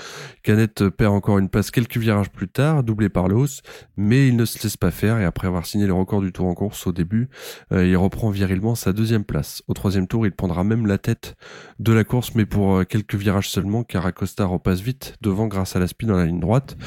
Canet 0.42 0.90
perd 0.90 1.14
encore 1.14 1.38
une 1.38 1.48
place 1.48 1.70
quelques 1.70 1.98
virages 1.98 2.32
plus 2.32 2.48
tard, 2.48 2.84
doublé 2.84 3.08
par 3.08 3.28
Laos, 3.28 3.62
mais 3.98 4.28
il 4.28 4.36
ne 4.36 4.46
se 4.46 4.64
laisse 4.64 4.78
pas 4.78 4.90
faire 4.90 5.20
et 5.20 5.26
après 5.26 5.46
avoir 5.46 5.68
signé 5.68 5.86
le 5.86 5.94
record 5.94 6.22
du 6.22 6.32
tour 6.32 6.48
en 6.48 6.56
course 6.56 6.88
au 6.88 6.92
début, 6.92 7.30
euh, 7.72 7.86
il 7.86 7.96
reprend 7.98 8.32
virilement 8.32 8.74
sa 8.74 8.94
deuxième 8.94 9.26
place. 9.26 9.62
Au 9.68 9.76
troisième 9.76 10.08
tour, 10.08 10.26
il 10.26 10.32
prendra 10.32 10.64
même 10.64 10.88
la 10.88 10.98
tête 10.98 11.36
de 11.78 11.94
la 11.94 12.04
course, 12.04 12.34
mais 12.34 12.48
pour 12.48 12.78
euh, 12.78 12.84
quelques 12.84 13.14
virages 13.14 13.50
seulement, 13.50 13.84
car 13.84 14.08
Acosta 14.08 14.44
repasse 14.46 14.82
vite 14.82 15.18
devant 15.22 15.46
grâce 15.46 15.76
à 15.76 15.80
la 15.80 15.86
spin 15.86 16.08
dans 16.08 16.18
la 16.18 16.26
ligne 16.26 16.40
droite. 16.40 16.78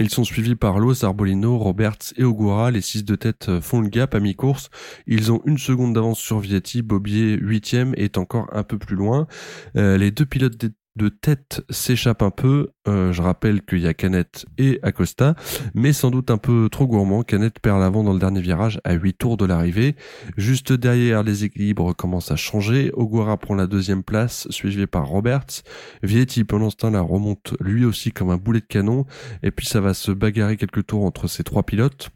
Ils 0.00 0.10
sont 0.10 0.24
suivis 0.24 0.56
par 0.56 0.80
Los, 0.80 1.04
Arbolino, 1.04 1.56
Roberts 1.56 2.12
et 2.16 2.24
Ogura. 2.24 2.72
Les 2.72 2.80
six 2.80 3.04
de 3.04 3.14
tête 3.14 3.48
euh, 3.48 3.60
font 3.60 3.80
le 3.80 3.88
gap 3.88 4.14
à 4.14 4.20
mi-course. 4.20 4.68
Ils 5.06 5.30
ont 5.30 5.40
une 5.44 5.58
seconde 5.58 5.94
d'avance 5.94 6.18
sur 6.18 6.40
Vietti. 6.40 6.82
Bobier, 6.82 7.38
huitième, 7.40 7.94
est 7.96 8.18
encore 8.18 8.48
un 8.52 8.64
peu 8.64 8.76
plus 8.76 8.96
loin. 8.96 9.28
Euh, 9.76 9.96
les 9.96 10.10
deux 10.10 10.26
pilotes 10.26 10.56
de 10.96 11.08
tête 11.08 11.62
s'échappent 11.70 12.22
un 12.22 12.30
peu. 12.30 12.68
Euh, 12.86 13.12
je 13.12 13.22
rappelle 13.22 13.62
qu'il 13.62 13.80
y 13.80 13.88
a 13.88 13.94
Canet 13.94 14.46
et 14.58 14.78
Acosta, 14.82 15.34
mais 15.74 15.92
sans 15.92 16.10
doute 16.10 16.30
un 16.30 16.38
peu 16.38 16.68
trop 16.70 16.86
gourmand. 16.86 17.22
Canet 17.22 17.58
perd 17.58 17.80
l'avant 17.80 18.04
dans 18.04 18.12
le 18.12 18.18
dernier 18.18 18.40
virage 18.40 18.80
à 18.84 18.92
8 18.92 19.14
tours 19.14 19.36
de 19.36 19.44
l'arrivée. 19.44 19.96
Juste 20.36 20.72
derrière, 20.72 21.22
les 21.22 21.44
équilibres 21.44 21.94
commencent 21.96 22.30
à 22.30 22.36
changer. 22.36 22.90
Ogura 22.94 23.36
prend 23.36 23.54
la 23.54 23.66
deuxième 23.66 24.02
place, 24.02 24.46
suivi 24.50 24.86
par 24.86 25.06
Roberts. 25.06 25.62
Vietti, 26.02 26.44
pendant 26.44 26.70
ce 26.70 26.76
temps-là, 26.76 27.00
remonte 27.00 27.54
lui 27.60 27.84
aussi 27.84 28.12
comme 28.12 28.30
un 28.30 28.36
boulet 28.36 28.60
de 28.60 28.66
canon. 28.66 29.06
Et 29.42 29.50
puis 29.50 29.66
ça 29.66 29.80
va 29.80 29.94
se 29.94 30.12
bagarrer 30.12 30.56
quelques 30.56 30.86
tours 30.86 31.04
entre 31.04 31.26
ces 31.26 31.42
trois 31.42 31.64
pilotes. 31.64 32.10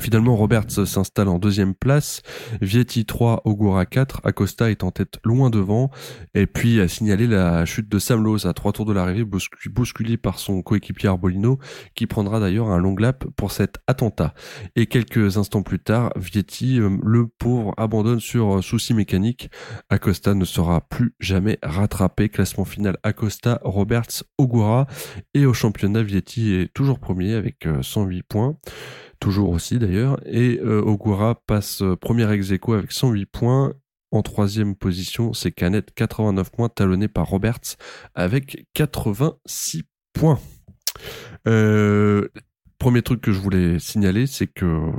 Finalement, 0.00 0.36
Roberts 0.36 0.86
s'installe 0.86 1.28
en 1.28 1.38
deuxième 1.38 1.74
place, 1.74 2.22
Vietti 2.60 3.06
3, 3.06 3.42
Ogura 3.44 3.86
4, 3.86 4.22
Acosta 4.24 4.70
est 4.70 4.82
en 4.82 4.90
tête 4.90 5.18
loin 5.24 5.50
devant, 5.50 5.90
et 6.34 6.46
puis 6.46 6.80
a 6.80 6.88
signalé 6.88 7.26
la 7.26 7.64
chute 7.64 7.88
de 7.88 7.98
Sam 7.98 8.24
à 8.44 8.52
trois 8.52 8.72
tours 8.72 8.86
de 8.86 8.92
l'arrivée, 8.92 9.24
bouscu- 9.24 9.68
bousculé 9.68 10.16
par 10.16 10.38
son 10.38 10.62
coéquipier 10.62 11.08
Arbolino, 11.08 11.58
qui 11.94 12.06
prendra 12.06 12.40
d'ailleurs 12.40 12.70
un 12.70 12.78
long 12.78 12.96
lap 12.96 13.24
pour 13.36 13.52
cet 13.52 13.78
attentat. 13.86 14.34
Et 14.76 14.86
quelques 14.86 15.36
instants 15.36 15.62
plus 15.62 15.78
tard, 15.78 16.10
Vietti, 16.16 16.80
euh, 16.80 16.90
le 17.04 17.26
pauvre, 17.26 17.72
abandonne 17.76 18.20
sur 18.20 18.56
euh, 18.58 18.62
souci 18.62 18.94
mécanique. 18.94 19.50
Acosta 19.90 20.34
ne 20.34 20.44
sera 20.44 20.80
plus 20.80 21.14
jamais 21.20 21.58
rattrapé. 21.62 22.28
Classement 22.28 22.64
final 22.64 22.96
Acosta, 23.02 23.60
Roberts, 23.62 24.24
Ogura, 24.38 24.86
et 25.34 25.46
au 25.46 25.52
championnat, 25.52 26.02
Vietti 26.02 26.54
est 26.54 26.72
toujours 26.72 26.98
premier 26.98 27.34
avec 27.34 27.66
euh, 27.66 27.82
108 27.82 28.22
points 28.24 28.56
toujours 29.24 29.48
aussi 29.48 29.78
d'ailleurs. 29.78 30.20
Et 30.26 30.60
euh, 30.62 30.82
Ogura 30.82 31.36
passe 31.46 31.80
euh, 31.80 31.96
premier 31.96 32.30
ex 32.30 32.52
avec 32.52 32.92
108 32.92 33.24
points. 33.24 33.72
En 34.10 34.22
troisième 34.22 34.76
position, 34.76 35.32
c'est 35.32 35.50
Canet, 35.50 35.92
89 35.94 36.50
points, 36.50 36.68
talonné 36.68 37.08
par 37.08 37.26
Roberts 37.26 37.76
avec 38.14 38.66
86 38.74 39.84
points. 40.12 40.38
Euh, 41.48 42.28
premier 42.78 43.00
truc 43.00 43.22
que 43.22 43.32
je 43.32 43.40
voulais 43.40 43.78
signaler, 43.78 44.26
c'est 44.26 44.46
que 44.46 44.90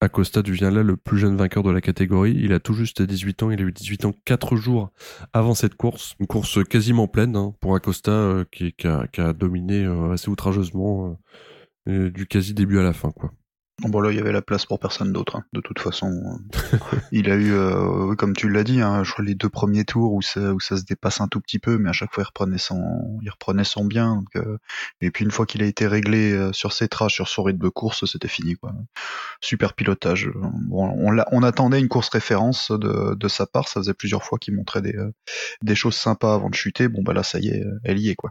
Acosta 0.00 0.40
devient 0.40 0.70
là 0.72 0.82
le 0.82 0.96
plus 0.96 1.18
jeune 1.18 1.36
vainqueur 1.36 1.62
de 1.62 1.70
la 1.70 1.82
catégorie. 1.82 2.34
Il 2.36 2.54
a 2.54 2.60
tout 2.60 2.74
juste 2.74 3.02
18 3.02 3.42
ans. 3.42 3.50
Il 3.50 3.60
a 3.60 3.64
eu 3.64 3.70
18 3.70 4.06
ans 4.06 4.14
4 4.24 4.56
jours 4.56 4.92
avant 5.34 5.54
cette 5.54 5.74
course. 5.74 6.14
Une 6.20 6.26
course 6.26 6.64
quasiment 6.64 7.06
pleine 7.06 7.36
hein, 7.36 7.54
pour 7.60 7.76
Acosta 7.76 8.44
qui, 8.50 8.74
a, 8.84 9.32
dominé 9.34 9.84
assez 10.10 10.30
outrageusement 10.30 11.16
du 11.86 12.26
quasi 12.26 12.54
début 12.54 12.78
à 12.78 12.82
la 12.82 12.94
fin. 12.94 13.12
quoi. 13.12 13.30
Bon 13.82 14.00
là, 14.00 14.12
il 14.12 14.16
y 14.16 14.20
avait 14.20 14.32
la 14.32 14.40
place 14.40 14.66
pour 14.66 14.78
personne 14.78 15.12
d'autre. 15.12 15.36
hein. 15.36 15.44
De 15.52 15.60
toute 15.60 15.80
façon, 15.80 16.06
euh, 16.74 16.78
il 17.10 17.28
a 17.28 17.34
eu, 17.34 17.52
euh, 17.52 18.14
comme 18.14 18.34
tu 18.34 18.48
l'as 18.48 18.62
dit, 18.62 18.80
hein, 18.80 19.02
je 19.02 19.12
crois 19.12 19.24
les 19.24 19.34
deux 19.34 19.48
premiers 19.48 19.84
tours 19.84 20.14
où 20.14 20.22
ça, 20.22 20.54
où 20.54 20.60
ça 20.60 20.76
se 20.76 20.84
dépasse 20.84 21.20
un 21.20 21.26
tout 21.26 21.40
petit 21.40 21.58
peu, 21.58 21.76
mais 21.76 21.90
à 21.90 21.92
chaque 21.92 22.14
fois 22.14 22.22
il 22.22 22.26
reprenait 22.26 22.56
son, 22.58 23.18
il 23.20 23.28
reprenait 23.30 23.64
son 23.64 23.84
bien. 23.84 24.14
donc, 24.14 24.36
euh, 24.36 24.58
et 25.00 25.10
puis 25.10 25.24
une 25.24 25.32
fois 25.32 25.44
qu'il 25.44 25.60
a 25.62 25.66
été 25.66 25.88
réglé 25.88 26.32
euh, 26.32 26.52
sur 26.52 26.72
ses 26.72 26.86
traces, 26.88 27.12
sur 27.12 27.26
son 27.28 27.42
rythme 27.42 27.58
de 27.64 27.68
course, 27.68 28.04
c'était 28.06 28.28
fini. 28.28 28.54
Quoi. 28.54 28.72
Super 29.40 29.74
pilotage. 29.74 30.30
Bon, 30.34 30.84
on, 30.96 31.16
on 31.32 31.42
attendait 31.42 31.80
une 31.80 31.88
course 31.88 32.08
référence 32.10 32.70
de, 32.70 33.14
de 33.16 33.28
sa 33.28 33.44
part. 33.46 33.66
Ça 33.68 33.80
faisait 33.80 33.94
plusieurs 33.94 34.22
fois 34.22 34.38
qu'il 34.38 34.54
montrait 34.54 34.82
des, 34.82 34.94
euh, 34.96 35.12
des 35.62 35.74
choses 35.74 35.96
sympas 35.96 36.34
avant 36.34 36.48
de 36.48 36.54
chuter. 36.54 36.86
Bon 36.88 37.02
bah 37.02 37.12
là, 37.12 37.24
ça 37.24 37.40
y 37.40 37.48
est, 37.48 37.64
elle 37.82 37.98
y 37.98 38.08
est 38.08 38.14
quoi. 38.14 38.30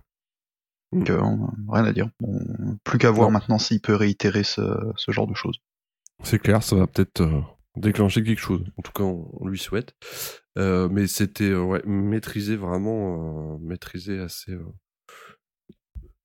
Donc, 0.94 1.10
euh, 1.10 1.22
rien 1.70 1.86
à 1.86 1.92
dire. 1.92 2.10
Bon, 2.20 2.78
plus 2.84 3.00
qu'à 3.00 3.12
voir 3.12 3.32
maintenant 3.32 3.58
s'il 3.58 3.82
peut 3.82 3.96
réitérer 3.96 4.44
ce, 4.44 4.62
ce, 4.96 5.12
genre 5.12 5.28
de 5.28 5.34
choses. 5.34 5.60
C'est 6.24 6.40
clair, 6.40 6.62
ça 6.62 6.76
va 6.76 6.88
peut-être 6.88 7.22
euh, 7.22 7.42
déclencher 7.76 8.24
quelque 8.24 8.40
chose. 8.40 8.64
En 8.78 8.84
tout 8.84 8.92
cas, 8.92 9.04
on, 9.04 9.48
lui 9.48 9.58
souhaite. 9.58 9.96
Euh, 10.58 10.88
mais 10.90 11.08
c'était 11.08 11.54
ouais, 11.56 11.82
maîtrisé 11.86 12.56
vraiment, 12.56 13.58
maîtrisé 13.60 14.20
assez. 14.20 14.56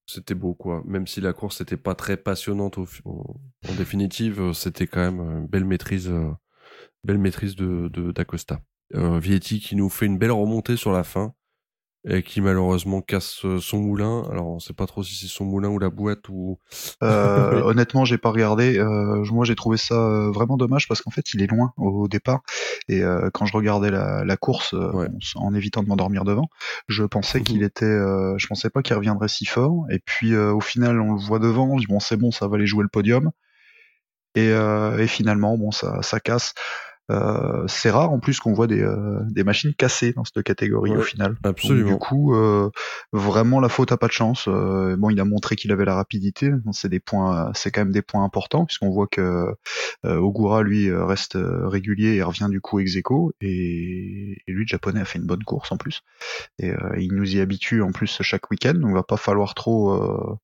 c'était 0.07 0.35
beau 0.35 0.55
quoi. 0.55 0.83
Même 0.87 1.07
si 1.07 1.23
la 1.23 1.33
course 1.33 1.61
n'était 1.61 1.79
pas 1.79 1.95
très 1.95 2.19
passionnante 2.19 2.77
au, 2.77 2.87
en 3.07 3.75
définitive, 3.77 4.53
c'était 4.53 4.87
quand 4.87 5.01
même 5.01 5.21
une 5.21 5.47
belle 5.47 5.65
maîtrise, 5.65 6.13
belle 7.05 7.19
maîtrise 7.19 7.57
de 7.57 7.89
d'Acosta. 8.13 8.61
Vietti 8.93 9.61
qui 9.61 9.77
nous 9.77 9.89
fait 9.89 10.07
une 10.07 10.19
belle 10.19 10.33
remontée 10.33 10.77
sur 10.77 10.93
la 10.93 11.05
fin 11.05 11.35
et 12.09 12.23
qui 12.23 12.41
malheureusement 12.41 13.03
casse 13.03 13.45
euh, 13.45 13.61
son 13.61 13.79
moulin. 13.79 14.25
Alors 14.31 14.49
on 14.49 14.59
sait 14.59 14.73
pas 14.73 14.87
trop 14.87 15.03
si 15.03 15.15
c'est 15.15 15.27
son 15.27 15.45
moulin 15.45 15.69
ou 15.69 15.79
la 15.79 15.91
boîte 15.91 16.29
ou. 16.29 16.59
Euh, 17.03 17.61
honnêtement, 17.65 18.05
j'ai 18.05 18.19
pas 18.19 18.31
regardé. 18.31 18.79
Euh, 18.79 19.25
moi, 19.31 19.45
j'ai 19.45 19.55
trouvé 19.55 19.77
ça 19.77 19.95
euh, 19.95 20.31
vraiment 20.31 20.57
dommage 20.57 20.89
parce 20.89 21.03
qu'en 21.03 21.11
fait, 21.11 21.35
il 21.35 21.43
est 21.43 21.47
loin 21.47 21.73
au 21.77 22.09
départ. 22.09 22.41
Et 22.89 23.03
euh, 23.03 23.29
quand 23.33 23.45
je 23.45 23.53
regardais 23.55 23.91
la, 23.91 24.25
la 24.25 24.37
course, 24.37 24.75
en 25.35 25.55
évitant 25.55 25.83
de 25.83 25.89
m'endormir 25.89 26.25
devant, 26.25 26.49
je 26.89 27.05
pensais 27.05 27.43
qu'il 27.43 27.63
était. 27.63 27.85
je 27.85 28.47
pensais 28.47 28.71
pas 28.71 28.83
qu'il 28.83 28.97
reviendrait 28.97 29.29
si 29.29 29.45
fort. 29.45 29.85
Et 29.91 29.99
puis 29.99 30.37
au 30.37 30.61
final, 30.61 31.01
on 31.01 31.13
le 31.13 31.21
voit 31.21 31.39
devant. 31.39 31.77
Je 31.77 31.87
dis 31.87 31.93
bon, 31.93 32.01
c'est 32.01 32.17
bon, 32.17 32.31
ça 32.31 32.49
va 32.49 32.57
aller 32.57 32.67
jouer 32.67 32.83
le 32.83 32.89
podium. 32.89 33.31
Et, 34.35 34.49
et 34.51 35.07
finalement, 35.07 35.59
bon, 35.59 35.71
ça, 35.71 36.01
ça 36.03 36.21
casse. 36.21 36.55
Euh, 37.11 37.65
c'est 37.69 37.91
rare 37.91 38.13
en 38.13 38.19
plus 38.19 38.39
qu'on 38.39 38.53
voit 38.53 38.67
des, 38.67 38.83
euh, 38.83 39.21
des 39.31 39.43
machines 39.43 39.73
cassées 39.75 40.13
dans 40.13 40.25
cette 40.25 40.43
catégorie 40.43 40.97
au 40.97 41.03
final. 41.03 41.37
Absolument. 41.43 41.91
du 41.91 41.97
coup, 41.97 42.35
euh, 42.35 42.71
vraiment 43.13 43.61
la 43.61 43.69
faute 43.69 43.93
a 43.93 43.97
pas 43.97 44.09
de 44.09 44.13
chance. 44.13 44.49
bon, 44.49 45.11
il 45.11 45.21
a 45.21 45.25
montré 45.25 45.57
qu'il 45.57 45.73
avait 45.73 45.85
la 45.85 45.95
rapidité. 45.95 46.51
C'est 46.73 46.89
des 46.89 47.01
points, 47.01 47.51
c'est 47.55 47.71
quand 47.71 47.81
même 47.81 47.93
des 47.93 48.03
points 48.03 48.25
importants 48.25 48.67
puisqu'on 48.67 48.91
voit 48.91 49.07
que 49.07 49.47
Ogura 50.05 50.63
lui 50.63 50.93
reste 50.93 51.37
régulier 51.37 52.15
et 52.15 52.23
revient 52.23 52.49
du 52.51 52.61
coup 52.61 52.81
ex 52.81 52.97
aequo 52.97 53.33
et, 53.41 54.43
et, 54.47 54.53
lui 54.53 54.65
le 54.65 54.67
japonais 54.67 55.01
a 55.01 55.05
fait 55.05 55.19
une 55.19 55.27
bonne 55.27 55.45
course 55.45 55.73
en 55.73 55.77
plus 55.77 56.03
et 56.59 56.73
il 56.99 57.15
nous 57.15 57.37
y 57.37 57.41
habitue 57.41 57.83
en 57.83 57.93
plus 57.93 58.23
chaque 58.23 58.51
week-end. 58.51 58.75
Donc 58.75 58.95
va 58.95 59.03
pas 59.03 59.17
falloir 59.17 59.55
trop 59.55 60.39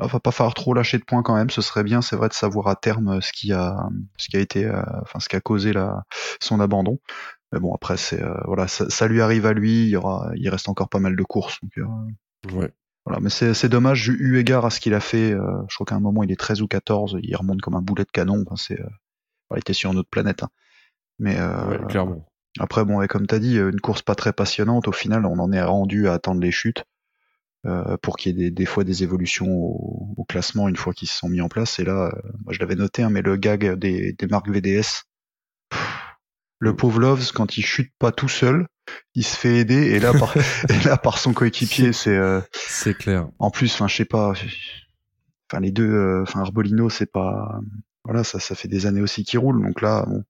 il 0.00 0.06
va 0.06 0.20
pas 0.20 0.30
falloir 0.30 0.54
trop 0.54 0.74
lâcher 0.74 0.98
de 0.98 1.04
points 1.04 1.22
quand 1.22 1.34
même. 1.34 1.50
Ce 1.50 1.62
serait 1.62 1.84
bien, 1.84 2.02
c'est 2.02 2.16
vrai, 2.16 2.28
de 2.28 2.34
savoir 2.34 2.68
à 2.68 2.76
terme 2.76 3.20
ce 3.20 3.32
qui 3.32 3.52
a, 3.52 3.88
ce 4.16 4.28
qui 4.28 4.36
a 4.36 4.40
été, 4.40 4.70
enfin, 5.02 5.20
ce 5.20 5.28
qui 5.28 5.36
a 5.36 5.40
causé 5.40 5.72
la, 5.72 6.04
son 6.40 6.60
abandon. 6.60 6.98
Mais 7.52 7.60
bon, 7.60 7.74
après, 7.74 7.96
c'est 7.98 8.22
euh, 8.22 8.34
voilà, 8.44 8.66
ça, 8.66 9.08
lui 9.08 9.20
arrive 9.20 9.46
à 9.46 9.52
lui. 9.52 9.84
Il 9.84 9.88
y 9.88 9.96
aura, 9.96 10.30
il 10.34 10.48
reste 10.48 10.68
encore 10.68 10.88
pas 10.88 10.98
mal 10.98 11.14
de 11.14 11.22
courses. 11.22 11.58
Donc, 11.62 11.72
euh, 11.78 12.56
ouais. 12.56 12.70
Voilà, 13.04 13.20
mais 13.20 13.30
c'est 13.30 13.68
dommage 13.68 14.08
eu 14.08 14.38
égard 14.38 14.64
à 14.64 14.70
ce 14.70 14.78
qu'il 14.78 14.94
a 14.94 15.00
fait. 15.00 15.32
Euh, 15.32 15.60
je 15.68 15.74
crois 15.74 15.84
qu'à 15.84 15.96
un 15.96 16.00
moment 16.00 16.22
il 16.22 16.30
est 16.30 16.38
13 16.38 16.62
ou 16.62 16.68
14, 16.68 17.18
il 17.20 17.34
remonte 17.34 17.60
comme 17.60 17.74
un 17.74 17.82
boulet 17.82 18.04
de 18.04 18.10
canon. 18.12 18.44
Enfin, 18.46 18.54
c'est, 18.56 18.80
il 19.50 19.58
était 19.58 19.72
sur 19.72 19.90
une 19.90 19.98
autre 19.98 20.08
planète. 20.08 20.44
Hein. 20.44 20.50
Mais 21.18 21.36
clairement. 21.88 22.24
Après, 22.60 22.84
bon, 22.84 23.02
et 23.02 23.08
comme 23.08 23.26
t'as 23.26 23.40
dit, 23.40 23.56
une 23.56 23.80
course 23.80 24.02
pas 24.02 24.14
très 24.14 24.32
passionnante. 24.32 24.86
Au 24.86 24.92
final, 24.92 25.26
on 25.26 25.38
en 25.40 25.52
est 25.52 25.62
rendu 25.62 26.06
à 26.06 26.12
attendre 26.12 26.40
les 26.40 26.52
chutes. 26.52 26.84
Pour 28.02 28.16
qu'il 28.16 28.32
y 28.32 28.44
ait 28.44 28.44
des, 28.44 28.50
des, 28.50 28.66
fois 28.66 28.84
des 28.84 29.02
évolutions 29.02 29.48
au, 29.48 30.24
classement 30.28 30.68
une 30.68 30.76
fois 30.76 30.92
qu'ils 30.94 31.08
se 31.08 31.18
sont 31.18 31.28
mis 31.28 31.40
en 31.40 31.48
place. 31.48 31.78
Et 31.78 31.84
là, 31.84 32.12
moi 32.44 32.52
je 32.52 32.58
l'avais 32.58 32.74
noté, 32.74 33.02
hein, 33.02 33.10
mais 33.10 33.22
le 33.22 33.36
gag 33.36 33.74
des, 33.74 34.12
des 34.12 34.26
marques 34.26 34.48
VDS, 34.48 35.04
le 36.62 36.76
pauvre 36.76 37.00
Loves, 37.00 37.32
quand 37.32 37.58
il 37.58 37.64
chute 37.64 37.92
pas 37.98 38.12
tout 38.12 38.28
seul, 38.28 38.66
il 39.14 39.24
se 39.24 39.36
fait 39.36 39.56
aider 39.56 39.90
et 39.90 39.98
là 39.98 40.12
par, 40.12 40.36
et 40.70 40.84
là, 40.84 40.96
par 40.96 41.18
son 41.18 41.32
coéquipier, 41.32 41.92
c'est 41.92 42.16
euh, 42.16 42.40
c'est 42.52 42.94
clair. 42.94 43.28
En 43.40 43.50
plus, 43.50 43.74
enfin, 43.74 43.88
je 43.88 43.96
sais 43.96 44.04
pas, 44.04 44.32
enfin 45.50 45.60
les 45.60 45.72
deux, 45.72 45.90
euh, 45.90 46.22
enfin 46.22 46.40
Arbolino, 46.40 46.88
c'est 46.88 47.10
pas, 47.10 47.60
voilà, 48.04 48.22
ça, 48.22 48.38
ça 48.38 48.54
fait 48.54 48.68
des 48.68 48.86
années 48.86 49.00
aussi 49.00 49.24
qu'il 49.24 49.40
roule, 49.40 49.60
donc 49.60 49.80
là, 49.80 50.04
bon, 50.06 50.22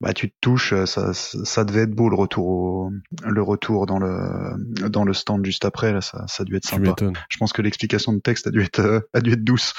bah 0.00 0.14
tu 0.14 0.30
te 0.30 0.34
touches, 0.40 0.72
euh, 0.72 0.86
ça, 0.86 1.12
ça 1.12 1.64
devait 1.64 1.82
être 1.82 1.90
beau 1.90 2.08
le 2.08 2.16
retour 2.16 2.46
au, 2.46 2.90
le 3.22 3.42
retour 3.42 3.84
dans 3.84 3.98
le 3.98 4.88
dans 4.88 5.04
le 5.04 5.12
stand 5.12 5.44
juste 5.44 5.66
après 5.66 5.92
là, 5.92 6.00
ça, 6.00 6.24
ça 6.26 6.42
a 6.42 6.44
dû 6.44 6.56
être 6.56 6.64
sympa. 6.64 6.94
Je 7.28 7.36
pense 7.36 7.52
que 7.52 7.60
l'explication 7.60 8.14
de 8.14 8.18
texte 8.18 8.46
a 8.46 8.50
dû 8.50 8.62
être 8.62 8.80
euh, 8.80 9.00
a 9.12 9.20
dû 9.20 9.32
être 9.32 9.44
douce. 9.44 9.74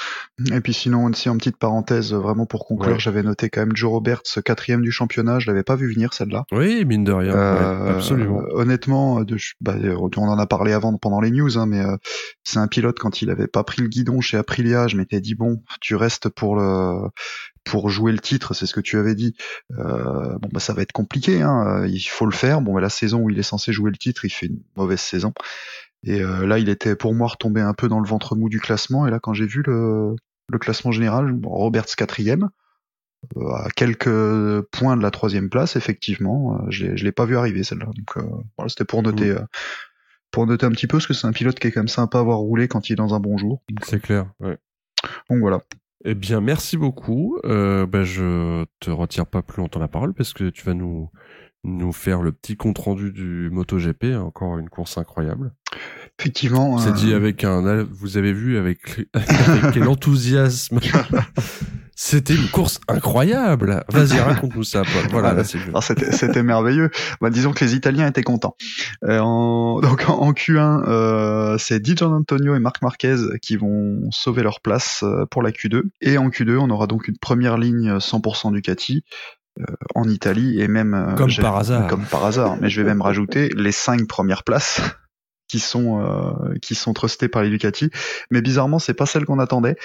Et 0.52 0.60
puis 0.60 0.74
sinon 0.74 1.06
aussi 1.06 1.28
en 1.28 1.36
petite 1.36 1.56
parenthèse 1.56 2.12
vraiment 2.14 2.46
pour 2.46 2.66
conclure, 2.66 3.00
j'avais 3.00 3.24
noté 3.24 3.50
quand 3.50 3.62
même 3.62 3.74
Joe 3.76 3.90
Roberts 3.90 4.22
quatrième 4.44 4.82
du 4.82 4.92
championnat, 4.92 5.40
je 5.40 5.48
l'avais 5.48 5.64
pas 5.64 5.74
vu 5.74 5.92
venir 5.92 6.14
celle-là. 6.14 6.44
Oui 6.52 6.84
mine 6.84 7.02
de 7.02 7.12
rien, 7.12 7.34
euh, 7.34 7.96
absolument. 7.96 8.42
Honnêtement, 8.52 9.24
de, 9.24 9.36
bah, 9.60 9.74
on 10.16 10.28
en 10.28 10.38
a 10.38 10.46
parlé 10.46 10.72
avant 10.72 10.96
pendant 10.96 11.20
les 11.20 11.30
news, 11.30 11.58
hein, 11.58 11.66
mais 11.66 11.82
c'est 12.44 12.58
un 12.58 12.68
pilote 12.68 12.98
quand 12.98 13.22
il 13.22 13.30
avait 13.30 13.48
pas 13.48 13.64
pris 13.64 13.82
le 13.82 13.88
guidon 13.88 14.20
chez 14.20 14.36
Aprilia, 14.36 14.86
je 14.86 14.96
m'étais 14.96 15.20
dit 15.20 15.34
bon, 15.34 15.62
tu 15.80 15.96
restes 15.96 16.28
pour 16.28 16.56
le 16.56 17.08
pour 17.64 17.90
jouer 17.90 18.12
le 18.12 18.18
titre, 18.18 18.54
c'est 18.54 18.66
ce 18.66 18.74
que 18.74 18.80
tu 18.80 18.98
avais 18.98 19.14
dit. 19.14 19.34
Euh, 19.78 20.38
bon 20.38 20.48
bah 20.52 20.60
ça 20.60 20.72
va 20.72 20.82
être 20.82 20.92
compliqué, 20.92 21.42
hein. 21.42 21.86
il 21.86 22.00
faut 22.00 22.26
le 22.26 22.32
faire. 22.32 22.60
Bon 22.60 22.74
bah, 22.74 22.80
la 22.80 22.88
saison 22.88 23.20
où 23.20 23.30
il 23.30 23.38
est 23.38 23.42
censé 23.42 23.72
jouer 23.72 23.90
le 23.90 23.96
titre, 23.96 24.24
il 24.24 24.30
fait 24.30 24.46
une 24.46 24.60
mauvaise 24.76 25.00
saison. 25.00 25.32
Et 26.04 26.20
euh, 26.20 26.46
là, 26.46 26.58
il 26.58 26.68
était 26.68 26.96
pour 26.96 27.14
moi 27.14 27.28
retombé 27.28 27.60
un 27.60 27.74
peu 27.74 27.88
dans 27.88 28.00
le 28.00 28.08
ventre 28.08 28.34
mou 28.34 28.48
du 28.48 28.60
classement. 28.60 29.06
Et 29.06 29.10
là, 29.10 29.20
quand 29.20 29.34
j'ai 29.34 29.46
vu 29.46 29.62
le, 29.64 30.16
le, 30.48 30.58
classement 30.58 30.90
général, 30.90 31.32
bon, 31.32 31.50
Roberts 31.50 31.94
quatrième, 31.96 32.50
euh, 33.36 33.50
à 33.52 33.68
quelques 33.70 34.62
points 34.72 34.96
de 34.96 35.02
la 35.02 35.10
troisième 35.10 35.48
place, 35.48 35.76
effectivement, 35.76 36.56
euh, 36.56 36.70
je 36.70 36.86
l'ai 36.86 37.12
pas 37.12 37.24
vu 37.24 37.36
arriver 37.36 37.62
celle-là. 37.62 37.86
Donc 37.86 38.16
euh, 38.16 38.22
voilà, 38.56 38.68
c'était 38.68 38.84
pour 38.84 39.02
noter. 39.02 39.32
Mmh. 39.32 39.46
Pour 40.32 40.46
noter 40.46 40.64
un 40.64 40.70
petit 40.70 40.86
peu, 40.86 40.96
parce 40.96 41.06
que 41.06 41.12
c'est 41.12 41.26
un 41.26 41.32
pilote 41.32 41.60
qui 41.60 41.66
est 41.66 41.72
quand 41.72 41.80
même 41.80 41.88
sympa 41.88 42.16
à 42.16 42.22
avoir 42.22 42.38
roulé 42.38 42.66
quand 42.66 42.88
il 42.88 42.94
est 42.94 42.96
dans 42.96 43.12
un 43.12 43.20
bon 43.20 43.36
jour. 43.36 43.62
C'est 43.82 44.00
clair, 44.00 44.32
ouais. 44.40 44.56
Donc 45.28 45.40
voilà. 45.40 45.60
Eh 46.04 46.14
bien, 46.14 46.40
merci 46.40 46.76
beaucoup. 46.76 47.38
Euh, 47.44 47.86
bah, 47.86 48.04
je 48.04 48.64
te 48.80 48.90
retire 48.90 49.26
pas 49.26 49.42
plus 49.42 49.60
longtemps 49.60 49.80
la 49.80 49.88
parole 49.88 50.14
parce 50.14 50.32
que 50.32 50.50
tu 50.50 50.64
vas 50.64 50.74
nous 50.74 51.10
nous 51.64 51.92
faire 51.92 52.22
le 52.22 52.32
petit 52.32 52.56
compte 52.56 52.78
rendu 52.78 53.12
du 53.12 53.48
MotoGP, 53.52 54.16
encore 54.16 54.58
une 54.58 54.68
course 54.68 54.98
incroyable. 54.98 55.52
Effectivement. 56.18 56.78
C'est 56.78 56.92
dit 56.92 57.12
euh, 57.12 57.16
avec 57.16 57.44
un, 57.44 57.84
vous 57.84 58.16
avez 58.16 58.32
vu 58.32 58.56
avec, 58.56 59.06
avec 59.14 59.72
quel 59.72 59.86
enthousiasme. 59.86 60.80
C'était 62.04 62.34
une 62.34 62.48
course 62.48 62.80
incroyable. 62.88 63.84
Vas-y, 63.88 64.18
raconte-nous 64.20 64.64
ça. 64.64 64.82
Voilà, 65.10 65.44
c'était 65.44 66.42
merveilleux. 66.42 66.90
Bah, 67.20 67.30
disons 67.30 67.52
que 67.52 67.64
les 67.64 67.76
Italiens 67.76 68.08
étaient 68.08 68.24
contents. 68.24 68.56
Euh, 69.04 69.20
en, 69.20 69.80
donc 69.80 70.08
en, 70.08 70.32
Q1, 70.32 70.82
euh, 70.88 71.56
c'est 71.58 71.78
Di 71.78 71.94
Antonio 72.02 72.56
et 72.56 72.58
Marc 72.58 72.82
Marquez 72.82 73.14
qui 73.40 73.56
vont 73.56 74.10
sauver 74.10 74.42
leur 74.42 74.60
place 74.60 75.04
euh, 75.04 75.26
pour 75.30 75.42
la 75.42 75.52
Q2. 75.52 75.82
Et 76.00 76.18
en 76.18 76.28
Q2, 76.28 76.58
on 76.58 76.70
aura 76.70 76.88
donc 76.88 77.06
une 77.06 77.18
première 77.18 77.56
ligne 77.56 77.98
100% 77.98 78.52
Ducati. 78.52 79.04
Euh, 79.60 79.64
en 79.94 80.08
Italie 80.08 80.60
et 80.62 80.66
même 80.66 81.14
comme 81.14 81.30
par 81.34 81.56
hasard 81.56 81.86
comme 81.86 82.06
par 82.06 82.24
hasard 82.24 82.56
mais 82.58 82.70
je 82.70 82.80
vais 82.80 82.86
même 82.86 83.02
rajouter 83.02 83.50
les 83.54 83.70
cinq 83.70 84.08
premières 84.08 84.44
places 84.44 84.80
qui 85.46 85.60
sont 85.60 86.00
euh, 86.00 86.54
qui 86.62 86.74
sont 86.74 86.94
trustées 86.94 87.28
par 87.28 87.42
les 87.42 87.50
Ducati 87.50 87.90
mais 88.30 88.40
bizarrement 88.40 88.78
c'est 88.78 88.94
pas 88.94 89.04
celle 89.04 89.26
qu'on 89.26 89.38
attendait 89.38 89.76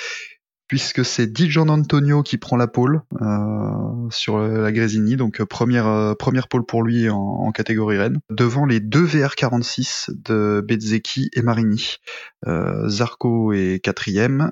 puisque 0.68 1.06
c'est 1.06 1.28
Di 1.28 1.58
Antonio 1.58 2.24
qui 2.24 2.38
prend 2.38 2.58
la 2.58 2.68
pole 2.68 3.02
euh, 3.22 4.10
sur 4.10 4.38
la 4.40 4.72
Grésini, 4.72 5.16
donc 5.16 5.42
euh, 5.42 5.46
première 5.46 5.88
euh, 5.88 6.14
première 6.14 6.48
pole 6.48 6.66
pour 6.66 6.84
lui 6.84 7.10
en, 7.10 7.52
catégorie 7.52 7.98
Rennes, 7.98 8.20
devant 8.30 8.66
les 8.66 8.80
deux 8.80 9.06
VR46 9.06 10.12
de 10.12 10.64
Bezzecchi 10.68 11.30
et 11.34 11.42
Marini. 11.42 11.98
Zarco 12.86 13.54
est 13.54 13.80
quatrième, 13.84 14.52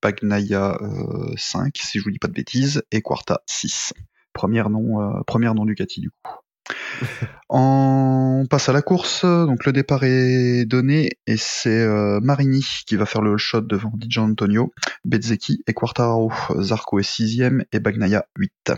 Bagnaia 0.00 0.78
5 1.36 1.76
si 1.76 1.98
je 1.98 2.04
vous 2.04 2.10
dis 2.10 2.18
pas 2.18 2.28
de 2.28 2.32
bêtises, 2.32 2.82
et 2.92 3.02
Quarta 3.02 3.42
6. 3.46 3.92
Première 4.32 4.70
nom 4.70 5.22
première 5.26 5.54
nom 5.54 5.64
Ducati 5.64 6.00
du 6.00 6.10
coup. 6.10 6.45
On 7.48 8.46
passe 8.50 8.68
à 8.68 8.72
la 8.72 8.82
course, 8.82 9.24
donc 9.24 9.66
le 9.66 9.72
départ 9.72 10.02
est 10.02 10.64
donné 10.64 11.10
et 11.26 11.36
c'est 11.36 11.80
euh, 11.80 12.18
Marini 12.20 12.66
qui 12.86 12.96
va 12.96 13.06
faire 13.06 13.22
le 13.22 13.36
shot 13.38 13.60
devant 13.60 13.92
Di 13.94 14.18
Antonio, 14.18 14.72
Bezzecchi 15.04 15.62
et 15.66 15.72
Quartararo, 15.72 16.32
Zarco 16.60 16.98
est 16.98 17.04
sixième 17.04 17.64
et 17.72 17.78
Bagnaia 17.78 18.26
8. 18.36 18.72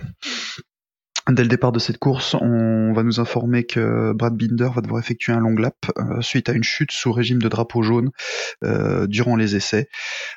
Dès 1.29 1.43
le 1.43 1.49
départ 1.51 1.73
de 1.73 1.79
cette 1.79 1.99
course, 1.99 2.35
on 2.41 2.95
va 2.95 3.03
nous 3.03 3.21
informer 3.21 3.64
que 3.64 4.14
Brad 4.14 4.35
Binder 4.35 4.71
va 4.75 4.81
devoir 4.81 4.99
effectuer 4.99 5.35
un 5.35 5.41
long 5.41 5.55
lap 5.55 5.75
euh, 5.99 6.23
suite 6.23 6.49
à 6.49 6.53
une 6.53 6.64
chute 6.64 6.91
sous 6.91 7.12
régime 7.12 7.43
de 7.43 7.49
drapeau 7.49 7.83
jaune 7.83 8.12
euh, 8.64 9.07
durant 9.07 9.37
les 9.37 9.55
essais, 9.55 9.91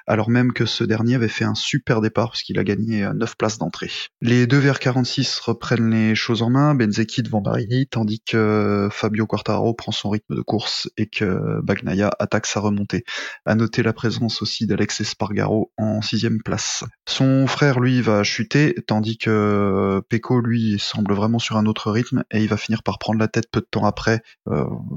alors 0.05 0.29
même 0.29 0.51
que 0.51 0.65
ce 0.65 0.83
dernier 0.83 1.15
avait 1.15 1.29
fait 1.29 1.45
un 1.45 1.55
super 1.55 2.01
départ 2.01 2.31
puisqu'il 2.31 2.59
a 2.59 2.65
gagné 2.65 3.09
9 3.15 3.29
euh, 3.29 3.33
places 3.37 3.57
d'entrée. 3.57 3.89
Les 4.19 4.47
deux 4.47 4.57
vers 4.57 4.79
46 4.79 5.39
reprennent 5.39 5.91
les 5.91 6.13
choses 6.13 6.41
en 6.41 6.49
main, 6.49 6.75
Benzeki 6.75 7.23
devant 7.23 7.39
Barini, 7.39 7.87
tandis 7.87 8.21
que 8.25 8.89
Fabio 8.91 9.25
Quartararo 9.25 9.73
prend 9.73 9.93
son 9.93 10.09
rythme 10.09 10.35
de 10.35 10.41
course 10.41 10.89
et 10.97 11.05
que 11.05 11.61
Bagnaia 11.61 12.11
attaque 12.19 12.47
sa 12.47 12.59
remontée. 12.59 13.05
À 13.45 13.55
noter 13.55 13.81
la 13.81 13.93
présence 13.93 14.41
aussi 14.41 14.67
d'Alex 14.67 14.99
Espargaro 14.99 15.71
en 15.77 16.01
sixième 16.01 16.41
place. 16.43 16.83
Son 17.07 17.47
frère 17.47 17.79
lui 17.79 18.01
va 18.01 18.23
chuter, 18.23 18.75
tandis 18.87 19.17
que 19.17 20.01
Pecco 20.09 20.41
lui 20.41 20.80
semble 20.81 21.13
vraiment 21.13 21.39
sur 21.39 21.57
un 21.57 21.65
autre 21.65 21.91
rythme 21.91 22.23
et 22.31 22.41
il 22.41 22.47
va 22.47 22.57
finir 22.57 22.83
par 22.83 22.99
prendre 22.99 23.19
la 23.19 23.27
tête 23.27 23.45
peu 23.51 23.61
de 23.61 23.67
temps 23.69 23.85
après. 23.85 24.21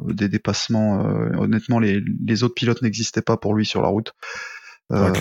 des 0.08 0.28
dépassements, 0.28 1.00
honnêtement, 1.38 1.78
les, 1.78 2.00
les 2.26 2.42
autres 2.42 2.54
pilotes 2.54 2.82
n'existaient 2.82 3.22
pas 3.22 3.36
pour 3.36 3.54
lui 3.54 3.66
sur 3.66 3.82
la 3.82 3.88
route. 3.88 4.14
Euh, 4.92 5.12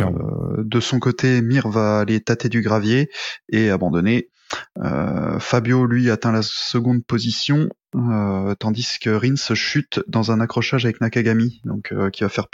de 0.58 0.80
son 0.80 1.00
côté, 1.00 1.42
Mir 1.42 1.68
va 1.70 2.00
aller 2.00 2.20
tâter 2.22 2.50
du 2.50 2.62
gravier 2.62 3.10
et 3.50 3.70
abandonner. 3.70 4.30
Euh, 4.80 5.40
Fabio, 5.40 5.86
lui, 5.86 6.10
atteint 6.10 6.32
la 6.32 6.42
seconde 6.44 7.06
position, 7.06 7.70
euh, 7.96 8.56
tandis 8.56 8.98
que 9.02 9.10
Rins 9.10 9.54
chute 9.56 10.02
dans 10.08 10.32
un 10.32 10.40
accrochage 10.40 10.86
avec 10.86 11.02
Nakagami, 11.02 11.62
donc 11.66 11.94
qui 12.12 12.24
va 12.24 12.30
faire 12.30 12.48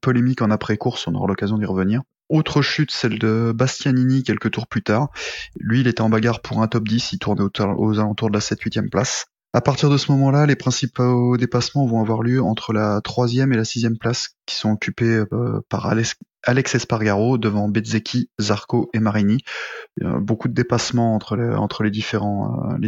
polémique 0.00 0.42
en 0.42 0.50
après-course, 0.50 1.06
on 1.06 1.14
aura 1.14 1.26
l'occasion 1.26 1.58
d'y 1.58 1.64
revenir. 1.64 2.02
Autre 2.28 2.62
chute, 2.62 2.90
celle 2.90 3.18
de 3.18 3.52
Bastianini 3.54 4.22
quelques 4.22 4.50
tours 4.50 4.66
plus 4.66 4.82
tard. 4.82 5.10
Lui, 5.58 5.80
il 5.80 5.86
était 5.86 6.00
en 6.00 6.08
bagarre 6.08 6.40
pour 6.40 6.62
un 6.62 6.68
top 6.68 6.88
10, 6.88 7.12
il 7.12 7.18
tournait 7.18 7.42
aux, 7.42 7.98
alentours 7.98 8.28
de 8.28 8.34
la 8.34 8.40
7-8e 8.40 8.88
place. 8.88 9.26
À 9.52 9.60
partir 9.60 9.90
de 9.90 9.96
ce 9.96 10.10
moment-là, 10.12 10.46
les 10.46 10.56
principaux 10.56 11.36
dépassements 11.36 11.86
vont 11.86 12.00
avoir 12.00 12.22
lieu 12.22 12.42
entre 12.42 12.72
la 12.72 13.00
troisième 13.02 13.52
et 13.52 13.56
la 13.56 13.64
sixième 13.64 13.98
place, 13.98 14.30
qui 14.46 14.56
sont 14.56 14.72
occupés 14.72 15.22
par 15.68 15.86
Alex, 15.86 16.16
Alex 16.46 16.74
Espargaro 16.74 17.38
devant 17.38 17.68
Bezzecchi, 17.68 18.30
Zarco 18.40 18.90
et 18.92 19.00
Marini. 19.00 19.38
beaucoup 20.00 20.48
de 20.48 20.54
dépassements 20.54 21.14
entre 21.14 21.36
euh, 21.36 21.78
les 21.82 21.90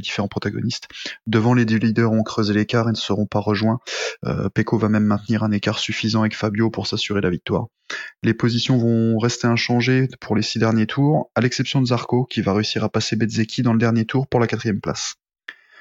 différents 0.00 0.28
protagonistes. 0.28 0.88
Devant 1.26 1.54
les 1.54 1.64
deux 1.64 1.76
leaders 1.76 2.12
ont 2.12 2.22
creusé 2.22 2.52
l'écart 2.52 2.88
et 2.88 2.92
ne 2.92 2.96
seront 2.96 3.26
pas 3.26 3.40
rejoints. 3.40 3.80
Euh, 4.24 4.48
Pecco 4.50 4.78
va 4.78 4.88
même 4.88 5.04
maintenir 5.04 5.42
un 5.42 5.50
écart 5.50 5.78
suffisant 5.78 6.20
avec 6.20 6.36
Fabio 6.36 6.70
pour 6.70 6.86
s'assurer 6.86 7.20
la 7.20 7.30
victoire. 7.30 7.66
Les 8.22 8.34
positions 8.34 8.78
vont 8.78 9.18
rester 9.18 9.46
inchangées 9.46 10.09
pour 10.20 10.36
les 10.36 10.42
six 10.42 10.59
derniers 10.59 10.86
tours, 10.86 11.30
à 11.34 11.40
l'exception 11.40 11.80
de 11.80 11.86
Zarco 11.86 12.24
qui 12.24 12.42
va 12.42 12.52
réussir 12.52 12.84
à 12.84 12.88
passer 12.88 13.16
Bezzecchi 13.16 13.62
dans 13.62 13.72
le 13.72 13.78
dernier 13.78 14.04
tour 14.04 14.26
pour 14.26 14.40
la 14.40 14.46
quatrième 14.46 14.80
place. 14.80 15.16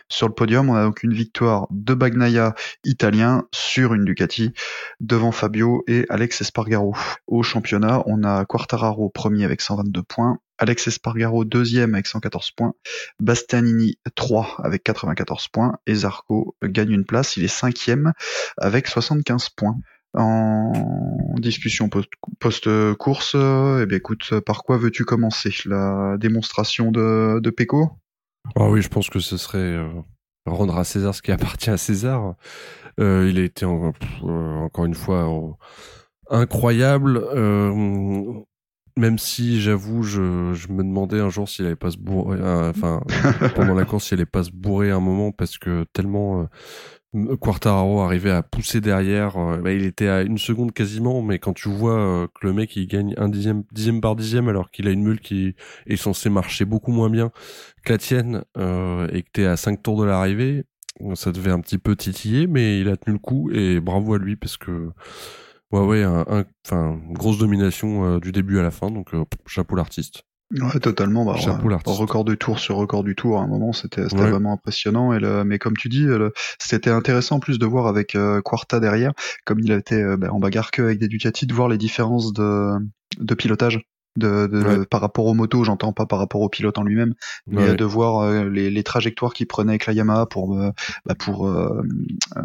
Sur 0.08 0.28
le 0.28 0.34
podium, 0.34 0.70
on 0.70 0.76
a 0.76 0.84
donc 0.84 1.01
une 1.01 1.14
victoire 1.14 1.68
de 1.72 1.95
Bagnaia 1.95 2.53
italien 2.84 3.47
sur 3.51 3.95
une 3.95 4.06
Ducati 4.06 4.53
devant 4.99 5.32
Fabio 5.32 5.84
et 5.88 6.06
Alex 6.10 6.41
Espargaro. 6.41 6.95
Au 7.26 7.41
championnat, 7.41 8.03
on 8.06 8.24
a 8.24 8.45
Quartararo 8.45 9.10
premier 9.10 9.45
avec 9.45 9.62
122 9.62 10.03
points, 10.03 10.38
Alex 10.60 10.88
Espargaro 10.88 11.43
deuxième 11.43 11.95
avec 11.95 12.06
114 12.06 12.51
points, 12.51 12.74
Bastianini 13.20 13.97
3 14.14 14.58
avec 14.64 14.84
94 14.84 15.47
points 15.47 15.80
et 15.88 15.95
Zarco 15.95 16.56
gagne 16.64 16.91
une 16.91 17.06
place, 17.06 17.36
il 17.38 17.43
est 17.43 17.47
cinquième 17.47 18.14
avec 18.58 18.88
75 18.88 19.49
points 19.49 19.76
en 20.14 20.72
discussion 21.39 21.89
post-course. 22.39 23.36
eh 23.36 23.86
bien, 23.86 23.97
écoute, 23.97 24.39
par 24.45 24.64
quoi 24.64 24.78
veux-tu 24.78 25.03
commencer? 25.03 25.53
La 25.66 26.16
démonstration 26.18 26.91
de, 26.91 27.39
de 27.41 27.49
Pecco? 27.49 27.91
Ah 28.56 28.70
oui, 28.70 28.82
je 28.82 28.89
pense 28.89 29.10
que 29.10 29.20
ce 29.20 29.38
serait 29.38 29.58
euh, 29.58 29.89
rendre 30.46 30.78
à 30.78 30.84
César 30.84 31.14
ce 31.16 31.22
qui 31.22 31.32
appartient 31.32 31.70
à 31.70 31.78
César. 31.78 32.36
Euh, 33.00 33.28
il 33.30 33.39
a 33.39 33.43
été 33.43 33.66
euh, 33.66 33.91
encore 34.24 34.86
une 34.86 34.96
fois 34.96 35.30
incroyable. 36.30 37.20
même 38.98 39.18
si 39.18 39.60
j'avoue, 39.60 40.04
je, 40.04 40.22
me 40.22 40.84
demandais 40.84 41.20
un 41.20 41.30
jour 41.30 41.50
s'il 41.50 41.66
allait 41.66 41.76
pas 41.76 41.91
se 41.91 41.98
bourrer, 41.98 42.39
enfin 42.41 43.02
pendant 43.56 43.74
la 43.74 43.84
course, 43.84 44.06
s'il 44.06 44.16
allait 44.16 44.26
pas 44.26 44.43
se 44.43 44.52
bourrer 44.52 44.91
un 44.91 45.02
moment 45.02 45.32
parce 45.32 45.58
que 45.58 45.86
tellement 45.91 46.48
Quartararo 47.39 48.01
arrivait 48.01 48.32
à 48.32 48.43
pousser 48.43 48.82
derrière. 48.82 49.38
Euh, 49.38 49.58
bah, 49.58 49.72
il 49.72 49.86
était 49.86 50.08
à 50.08 50.22
une 50.22 50.38
seconde 50.38 50.74
quasiment, 50.74 51.22
mais 51.22 51.39
quand 51.39 51.53
tu 51.53 51.70
vois 51.70 51.97
euh, 51.97 52.28
que 52.28 52.47
le 52.47 52.53
mec 52.53 52.76
il 52.76 52.88
gagne 52.88 53.14
un 53.18 53.30
dixième, 53.30 53.64
par 54.01 54.16
dixième, 54.16 54.49
alors 54.49 54.70
qu'il 54.70 54.88
a 54.88 54.91
une 54.91 55.03
mule 55.03 55.20
qui 55.22 55.56
est 55.88 55.95
censée 55.95 56.30
marcher 56.30 56.66
beaucoup 56.66 56.91
moins 56.91 57.10
bien 57.10 57.32
que 57.86 57.93
la 57.93 57.97
tienne, 57.97 58.43
euh, 58.58 59.08
et 59.12 59.24
que 59.24 59.30
t'es 59.32 59.45
à 59.45 59.56
cinq 59.58 59.82
tours 59.82 59.99
de 60.01 60.06
l'arrivée, 60.06 60.66
ça 61.16 61.32
devait 61.32 61.51
un 61.51 61.60
petit 61.62 61.78
peu 61.78 61.95
titiller, 61.95 62.47
mais 62.47 62.80
il 62.82 62.89
a 62.89 62.97
tenu 62.97 63.14
le 63.14 63.20
coup 63.20 63.49
et 63.51 63.80
bravo 63.80 64.14
à 64.16 64.18
lui 64.18 64.36
parce 64.36 64.58
que 64.58 64.91
ouais 65.72 65.82
ouais, 65.82 66.03
un, 66.03 66.45
grosse 67.12 67.38
domination 67.38 68.18
du 68.20 68.32
début 68.32 68.60
à 68.60 68.64
la 68.64 68.72
fin, 68.72 68.91
donc 68.91 69.12
chapeau 69.45 69.76
l'artiste. 69.76 70.24
Ouais, 70.52 70.80
totalement. 70.80 71.26
Bah, 71.26 71.36
record 71.86 72.24
de 72.24 72.36
tour 72.36 72.60
sur 72.60 72.76
record 72.76 73.04
du 73.04 73.16
tour, 73.16 73.39
à 73.39 73.43
un 73.43 73.48
moment, 73.48 73.74
c'était 73.74 74.04
vraiment 74.04 74.54
impressionnant. 74.54 75.14
Et 75.14 75.20
le, 75.20 75.43
mais 75.43 75.60
comme 75.60 75.76
tu 75.76 75.89
dis, 75.89 76.06
c'était 76.60 76.91
intéressant 76.91 77.38
en 77.38 77.39
plus 77.39 77.60
de 77.60 77.66
voir 77.66 77.88
avec 77.88 78.16
euh, 78.16 78.41
Quarta 78.41 78.80
derrière, 78.80 79.14
comme 79.46 79.60
il 79.60 79.72
a 79.72 79.76
été 79.76 79.96
euh, 79.96 80.18
bah, 80.18 80.32
en 80.32 80.39
bagarre 80.39 80.72
que 80.72 80.84
avec 80.84 81.00
des 81.00 81.08
Ducati, 81.08 81.48
de 81.48 81.54
voir 81.54 81.68
les 81.68 81.78
différences 81.78 82.32
de, 82.34 82.74
de 83.20 83.34
pilotage 83.34 83.82
de, 84.16 84.47
de 84.47 84.84
par 84.86 85.01
rapport 85.01 85.26
aux 85.26 85.34
motos, 85.34 85.63
j'entends 85.63 85.93
pas 85.93 86.05
par 86.05 86.20
rapport 86.20 86.41
au 86.41 86.49
pilote 86.49 86.78
en 86.78 86.84
lui-même, 86.84 87.13
mais 87.47 87.76
de 87.76 87.86
voir 87.86 88.22
euh, 88.22 88.49
les, 88.49 88.70
les, 88.70 88.84
trajectoires 88.84 89.34
qu'il 89.34 89.47
prenait 89.47 89.72
avec 89.72 89.86
la 89.86 89.93
Yamaha 89.93 90.26
pour 90.26 90.57
euh, 90.57 90.72
bah, 91.05 91.16
pour 91.16 91.47
euh, 91.47 91.82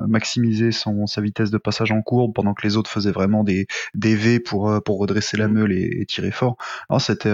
maximiser 0.09 0.73
son 0.73 1.07
sa 1.07 1.21
vitesse 1.21 1.51
de 1.51 1.59
passage 1.59 1.93
en 1.93 2.03
courbe 2.03 2.33
pendant 2.35 2.55
que 2.55 2.67
les 2.67 2.77
autres 2.77 2.91
faisaient 2.91 3.13
vraiment 3.13 3.45
des 3.45 3.67
des 3.95 4.17
V 4.17 4.41
pour 4.41 4.83
pour 4.83 4.99
redresser 4.99 5.37
la 5.37 5.49
mm. 5.49 5.53
meule 5.53 5.73
et, 5.73 6.05
tirer 6.09 6.31
fort. 6.31 6.57
Alors 6.89 7.01
c'était 7.01 7.33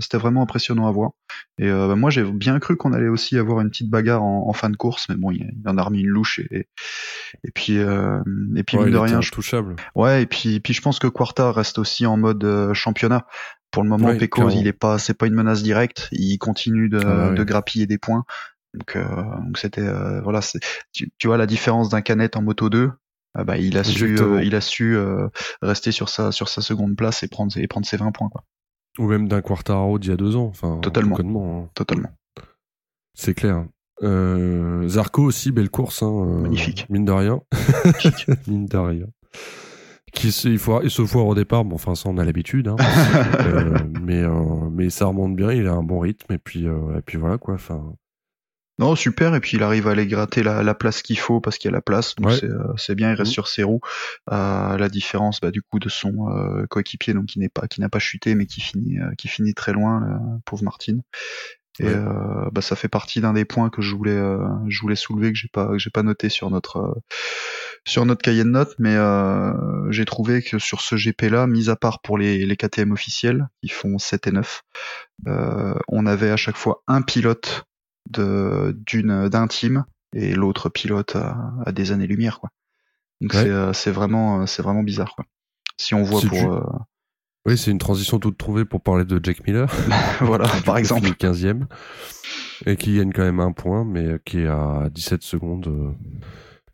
c'était 0.00 0.18
vraiment 0.18 0.42
impressionnant 0.42 0.88
à 0.88 0.90
voir. 0.90 1.10
Et 1.58 1.70
bah, 1.70 1.94
moi 1.94 2.10
j'ai 2.10 2.24
bien 2.24 2.58
cru 2.58 2.76
qu'on 2.76 2.92
allait 2.92 3.08
aussi 3.08 3.38
avoir 3.38 3.60
une 3.60 3.70
petite 3.70 3.90
bagarre 3.90 4.22
en, 4.22 4.48
en, 4.48 4.52
fin 4.52 4.70
de 4.70 4.76
course, 4.76 5.08
mais 5.08 5.16
bon 5.16 5.30
il, 5.30 5.52
en 5.66 5.78
a 5.78 5.82
remis 5.82 6.00
une 6.00 6.08
louche 6.08 6.40
et 6.50 6.66
et 7.44 7.50
puis 7.54 7.76
et 7.76 8.62
puis 8.64 8.78
mine 8.78 8.90
de 8.90 8.98
rien 8.98 9.20
touchable. 9.20 9.76
Ouais 9.94 10.22
et 10.22 10.26
puis 10.26 10.58
puis 10.60 10.72
je 10.72 10.82
pense 10.82 10.98
que 10.98 11.06
Quarta 11.06 11.52
reste 11.52 11.78
aussi 11.78 12.06
en 12.06 12.16
mode 12.16 12.72
championnat 12.72 13.26
pour 13.70 13.82
le 13.82 13.88
moment, 13.88 14.16
Pecco, 14.16 14.48
il 14.50 14.66
est 14.66 14.72
pas, 14.72 14.98
c'est 14.98 15.14
pas 15.14 15.26
une 15.26 15.34
menace 15.34 15.62
directe. 15.62 16.08
Il 16.12 16.38
continue 16.38 16.88
de, 16.88 17.00
ah 17.04 17.30
de 17.30 17.44
grappiller 17.44 17.86
des 17.86 17.98
points. 17.98 18.24
Donc, 18.76 18.96
euh, 18.96 19.06
donc 19.44 19.58
c'était, 19.58 19.82
euh, 19.82 20.20
voilà, 20.20 20.40
tu, 20.92 21.10
tu, 21.18 21.26
vois 21.26 21.38
la 21.38 21.46
différence 21.46 21.88
d'un 21.88 22.02
canette 22.02 22.36
en 22.36 22.42
moto 22.42 22.68
2. 22.68 22.90
Ah 23.34 23.44
bah, 23.44 23.58
il 23.58 23.76
a 23.76 23.84
su, 23.84 24.18
euh, 24.18 24.42
il 24.42 24.54
a 24.54 24.60
su 24.60 24.96
rester 25.60 25.92
sur 25.92 26.08
sa, 26.08 26.32
sur 26.32 26.48
sa 26.48 26.62
seconde 26.62 26.96
place 26.96 27.22
et 27.22 27.28
prendre, 27.28 27.56
et 27.56 27.66
prendre 27.66 27.86
ses 27.86 27.96
20 27.96 28.12
points, 28.12 28.28
quoi. 28.28 28.44
Ou 28.98 29.08
même 29.08 29.28
d'un 29.28 29.42
Quartaro 29.42 29.98
d'il 29.98 30.10
y 30.10 30.12
a 30.14 30.16
deux 30.16 30.36
ans. 30.36 30.46
Enfin, 30.46 30.78
totalement. 30.78 31.18
Hein. 31.18 31.70
Totalement. 31.74 32.10
C'est 33.12 33.34
clair. 33.34 33.66
Zarco 34.02 35.22
aussi, 35.22 35.52
belle 35.52 35.68
course. 35.68 36.02
Hein, 36.02 36.40
Magnifique. 36.42 36.86
Mine 36.88 37.04
de 37.04 37.12
rien. 37.12 37.40
mine 38.46 38.66
de 38.66 38.76
rien 38.78 39.06
qui 40.16 40.28
il, 40.28 40.58
faut, 40.58 40.82
il 40.82 40.90
se 40.90 41.04
foire 41.04 41.26
au 41.26 41.34
départ, 41.34 41.64
bon, 41.64 41.76
enfin 41.76 41.94
ça 41.94 42.08
on 42.08 42.18
a 42.18 42.24
l'habitude, 42.24 42.68
hein, 42.68 42.76
euh, 43.40 43.78
mais 44.02 44.22
euh, 44.22 44.70
mais 44.72 44.90
ça 44.90 45.06
remonte 45.06 45.36
bien, 45.36 45.52
il 45.52 45.66
a 45.66 45.72
un 45.72 45.82
bon 45.82 46.00
rythme 46.00 46.32
et 46.32 46.38
puis 46.38 46.66
euh, 46.66 46.98
et 46.98 47.02
puis 47.02 47.18
voilà 47.18 47.38
quoi. 47.38 47.54
Enfin. 47.54 47.94
Non 48.78 48.94
super 48.94 49.34
et 49.34 49.40
puis 49.40 49.56
il 49.56 49.62
arrive 49.62 49.88
à 49.88 49.92
aller 49.92 50.06
gratter 50.06 50.42
la, 50.42 50.62
la 50.62 50.74
place 50.74 51.00
qu'il 51.00 51.18
faut 51.18 51.40
parce 51.40 51.56
qu'il 51.56 51.70
y 51.70 51.72
a 51.72 51.76
la 51.76 51.82
place, 51.82 52.14
donc 52.16 52.32
c'est 52.76 52.94
bien, 52.94 53.10
il 53.10 53.14
reste 53.14 53.30
mmh. 53.30 53.32
sur 53.32 53.48
ses 53.48 53.62
roues. 53.62 53.80
la 54.30 54.88
différence 54.90 55.40
bah, 55.40 55.50
du 55.50 55.62
coup 55.62 55.78
de 55.78 55.88
son 55.88 56.66
coéquipier 56.68 57.14
donc 57.14 57.26
qui 57.26 57.38
n'est 57.38 57.48
pas 57.48 57.68
qui 57.68 57.80
n'a 57.80 57.88
pas 57.88 57.98
chuté 57.98 58.34
mais 58.34 58.44
qui 58.44 58.60
finit 58.60 58.98
qui 59.16 59.28
finit 59.28 59.54
très 59.54 59.72
loin, 59.72 60.20
pauvre 60.44 60.62
Martine. 60.62 61.02
Et 61.78 61.86
euh, 61.86 62.48
bah, 62.52 62.62
ça 62.62 62.74
fait 62.74 62.88
partie 62.88 63.20
d'un 63.20 63.34
des 63.34 63.44
points 63.44 63.68
que 63.68 63.82
je 63.82 63.94
voulais, 63.94 64.12
euh, 64.12 64.46
je 64.68 64.80
voulais 64.80 64.96
soulever 64.96 65.32
que 65.32 65.38
j'ai 65.38 65.48
pas, 65.48 65.68
que 65.68 65.78
j'ai 65.78 65.90
pas 65.90 66.02
noté 66.02 66.28
sur 66.28 66.50
notre, 66.50 66.78
euh, 66.78 66.94
sur 67.86 68.04
notre 68.04 68.20
cahier 68.20 68.44
de 68.44 68.50
notes, 68.50 68.74
mais 68.78 68.96
j'ai 69.90 70.04
trouvé 70.04 70.42
que 70.42 70.58
sur 70.58 70.80
ce 70.80 70.96
GP-là, 70.96 71.46
mis 71.46 71.70
à 71.70 71.76
part 71.76 72.00
pour 72.02 72.18
les, 72.18 72.44
les 72.44 72.56
KTM 72.56 72.92
officiels 72.92 73.48
qui 73.62 73.68
font 73.68 73.98
7 73.98 74.26
et 74.26 74.32
9, 74.32 74.62
on 75.88 76.06
avait 76.06 76.30
à 76.30 76.36
chaque 76.36 76.56
fois 76.56 76.82
un 76.86 77.02
pilote 77.02 77.64
de 78.10 78.76
d'une 78.86 79.28
d'un 79.28 79.48
team 79.48 79.84
et 80.14 80.34
l'autre 80.34 80.68
pilote 80.68 81.16
à, 81.16 81.72
des 81.72 81.92
années-lumière, 81.92 82.40
quoi. 82.40 82.50
Donc 83.20 83.32
c'est, 83.32 83.72
c'est 83.72 83.90
vraiment, 83.90 84.46
c'est 84.46 84.62
vraiment 84.62 84.82
bizarre, 84.82 85.14
quoi. 85.14 85.24
Si 85.78 85.94
on 85.94 86.02
voit 86.02 86.20
pour 86.20 86.62
oui, 87.46 87.56
c'est 87.56 87.70
une 87.70 87.78
transition 87.78 88.18
toute 88.18 88.36
trouvée 88.36 88.64
pour 88.64 88.80
parler 88.80 89.04
de 89.04 89.20
Jack 89.22 89.46
Miller. 89.46 89.72
voilà, 90.20 90.48
par 90.66 90.78
exemple. 90.78 91.08
15e. 91.08 91.66
Et 92.66 92.76
qui 92.76 92.96
gagne 92.96 93.12
quand 93.12 93.22
même 93.22 93.38
un 93.38 93.52
point, 93.52 93.84
mais 93.84 94.18
qui 94.24 94.40
est 94.40 94.48
à 94.48 94.88
17 94.90 95.22
secondes, 95.22 95.94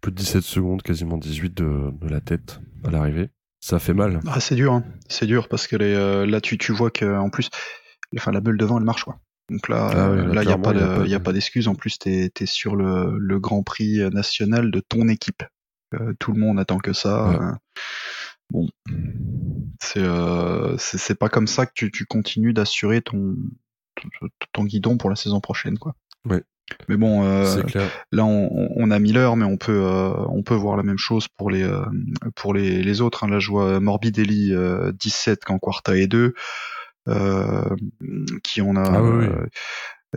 peu 0.02 0.10
de 0.10 0.16
17 0.16 0.42
secondes, 0.42 0.82
quasiment 0.82 1.16
18 1.16 1.54
de, 1.54 1.92
la 2.02 2.20
tête 2.20 2.60
à 2.84 2.90
l'arrivée. 2.90 3.30
Ça 3.60 3.78
fait 3.78 3.94
mal. 3.94 4.20
Ah, 4.26 4.40
c'est 4.40 4.56
dur, 4.56 4.72
hein. 4.72 4.84
c'est 5.08 5.26
dur 5.26 5.48
parce 5.48 5.66
que 5.66 5.76
les, 5.76 5.94
euh, 5.94 6.26
là 6.26 6.40
tu, 6.40 6.58
tu 6.58 6.72
vois 6.72 6.90
que 6.90 7.16
en 7.16 7.30
plus, 7.30 7.48
enfin 8.16 8.32
la 8.32 8.40
bulle 8.40 8.58
devant 8.58 8.78
elle 8.78 8.84
marche 8.84 9.04
quoi. 9.04 9.20
Donc 9.48 9.68
là, 9.68 9.90
ah 9.92 10.08
là 10.14 10.42
il 10.42 10.46
n'y 10.46 10.52
a 10.52 10.58
pas 10.58 10.72
de, 10.72 11.06
y 11.06 11.14
a 11.14 11.20
pas 11.20 11.32
d'excuse. 11.32 11.68
En 11.68 11.74
plus, 11.74 11.98
t'es 11.98 12.32
es 12.38 12.46
sur 12.46 12.74
le, 12.74 13.16
le 13.18 13.38
Grand 13.38 13.62
Prix 13.62 13.98
national 14.10 14.70
de 14.70 14.80
ton 14.80 15.08
équipe. 15.08 15.42
Euh, 15.94 16.12
tout 16.18 16.32
le 16.32 16.40
monde 16.40 16.58
attend 16.58 16.78
que 16.78 16.92
ça. 16.92 17.58
Bon, 18.50 18.68
euh, 19.96 20.76
c'est 20.78 20.98
c'est 20.98 21.14
pas 21.14 21.28
comme 21.28 21.46
ça 21.46 21.64
que 21.64 21.72
tu, 21.74 21.90
tu 21.90 22.04
continues 22.04 22.52
d'assurer 22.52 23.00
ton, 23.00 23.36
ton 24.52 24.64
guidon 24.64 24.98
pour 24.98 25.10
la 25.10 25.16
saison 25.16 25.40
prochaine, 25.40 25.78
quoi. 25.78 25.94
Ouais. 26.28 26.42
Mais 26.88 26.96
bon, 26.96 27.24
euh, 27.24 27.62
là 28.12 28.24
on, 28.24 28.68
on, 28.76 28.90
a 28.90 28.98
Miller, 28.98 29.36
mais 29.36 29.44
on 29.44 29.56
peut 29.56 29.82
euh, 29.84 30.12
on 30.28 30.42
peut 30.42 30.54
voir 30.54 30.76
la 30.76 30.82
même 30.82 30.98
chose 30.98 31.28
pour 31.28 31.50
les 31.50 31.62
euh, 31.62 31.84
pour 32.34 32.54
les, 32.54 32.82
les 32.82 33.00
autres. 33.00 33.24
Hein. 33.24 33.28
Là, 33.28 33.38
je 33.38 33.50
vois 33.50 33.80
Morbidelli 33.80 34.54
17 34.98 35.44
quand 35.44 35.58
Quarta 35.58 35.96
est 35.96 36.06
2, 36.06 36.34
qui 38.42 38.62
on 38.62 38.76
a. 38.76 38.82
Ah, 38.84 39.02
oui, 39.02 39.26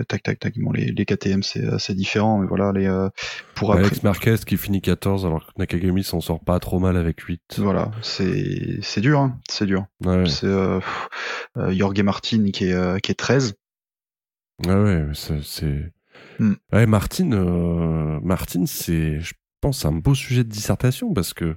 tac 0.07 0.23
tac 0.23 0.39
tac. 0.39 0.53
Bon, 0.57 0.71
les, 0.71 0.91
les 0.91 1.05
KTM 1.05 1.41
c'est 1.41 1.79
c'est 1.79 1.95
différent, 1.95 2.39
mais 2.39 2.47
voilà 2.47 2.71
les 2.73 3.07
pour 3.53 3.73
Alex 3.73 4.03
Marquez 4.03 4.35
qui 4.45 4.57
finit 4.57 4.81
14 4.81 5.25
alors 5.25 5.45
que 5.45 5.51
Nakagami 5.57 6.03
s'en 6.03 6.19
sort 6.19 6.43
pas 6.43 6.59
trop 6.59 6.79
mal 6.79 6.97
avec 6.97 7.21
8. 7.21 7.59
Voilà, 7.59 7.91
c'est 8.01 8.79
c'est 8.81 9.01
dur, 9.01 9.19
hein, 9.19 9.39
c'est 9.49 9.65
dur. 9.65 9.85
Ouais. 10.03 10.25
C'est 10.27 10.47
Jorge 11.55 12.01
Martin 12.01 12.51
qui 12.51 12.65
est 12.65 13.01
qui 13.01 13.11
est 13.11 13.15
13. 13.15 13.55
Ah 14.67 14.81
ouais, 14.81 15.07
c'est 15.13 15.91
hmm. 16.39 16.53
ouais 16.73 16.85
Martin 16.85 18.19
Martin 18.23 18.65
c'est 18.65 19.19
je 19.19 19.33
pense 19.61 19.85
un 19.85 19.93
beau 19.93 20.15
sujet 20.15 20.43
de 20.43 20.49
dissertation 20.49 21.13
parce 21.13 21.33
que 21.33 21.55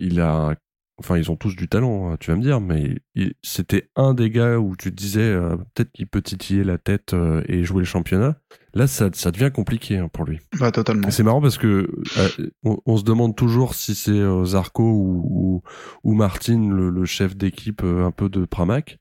il 0.00 0.20
a 0.20 0.54
enfin 1.00 1.16
ils 1.16 1.30
ont 1.30 1.36
tous 1.36 1.56
du 1.56 1.66
talent, 1.66 2.10
hein, 2.10 2.16
tu 2.20 2.30
vas 2.30 2.36
me 2.36 2.42
dire, 2.42 2.60
mais 2.60 2.98
c'était 3.42 3.90
un 3.96 4.14
des 4.14 4.30
gars 4.30 4.58
où 4.58 4.76
tu 4.76 4.90
te 4.90 4.96
disais 4.96 5.22
euh, 5.22 5.56
peut-être 5.74 5.90
qu'il 5.92 6.06
peut 6.06 6.22
titiller 6.22 6.62
la 6.62 6.78
tête 6.78 7.14
euh, 7.14 7.42
et 7.48 7.64
jouer 7.64 7.80
le 7.80 7.86
championnat. 7.86 8.36
Là, 8.74 8.86
ça, 8.86 9.08
ça 9.12 9.32
devient 9.32 9.50
compliqué 9.52 9.96
hein, 9.96 10.08
pour 10.12 10.24
lui. 10.24 10.38
Bah, 10.60 10.70
totalement. 10.70 11.10
C'est 11.10 11.22
marrant 11.22 11.40
parce 11.40 11.58
que 11.58 11.90
euh, 12.18 12.50
on, 12.62 12.96
se 12.98 13.02
demande 13.02 13.34
toujours 13.34 13.74
si 13.74 13.94
c'est 13.94 14.20
Zarco 14.44 14.84
ou, 14.84 15.62
ou, 16.04 16.14
Martin, 16.14 16.70
le, 16.70 17.04
chef 17.04 17.36
d'équipe 17.36 17.82
un 17.82 18.12
peu 18.12 18.28
de 18.28 18.44
Pramac. 18.44 18.98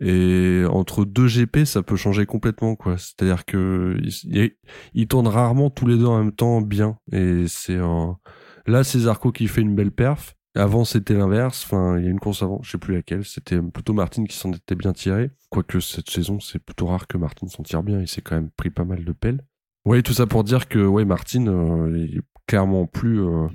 Et 0.00 0.62
entre 0.70 1.04
deux 1.04 1.26
GP, 1.26 1.64
ça 1.64 1.82
peut 1.82 1.96
changer 1.96 2.24
complètement, 2.24 2.76
quoi. 2.76 2.96
C'est-à-dire 2.98 3.44
que 3.44 3.98
ils, 4.94 5.08
tournent 5.08 5.26
rarement 5.26 5.70
tous 5.70 5.86
les 5.86 5.96
deux 5.96 6.06
en 6.06 6.18
même 6.18 6.32
temps 6.32 6.60
bien. 6.60 6.98
Et 7.12 7.46
c'est 7.48 7.78
là, 8.66 8.84
c'est 8.84 9.00
Zarco 9.00 9.32
qui 9.32 9.48
fait 9.48 9.62
une 9.62 9.74
belle 9.74 9.90
perf. 9.90 10.34
Avant, 10.54 10.84
c'était 10.84 11.14
l'inverse. 11.14 11.64
Enfin, 11.64 11.98
il 11.98 12.04
y 12.04 12.08
a 12.08 12.10
une 12.10 12.20
course 12.20 12.42
avant, 12.42 12.60
je 12.62 12.70
sais 12.70 12.78
plus 12.78 12.94
laquelle. 12.94 13.24
C'était 13.24 13.60
plutôt 13.60 13.92
Martin 13.92 14.24
qui 14.24 14.36
s'en 14.36 14.52
était 14.52 14.74
bien 14.74 14.92
tiré. 14.92 15.30
Quoique 15.50 15.80
cette 15.80 16.10
saison, 16.10 16.40
c'est 16.40 16.58
plutôt 16.58 16.86
rare 16.86 17.06
que 17.06 17.18
Martin 17.18 17.48
s'en 17.48 17.62
tire 17.62 17.82
bien. 17.82 18.00
Il 18.00 18.08
s'est 18.08 18.22
quand 18.22 18.34
même 18.34 18.50
pris 18.50 18.70
pas 18.70 18.84
mal 18.84 19.04
de 19.04 19.12
pelles. 19.12 19.44
Oui, 19.84 20.02
tout 20.02 20.12
ça 20.12 20.26
pour 20.26 20.44
dire 20.44 20.68
que 20.68 20.84
ouais, 20.84 21.04
Martin 21.04 21.46
euh, 21.46 22.04
est 22.04 22.20
clairement 22.46 22.86
plus. 22.86 23.20
Euh, 23.20 23.46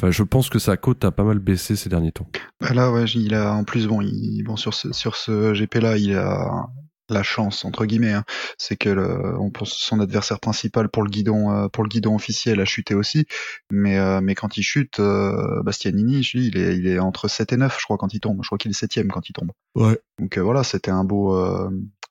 enfin, 0.00 0.10
je 0.10 0.22
pense 0.22 0.48
que 0.48 0.58
sa 0.58 0.76
cote 0.76 1.04
a 1.04 1.10
pas 1.10 1.24
mal 1.24 1.38
baissé 1.38 1.76
ces 1.76 1.90
derniers 1.90 2.12
temps. 2.12 2.26
Bah 2.60 2.72
là, 2.72 2.90
ouais, 2.90 3.04
il 3.04 3.34
a 3.34 3.52
en 3.52 3.64
plus 3.64 3.86
bon, 3.86 4.00
il, 4.00 4.42
bon 4.42 4.56
sur 4.56 4.72
ce, 4.72 4.92
sur 4.92 5.16
ce 5.16 5.52
GP 5.52 5.74
là, 5.76 5.98
il 5.98 6.14
a 6.14 6.66
la 7.10 7.22
chance 7.22 7.64
entre 7.64 7.84
guillemets, 7.86 8.12
hein, 8.12 8.24
c'est 8.56 8.76
que 8.76 8.88
le, 8.88 9.38
on 9.38 9.50
pense 9.50 9.72
son 9.72 10.00
adversaire 10.00 10.40
principal 10.40 10.88
pour 10.88 11.02
le 11.02 11.10
guidon 11.10 11.50
euh, 11.50 11.68
pour 11.68 11.82
le 11.82 11.88
guidon 11.88 12.14
officiel 12.14 12.60
a 12.60 12.64
chuté 12.64 12.94
aussi, 12.94 13.26
mais 13.70 13.98
euh, 13.98 14.20
mais 14.22 14.34
quand 14.34 14.56
il 14.56 14.62
chute, 14.62 15.00
euh, 15.00 15.62
Bastianini, 15.62 16.20
il 16.20 16.56
est 16.56 16.76
il 16.76 16.86
est 16.86 16.98
entre 16.98 17.28
7 17.28 17.52
et 17.52 17.56
9 17.56 17.76
je 17.78 17.84
crois 17.84 17.98
quand 17.98 18.14
il 18.14 18.20
tombe, 18.20 18.38
je 18.42 18.48
crois 18.48 18.58
qu'il 18.58 18.70
est 18.70 18.74
septième 18.74 19.08
quand 19.08 19.28
il 19.28 19.32
tombe. 19.32 19.50
Ouais. 19.74 19.98
Donc 20.18 20.38
voilà, 20.38 20.62
c'était 20.62 20.92
un 20.92 21.04
beau 21.04 21.36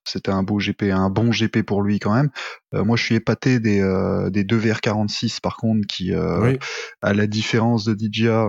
c'était 0.09 0.31
un 0.31 0.43
beau 0.43 0.57
GP, 0.57 0.83
un 0.91 1.09
bon 1.09 1.31
GP 1.31 1.63
pour 1.63 1.81
lui 1.81 1.99
quand 1.99 2.13
même. 2.13 2.29
Euh, 2.73 2.83
moi, 2.83 2.97
je 2.97 3.03
suis 3.03 3.15
épaté 3.15 3.59
des, 3.59 3.81
euh, 3.81 4.29
des 4.29 4.43
deux 4.43 4.59
VR46 4.59 5.41
par 5.41 5.57
contre 5.57 5.87
qui, 5.87 6.13
euh, 6.13 6.55
à 7.01 7.13
la 7.13 7.27
différence 7.27 7.83
de 7.83 7.93
Digia, 7.93 8.47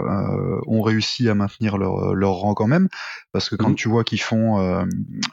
ont 0.67 0.83
réussi 0.83 1.29
à 1.29 1.35
maintenir 1.35 1.79
leur, 1.79 2.15
leur 2.15 2.33
rang 2.33 2.55
quand 2.55 2.67
même. 2.67 2.89
Parce 3.33 3.49
que 3.49 3.57
quand 3.57 3.71
mhm. 3.71 3.75
tu 3.77 3.89
vois 3.89 4.05
qu'ils 4.05 4.21
font 4.21 4.87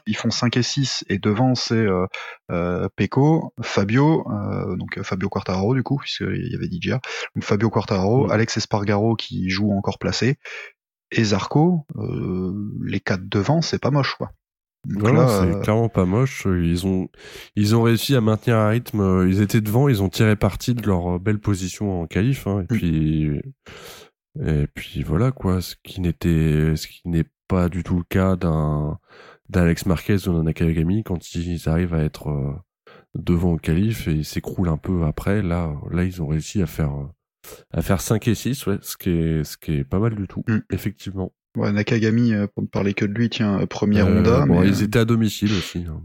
ils 0.06 0.16
font 0.16 0.30
5 0.30 0.56
et 0.56 0.62
6 0.62 1.04
et 1.08 1.18
devant 1.18 1.54
c'est 1.54 1.86
Pecco, 2.96 3.52
Fabio, 3.62 4.24
donc 4.76 5.02
Fabio 5.02 5.28
Quartararo 5.28 5.74
du 5.74 5.82
coup 5.82 5.96
puisqu'il 5.96 6.50
y 6.50 6.54
avait 6.54 6.68
Digia, 6.68 7.00
donc 7.34 7.44
Fabio 7.44 7.70
Quartararo. 7.70 8.30
Alex 8.30 8.56
Espargaro 8.56 9.16
qui 9.16 9.50
joue 9.50 9.72
encore 9.72 9.98
placé 9.98 10.38
et 11.10 11.24
Zarco, 11.24 11.86
les 12.84 13.00
quatre 13.00 13.28
devant, 13.28 13.62
c'est 13.62 13.80
pas 13.80 13.90
moche 13.90 14.14
quoi. 14.14 14.30
Voilà, 14.86 15.28
c'est 15.28 15.56
euh, 15.56 15.60
clairement 15.60 15.88
pas 15.88 16.04
moche. 16.04 16.46
Ils 16.46 16.86
ont, 16.86 17.08
ils 17.56 17.74
ont 17.74 17.82
réussi 17.82 18.14
à 18.14 18.20
maintenir 18.20 18.56
un 18.56 18.68
rythme. 18.68 19.26
Ils 19.28 19.42
étaient 19.42 19.60
devant, 19.60 19.88
ils 19.88 20.02
ont 20.02 20.08
tiré 20.08 20.36
parti 20.36 20.74
de 20.74 20.86
leur 20.86 21.16
euh, 21.16 21.18
belle 21.18 21.40
position 21.40 22.00
en 22.00 22.06
qualif. 22.06 22.46
Hein, 22.46 22.62
et 22.62 22.64
puis, 22.64 23.40
et 24.40 24.66
puis 24.74 25.02
voilà 25.02 25.32
quoi. 25.32 25.60
Ce 25.60 25.74
qui 25.82 26.00
n'était, 26.00 26.76
ce 26.76 26.86
qui 26.86 27.02
n'est 27.06 27.26
pas 27.48 27.68
du 27.68 27.82
tout 27.82 27.96
le 27.96 28.04
cas 28.04 28.36
d'un 28.36 28.98
d'Alex 29.48 29.86
Marquez 29.86 30.28
ou 30.28 30.32
d'un 30.32 30.44
Nakagami 30.44 31.02
quand 31.02 31.34
ils 31.34 31.68
arrivent 31.68 31.94
à 31.94 32.04
être 32.04 32.28
euh, 32.28 32.52
devant 33.14 33.52
au 33.52 33.56
qualif 33.56 34.06
et 34.08 34.12
ils 34.12 34.24
s'écroulent 34.24 34.68
un 34.68 34.76
peu 34.76 35.04
après. 35.04 35.42
Là, 35.42 35.74
là, 35.90 36.04
ils 36.04 36.22
ont 36.22 36.26
réussi 36.26 36.62
à 36.62 36.66
faire 36.66 36.92
à 37.72 37.82
faire 37.82 38.00
5 38.00 38.28
et 38.28 38.34
6, 38.34 38.66
ouais, 38.66 38.78
ce 38.82 38.96
qui 38.96 39.10
est 39.10 39.44
ce 39.44 39.56
qui 39.56 39.72
est 39.72 39.84
pas 39.84 39.98
mal 39.98 40.14
du 40.14 40.26
tout, 40.26 40.44
mm. 40.46 40.58
effectivement. 40.70 41.32
Ouais, 41.58 41.72
Nakagami, 41.72 42.32
euh, 42.32 42.46
pour 42.46 42.62
ne 42.62 42.68
parler 42.68 42.94
que 42.94 43.04
de 43.04 43.12
lui, 43.12 43.28
tiens, 43.28 43.60
euh, 43.60 43.66
première 43.66 44.06
euh, 44.06 44.46
Bon, 44.46 44.62
ils 44.62 44.82
étaient 44.82 45.00
à 45.00 45.04
domicile 45.04 45.52
aussi. 45.52 45.84
Hein, 45.88 46.00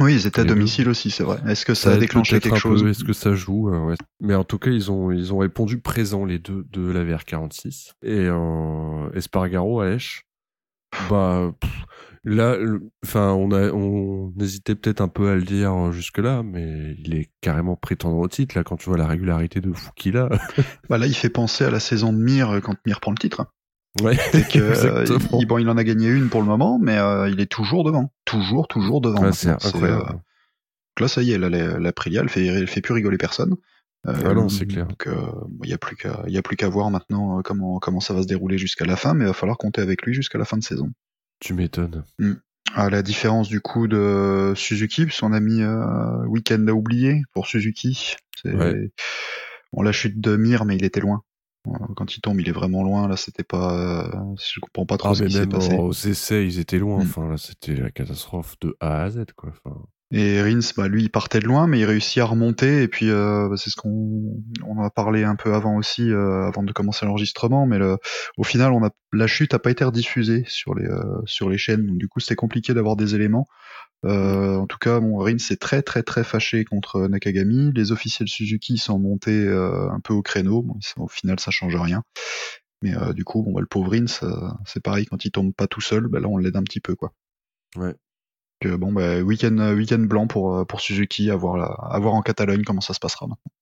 oui, 0.00 0.14
ils 0.14 0.26
étaient 0.26 0.40
à 0.40 0.44
domicile 0.44 0.88
aussi, 0.88 1.10
c'est 1.10 1.24
vrai. 1.24 1.38
Est-ce 1.46 1.64
que 1.64 1.74
ça, 1.74 1.92
a 1.92 1.96
déclenché 1.96 2.38
quelque 2.40 2.58
chose? 2.58 2.84
Est-ce 2.84 3.04
que 3.04 3.12
ça 3.12 3.34
joue 3.34 3.70
ouais. 3.70 3.94
Mais 4.20 4.34
en 4.34 4.44
tout 4.44 4.58
cas, 4.58 4.70
ils 4.70 4.90
ont 4.90 5.10
ils 5.10 5.32
ont 5.32 5.38
répondu 5.38 5.78
présent 5.78 6.24
les 6.24 6.38
deux 6.38 6.66
de 6.70 6.90
la 6.90 7.04
VR46 7.04 7.92
et 8.02 8.26
euh, 8.26 9.10
Espargaro 9.14 9.80
à 9.80 9.88
Esch. 9.88 10.26
Bah 11.08 11.52
là, 12.24 12.56
enfin, 13.04 13.32
on 13.32 13.52
a 13.52 13.70
on 13.70 14.32
hésitait 14.40 14.74
peut-être 14.74 15.00
un 15.00 15.08
peu 15.08 15.28
à 15.28 15.34
le 15.34 15.42
dire 15.42 15.92
jusque 15.92 16.18
là, 16.18 16.42
mais 16.42 16.94
il 16.98 17.14
est 17.14 17.30
carrément 17.40 17.76
prétendant 17.76 18.20
au 18.20 18.28
titre 18.28 18.56
là 18.56 18.64
quand 18.64 18.76
tu 18.76 18.88
vois 18.88 18.98
la 18.98 19.06
régularité 19.06 19.60
de 19.60 19.72
fou 19.72 19.90
qu'il 19.96 20.16
a. 20.16 20.28
bah 20.88 20.98
là, 20.98 21.06
il 21.06 21.14
fait 21.14 21.30
penser 21.30 21.64
à 21.64 21.70
la 21.70 21.80
saison 21.80 22.12
de 22.12 22.18
Mir 22.18 22.60
quand 22.62 22.74
Mir 22.86 23.00
prend 23.00 23.12
le 23.12 23.18
titre. 23.18 23.46
Ouais, 24.00 24.16
que, 24.52 24.58
euh, 24.58 25.18
il, 25.38 25.46
bon, 25.46 25.58
il 25.58 25.68
en 25.68 25.76
a 25.76 25.84
gagné 25.84 26.08
une 26.08 26.28
pour 26.28 26.40
le 26.40 26.46
moment, 26.46 26.78
mais 26.78 26.98
euh, 26.98 27.28
il 27.28 27.40
est 27.40 27.50
toujours 27.50 27.84
devant. 27.84 28.12
Toujours, 28.24 28.68
toujours 28.68 29.00
devant. 29.00 29.22
Ouais, 29.22 29.32
c'est 29.32 29.48
incroyable. 29.48 30.04
Euh, 30.10 31.00
là, 31.00 31.08
ça 31.08 31.22
y 31.22 31.32
est, 31.32 31.38
la, 31.38 31.92
Prilia, 31.92 32.22
elle 32.22 32.28
fait, 32.28 32.46
elle 32.46 32.66
fait 32.66 32.80
plus 32.80 32.94
rigoler 32.94 33.18
personne. 33.18 33.56
ah 34.06 34.34
non, 34.34 34.48
c'est 34.48 34.66
clair. 34.66 34.86
Donc, 34.86 35.08
il 35.62 35.68
n'y 35.68 35.74
a 35.74 35.78
plus 35.78 35.96
qu'à, 35.96 36.22
il 36.26 36.32
y 36.32 36.38
a 36.38 36.42
plus 36.42 36.56
qu'à 36.56 36.68
voir 36.68 36.90
maintenant 36.90 37.42
comment, 37.42 37.78
comment 37.78 38.00
ça 38.00 38.14
va 38.14 38.22
se 38.22 38.26
dérouler 38.26 38.58
jusqu'à 38.58 38.84
la 38.84 38.96
fin, 38.96 39.14
mais 39.14 39.24
il 39.24 39.28
va 39.28 39.32
falloir 39.32 39.58
compter 39.58 39.80
avec 39.80 40.02
lui 40.02 40.14
jusqu'à 40.14 40.38
la 40.38 40.44
fin 40.44 40.56
de 40.56 40.64
saison. 40.64 40.90
Tu 41.40 41.54
m'étonnes. 41.54 42.04
Mm. 42.18 42.34
À 42.74 42.88
la 42.88 43.02
différence 43.02 43.48
du 43.48 43.60
coup 43.60 43.88
de 43.88 44.52
Suzuki, 44.54 45.04
puisqu'on 45.04 45.32
a 45.32 45.40
mis 45.40 45.62
week-end 46.28 46.64
à 46.68 46.72
oublier 46.72 47.22
pour 47.32 47.46
Suzuki. 47.46 48.14
Ouais. 48.44 48.90
Bon, 49.72 49.82
la 49.82 49.92
chute 49.92 50.20
de 50.20 50.36
Mir, 50.36 50.64
mais 50.64 50.76
il 50.76 50.84
était 50.84 51.00
loin. 51.00 51.22
Quand 51.96 52.16
il 52.16 52.20
tombe, 52.20 52.40
il 52.40 52.48
est 52.48 52.52
vraiment 52.52 52.82
loin. 52.82 53.06
Là, 53.08 53.16
c'était 53.16 53.44
pas. 53.44 54.10
Je 54.38 54.60
comprends 54.60 54.86
pas 54.86 54.96
trop 54.96 55.10
ah, 55.10 55.14
ce 55.14 55.24
qui 55.24 55.32
s'est 55.32 55.46
passé. 55.46 56.44
Ils 56.44 56.58
étaient 56.58 56.78
loin. 56.78 56.98
Mm. 56.98 57.02
Enfin, 57.02 57.28
là, 57.28 57.36
c'était 57.36 57.74
la 57.74 57.90
catastrophe 57.90 58.56
de 58.60 58.76
A 58.80 59.02
à 59.02 59.10
Z, 59.10 59.24
quoi. 59.36 59.50
Enfin... 59.50 59.76
Et 60.12 60.42
Rins, 60.42 60.58
bah, 60.76 60.88
lui, 60.88 61.04
il 61.04 61.10
partait 61.10 61.38
de 61.38 61.46
loin, 61.46 61.68
mais 61.68 61.78
il 61.78 61.84
réussit 61.84 62.18
à 62.18 62.24
remonter. 62.24 62.82
Et 62.82 62.88
puis, 62.88 63.10
euh, 63.10 63.48
bah, 63.48 63.56
c'est 63.56 63.70
ce 63.70 63.76
qu'on 63.76 64.42
on 64.66 64.82
a 64.82 64.90
parlé 64.90 65.22
un 65.22 65.36
peu 65.36 65.54
avant 65.54 65.76
aussi, 65.76 66.10
euh, 66.10 66.48
avant 66.48 66.64
de 66.64 66.72
commencer 66.72 67.06
l'enregistrement. 67.06 67.64
Mais 67.66 67.78
le, 67.78 67.96
au 68.36 68.42
final, 68.42 68.72
on 68.72 68.84
a 68.84 68.90
la 69.12 69.26
chute 69.28 69.54
a 69.54 69.60
pas 69.60 69.70
été 69.70 69.84
rediffusée 69.84 70.44
sur 70.48 70.74
les 70.74 70.86
euh, 70.86 71.20
sur 71.26 71.48
les 71.48 71.58
chaînes. 71.58 71.86
Donc, 71.86 71.98
du 71.98 72.08
coup, 72.08 72.18
c'était 72.18 72.34
compliqué 72.34 72.74
d'avoir 72.74 72.96
des 72.96 73.14
éléments. 73.14 73.46
Euh, 74.06 74.56
en 74.56 74.66
tout 74.66 74.78
cas, 74.78 74.98
bon, 75.00 75.18
Rins 75.18 75.36
est 75.50 75.60
très 75.60 75.82
très 75.82 76.02
très 76.02 76.24
fâché 76.24 76.64
contre 76.64 77.06
Nakagami. 77.06 77.72
Les 77.74 77.92
officiels 77.92 78.28
Suzuki 78.28 78.78
sont 78.78 78.98
montés 78.98 79.46
euh, 79.46 79.90
un 79.90 80.00
peu 80.00 80.14
au 80.14 80.22
créneau. 80.22 80.62
Bon, 80.62 80.78
au 80.96 81.08
final, 81.08 81.38
ça 81.38 81.50
change 81.50 81.76
rien. 81.76 82.02
Mais 82.82 82.96
euh, 82.96 83.12
du 83.12 83.24
coup, 83.24 83.42
bon, 83.42 83.52
bah, 83.52 83.60
le 83.60 83.66
pauvre 83.66 83.92
Rins, 83.92 84.06
c'est 84.64 84.82
pareil, 84.82 85.06
quand 85.06 85.24
il 85.24 85.30
tombe 85.30 85.52
pas 85.54 85.66
tout 85.66 85.82
seul, 85.82 86.06
bah, 86.08 86.20
là 86.20 86.28
on 86.28 86.38
l'aide 86.38 86.56
un 86.56 86.62
petit 86.62 86.80
peu 86.80 86.94
quoi. 86.94 87.12
Ouais. 87.76 87.94
Que, 88.60 88.74
bon, 88.74 88.92
bah, 88.92 89.20
week-end 89.20 89.74
week 89.74 89.94
blanc 89.94 90.26
pour 90.26 90.66
pour 90.66 90.80
Suzuki, 90.80 91.30
à 91.30 91.36
voir, 91.36 91.56
la, 91.56 91.66
à 91.66 91.98
voir 91.98 92.14
en 92.14 92.22
Catalogne 92.22 92.62
comment 92.62 92.80
ça 92.80 92.94
se 92.94 93.00
passera 93.00 93.26
maintenant. 93.26 93.52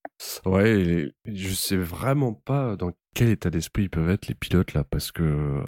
Ouais, 0.45 1.12
je 1.24 1.55
sais 1.55 1.76
vraiment 1.76 2.32
pas 2.32 2.76
dans 2.76 2.93
quel 3.14 3.28
état 3.28 3.51
d'esprit 3.51 3.84
ils 3.84 3.91
peuvent 3.91 4.11
être 4.11 4.26
les 4.26 4.34
pilotes 4.34 4.74
là, 4.74 4.82
parce 4.84 5.12
que 5.12 5.62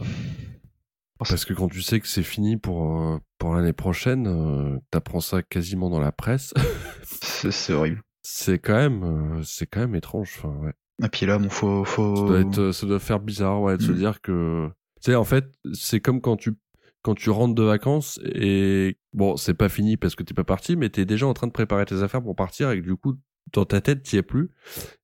parce 1.29 1.45
que 1.45 1.53
quand 1.53 1.69
tu 1.69 1.83
sais 1.83 2.01
que 2.01 2.09
c'est 2.09 2.23
fini 2.23 2.57
pour, 2.57 3.01
euh, 3.01 3.19
pour 3.39 3.55
l'année 3.55 3.73
prochaine, 3.73 4.27
euh, 4.27 4.79
t'apprends 4.91 5.21
ça 5.21 5.43
quasiment 5.43 5.91
dans 5.91 6.01
la 6.01 6.13
presse. 6.13 6.55
c'est 7.11 7.73
horrible. 7.73 8.03
C'est 8.23 8.59
quand 8.59 8.77
même, 8.77 9.05
euh, 9.05 9.43
c'est 9.43 9.67
quand 9.67 9.81
même 9.81 9.95
étrange. 9.95 10.35
Enfin, 10.39 10.55
ouais. 10.65 10.73
Et 11.05 11.09
puis 11.09 11.27
là, 11.27 11.39
bon, 11.39 11.49
faut, 11.49 11.85
faut... 11.85 12.17
Ça 12.17 12.23
doit, 12.23 12.41
être, 12.41 12.73
ça 12.73 12.87
doit 12.87 12.99
faire 12.99 13.21
bizarre, 13.21 13.61
ouais, 13.63 13.77
de 13.77 13.83
se 13.83 13.93
mm. 13.93 13.97
dire 13.97 14.21
que, 14.21 14.69
tu 15.03 15.11
sais, 15.11 15.15
en 15.15 15.25
fait, 15.25 15.47
c'est 15.73 16.01
comme 16.01 16.21
quand 16.21 16.37
tu, 16.37 16.55
quand 17.03 17.15
tu 17.15 17.31
rentres 17.31 17.55
de 17.55 17.63
vacances 17.63 18.21
et 18.25 18.99
bon, 19.15 19.37
c'est 19.37 19.55
pas 19.55 19.69
fini 19.69 19.97
parce 19.97 20.15
que 20.15 20.23
t'es 20.23 20.35
pas 20.35 20.45
parti, 20.45 20.77
mais 20.77 20.91
t'es 20.91 21.07
déjà 21.07 21.27
en 21.27 21.35
train 21.35 21.47
de 21.47 21.53
préparer 21.53 21.87
tes 21.87 22.03
affaires 22.03 22.23
pour 22.23 22.37
partir 22.37 22.71
et 22.71 22.81
que 22.81 22.87
du 22.87 22.97
coup, 22.97 23.15
dans 23.53 23.65
ta 23.65 23.81
tête, 23.81 24.03
t'y 24.03 24.17
es 24.17 24.23
plus. 24.23 24.51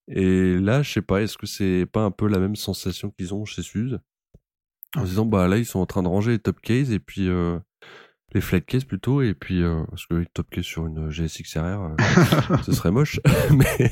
Et 0.08 0.58
là, 0.58 0.82
je 0.82 0.92
sais 0.92 1.02
pas, 1.02 1.22
est-ce 1.22 1.36
que 1.36 1.46
c'est 1.46 1.86
pas 1.90 2.02
un 2.02 2.10
peu 2.10 2.28
la 2.28 2.38
même 2.38 2.56
sensation 2.56 3.10
qu'ils 3.10 3.34
ont 3.34 3.44
chez 3.44 3.62
Suze? 3.62 3.98
En 4.96 5.04
disant 5.04 5.26
bah 5.26 5.48
là 5.48 5.58
ils 5.58 5.66
sont 5.66 5.80
en 5.80 5.86
train 5.86 6.02
de 6.02 6.08
ranger 6.08 6.32
les 6.32 6.38
top 6.38 6.60
cases 6.60 6.90
et 6.90 6.98
puis 6.98 7.28
euh, 7.28 7.58
les 8.32 8.40
flat 8.40 8.60
cases 8.60 8.84
plutôt 8.84 9.22
et 9.22 9.34
puis 9.34 9.62
euh, 9.62 9.84
parce 9.90 10.06
que 10.06 10.14
les 10.14 10.26
top 10.26 10.48
case 10.50 10.64
sur 10.64 10.86
une 10.86 11.10
GSX 11.10 11.56
RR 11.56 11.60
euh, 11.60 11.96
ce 12.64 12.72
serait 12.72 12.90
moche. 12.90 13.20
Mais 13.50 13.90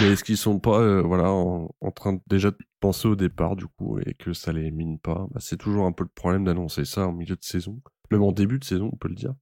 mais 0.00 0.12
est-ce 0.12 0.24
qu'ils 0.24 0.36
sont 0.36 0.58
pas 0.58 1.02
voilà 1.02 1.30
en, 1.30 1.68
train 1.94 2.14
de, 2.14 2.20
déjà 2.26 2.50
de 2.50 2.58
penser 2.80 3.08
au 3.08 3.16
départ 3.16 3.56
du 3.56 3.66
coup 3.66 3.98
et 3.98 4.14
que 4.14 4.32
ça 4.32 4.52
les 4.52 4.70
mine 4.70 4.98
pas? 4.98 5.26
Bah, 5.30 5.40
c'est 5.40 5.56
toujours 5.56 5.86
un 5.86 5.92
peu 5.92 6.04
le 6.04 6.10
problème 6.14 6.44
d'annoncer 6.44 6.84
ça 6.84 7.06
en 7.06 7.12
milieu 7.12 7.36
de 7.36 7.44
saison. 7.44 7.80
Même 8.10 8.22
en 8.22 8.32
début 8.32 8.58
de 8.58 8.64
saison 8.64 8.90
on 8.92 8.96
peut 8.96 9.08
le 9.08 9.14
dire 9.14 9.34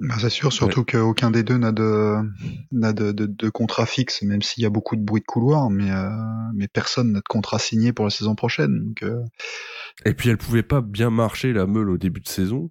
Bah, 0.00 0.16
c'est 0.20 0.28
sûr, 0.28 0.52
surtout 0.52 0.84
qu'aucun 0.84 1.30
des 1.30 1.42
deux 1.42 1.56
n'a 1.56 1.72
de, 1.72 2.16
n'a 2.70 2.92
de, 2.92 3.12
de, 3.12 3.24
de, 3.24 3.48
contrat 3.48 3.86
fixe, 3.86 4.22
même 4.22 4.42
s'il 4.42 4.62
y 4.62 4.66
a 4.66 4.70
beaucoup 4.70 4.94
de 4.94 5.02
bruit 5.02 5.22
de 5.22 5.26
couloir, 5.26 5.70
mais, 5.70 5.90
euh, 5.90 6.10
mais 6.54 6.68
personne 6.68 7.12
n'a 7.12 7.20
de 7.20 7.24
contrat 7.28 7.58
signé 7.58 7.94
pour 7.94 8.04
la 8.04 8.10
saison 8.10 8.34
prochaine. 8.34 8.84
Donc, 8.84 9.02
euh. 9.02 9.22
Et 10.04 10.12
puis 10.12 10.28
elle 10.28 10.36
pouvait 10.36 10.62
pas 10.62 10.82
bien 10.82 11.08
marcher 11.08 11.54
la 11.54 11.66
meule 11.66 11.88
au 11.88 11.96
début 11.96 12.20
de 12.20 12.28
saison. 12.28 12.70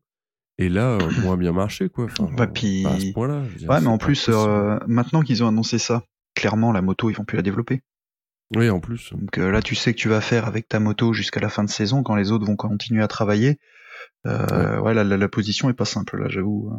Et 0.58 0.70
là, 0.70 0.98
euh, 1.02 1.12
moins 1.22 1.36
bien 1.36 1.52
marché, 1.52 1.90
quoi. 1.90 2.06
Enfin, 2.06 2.30
bah, 2.36 2.48
puis... 2.48 2.86
à 2.86 3.00
ce 3.00 3.12
point-là. 3.12 3.42
Ouais, 3.68 3.82
mais 3.82 3.88
en 3.88 3.98
plus, 3.98 4.30
euh, 4.30 4.78
maintenant 4.88 5.22
qu'ils 5.22 5.44
ont 5.44 5.48
annoncé 5.48 5.80
ça, 5.80 6.04
clairement, 6.36 6.72
la 6.72 6.82
moto, 6.82 7.10
ils 7.10 7.16
vont 7.16 7.26
plus 7.26 7.38
la 7.38 7.42
développer. 7.42 7.82
Oui, 8.56 8.70
en 8.70 8.80
plus. 8.80 9.12
Donc 9.14 9.38
euh, 9.40 9.50
là, 9.50 9.62
tu 9.62 9.74
sais 9.74 9.94
que 9.94 9.98
tu 9.98 10.08
vas 10.08 10.22
faire 10.22 10.46
avec 10.46 10.68
ta 10.68 10.80
moto 10.80 11.14
jusqu'à 11.14 11.40
la 11.40 11.50
fin 11.50 11.64
de 11.64 11.70
saison, 11.70 12.04
quand 12.04 12.16
les 12.16 12.32
autres 12.32 12.46
vont 12.46 12.56
continuer 12.56 13.02
à 13.02 13.08
travailler. 13.08 13.60
Euh, 14.28 14.78
ouais, 14.78 14.82
ouais 14.82 14.94
la, 14.94 15.04
la, 15.04 15.18
la, 15.18 15.28
position 15.28 15.70
est 15.70 15.74
pas 15.74 15.86
simple, 15.86 16.22
là, 16.22 16.28
j'avoue. 16.30 16.72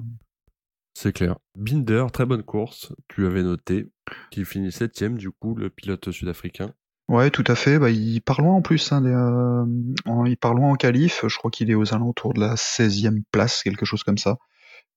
C'est 0.99 1.12
clair. 1.12 1.36
Binder, 1.55 2.07
très 2.11 2.24
bonne 2.24 2.42
course, 2.42 2.90
tu 3.09 3.26
avais 3.26 3.42
noté, 3.42 3.90
qui 4.30 4.47
finit 4.47 4.72
septième, 4.72 5.18
du 5.18 5.30
coup, 5.30 5.55
le 5.55 5.68
pilote 5.68 6.11
sud-africain. 6.11 6.72
Ouais, 7.09 7.30
tout 7.30 7.44
à 7.49 7.55
fait. 7.55 7.78
Bah, 7.78 7.90
il 7.90 8.22
part 8.22 8.40
loin 8.40 8.55
en 8.55 8.62
plus. 8.62 8.92
Hein, 8.92 9.05
euh, 9.05 9.66
il 10.24 10.38
part 10.38 10.55
loin 10.55 10.70
en 10.70 10.74
qualif. 10.76 11.22
Je 11.28 11.36
crois 11.36 11.51
qu'il 11.51 11.70
est 11.70 11.74
aux 11.74 11.92
alentours 11.92 12.32
de 12.32 12.40
la 12.40 12.55
16e 12.55 13.22
place, 13.30 13.62
quelque 13.62 13.84
chose 13.84 14.05
comme 14.05 14.16
ça. 14.16 14.38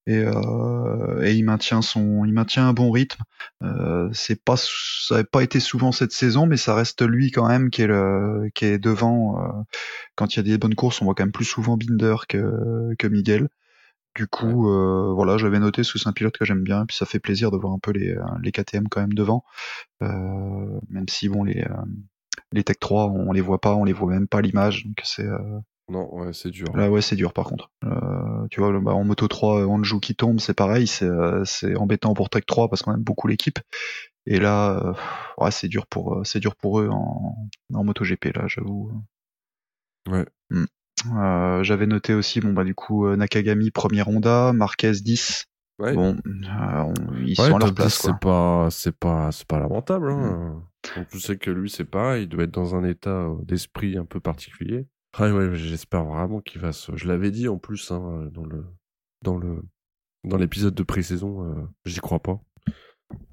Et, 0.07 0.19
euh, 0.19 1.21
et 1.21 1.33
il 1.33 1.43
maintient 1.43 1.81
son, 1.81 2.23
il 2.23 2.31
maintient 2.31 2.69
un 2.69 2.73
bon 2.73 2.91
rythme. 2.91 3.21
Euh, 3.61 4.09
c'est 4.13 4.41
pas, 4.41 4.55
ça 4.55 5.17
n'a 5.17 5.23
pas 5.25 5.43
été 5.43 5.59
souvent 5.59 5.91
cette 5.91 6.13
saison, 6.13 6.45
mais 6.45 6.55
ça 6.55 6.75
reste 6.75 7.01
lui 7.01 7.31
quand 7.31 7.49
même 7.49 7.69
qui 7.69 7.81
est 7.81 8.79
devant. 8.79 9.65
Quand 10.15 10.33
il 10.33 10.37
y 10.37 10.39
a 10.39 10.43
des 10.43 10.57
bonnes 10.57 10.75
courses, 10.75 11.01
on 11.01 11.05
voit 11.05 11.13
quand 11.13 11.25
même 11.25 11.33
plus 11.33 11.43
souvent 11.43 11.75
Binder 11.75 12.15
que 12.29 13.07
Miguel. 13.09 13.49
Du 14.15 14.27
coup, 14.27 14.69
euh, 14.69 15.13
voilà, 15.13 15.37
j'avais 15.37 15.59
noté 15.59 15.83
sous 15.83 16.07
un 16.07 16.13
pilote 16.13 16.37
que 16.37 16.45
j'aime 16.45 16.63
bien, 16.63 16.85
puis 16.85 16.97
ça 16.97 17.05
fait 17.05 17.19
plaisir 17.19 17.51
de 17.51 17.57
voir 17.57 17.73
un 17.73 17.79
peu 17.79 17.91
les, 17.91 18.15
les 18.41 18.51
KTM 18.51 18.87
quand 18.89 19.01
même 19.01 19.13
devant, 19.13 19.43
euh, 20.01 20.79
même 20.89 21.07
si 21.07 21.29
bon 21.29 21.43
les 21.43 21.65
les 22.51 22.63
Tech 22.63 22.77
3, 22.79 23.05
on 23.05 23.31
les 23.31 23.41
voit 23.41 23.61
pas, 23.61 23.75
on 23.75 23.83
les 23.83 23.93
voit 23.93 24.11
même 24.11 24.27
pas 24.27 24.39
à 24.39 24.41
l'image, 24.41 24.85
donc 24.85 24.99
c'est 25.03 25.25
euh... 25.25 25.59
non, 25.89 26.11
ouais, 26.15 26.33
c'est 26.33 26.49
dur. 26.49 26.75
Là, 26.75 26.89
ouais, 26.89 27.01
c'est 27.01 27.15
dur 27.15 27.33
par 27.33 27.45
contre. 27.45 27.69
Euh, 27.85 28.47
tu 28.49 28.59
vois, 28.59 28.77
bah, 28.79 28.93
en 28.93 29.03
moto 29.03 29.27
3, 29.27 29.67
Anjou 29.67 29.99
qui 29.99 30.15
tombe, 30.15 30.39
c'est 30.39 30.53
pareil, 30.55 30.87
c'est 30.87 31.09
c'est 31.45 31.75
embêtant 31.75 32.13
pour 32.13 32.29
Tech 32.29 32.45
3 32.45 32.67
parce 32.69 32.81
qu'on 32.81 32.93
aime 32.93 33.03
beaucoup 33.03 33.27
l'équipe. 33.27 33.59
Et 34.25 34.39
là, 34.39 34.95
ouais, 35.37 35.51
c'est 35.51 35.67
dur 35.67 35.85
pour 35.87 36.21
c'est 36.25 36.39
dur 36.39 36.55
pour 36.55 36.79
eux 36.79 36.89
en, 36.91 37.35
en 37.73 37.83
moto 37.83 38.03
GP 38.03 38.35
là, 38.35 38.47
j'avoue. 38.47 38.91
Ouais. 40.07 40.25
Mm. 40.49 40.65
Euh, 41.17 41.63
J'avais 41.63 41.87
noté 41.87 42.13
aussi, 42.13 42.39
bon 42.39 42.53
bah 42.53 42.63
du 42.63 42.75
coup 42.75 43.07
Nakagami 43.15 43.71
premier 43.71 44.03
Honda, 44.07 44.53
Marquez 44.53 44.91
10. 44.91 45.45
Ouais. 45.79 45.93
Bon, 45.93 46.17
euh, 46.25 46.83
on, 46.83 46.93
ils 47.25 47.39
ouais, 47.39 47.47
sont 47.47 47.55
à 47.55 47.59
leur 47.59 47.73
place. 47.73 47.99
C'est 48.01 48.19
pas, 48.19 48.67
c'est 48.69 48.95
pas, 48.95 49.31
c'est 49.31 49.47
pas 49.47 49.59
lamentable. 49.59 50.11
Hein. 50.11 50.61
Mm. 50.95 50.99
Donc 50.99 51.07
tu 51.07 51.19
sais 51.19 51.37
que 51.37 51.51
lui 51.51 51.69
c'est 51.69 51.85
pareil, 51.85 52.23
il 52.23 52.29
doit 52.29 52.43
être 52.43 52.51
dans 52.51 52.75
un 52.75 52.83
état 52.83 53.29
d'esprit 53.43 53.97
un 53.97 54.05
peu 54.05 54.19
particulier. 54.19 54.87
Ouais, 55.19 55.31
ouais, 55.31 55.55
j'espère 55.55 56.03
vraiment 56.03 56.41
qu'il 56.41 56.61
va 56.61 56.73
se. 56.73 56.95
Je 56.95 57.07
l'avais 57.07 57.31
dit 57.31 57.47
en 57.47 57.57
plus 57.57 57.91
hein, 57.91 58.29
dans 58.31 58.45
le, 58.45 58.65
dans 59.23 59.37
le, 59.37 59.63
dans 60.25 60.37
l'épisode 60.37 60.75
de 60.75 60.83
pré-saison, 60.83 61.45
euh, 61.45 61.65
j'y 61.85 61.99
crois 61.99 62.19
pas 62.19 62.39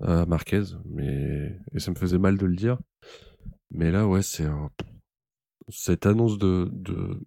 à 0.01 0.25
Marquez, 0.25 0.63
mais 0.87 1.59
et 1.75 1.81
ça 1.81 1.91
me 1.91 1.97
faisait 1.97 2.19
mal 2.19 2.39
de 2.39 2.47
le 2.47 2.57
dire. 2.57 2.79
Mais 3.71 3.91
là, 3.91 4.07
ouais, 4.07 4.23
c'est 4.23 4.47
un... 4.47 4.71
cette 5.69 6.07
annonce 6.07 6.39
de 6.39 6.71
de 6.73 7.21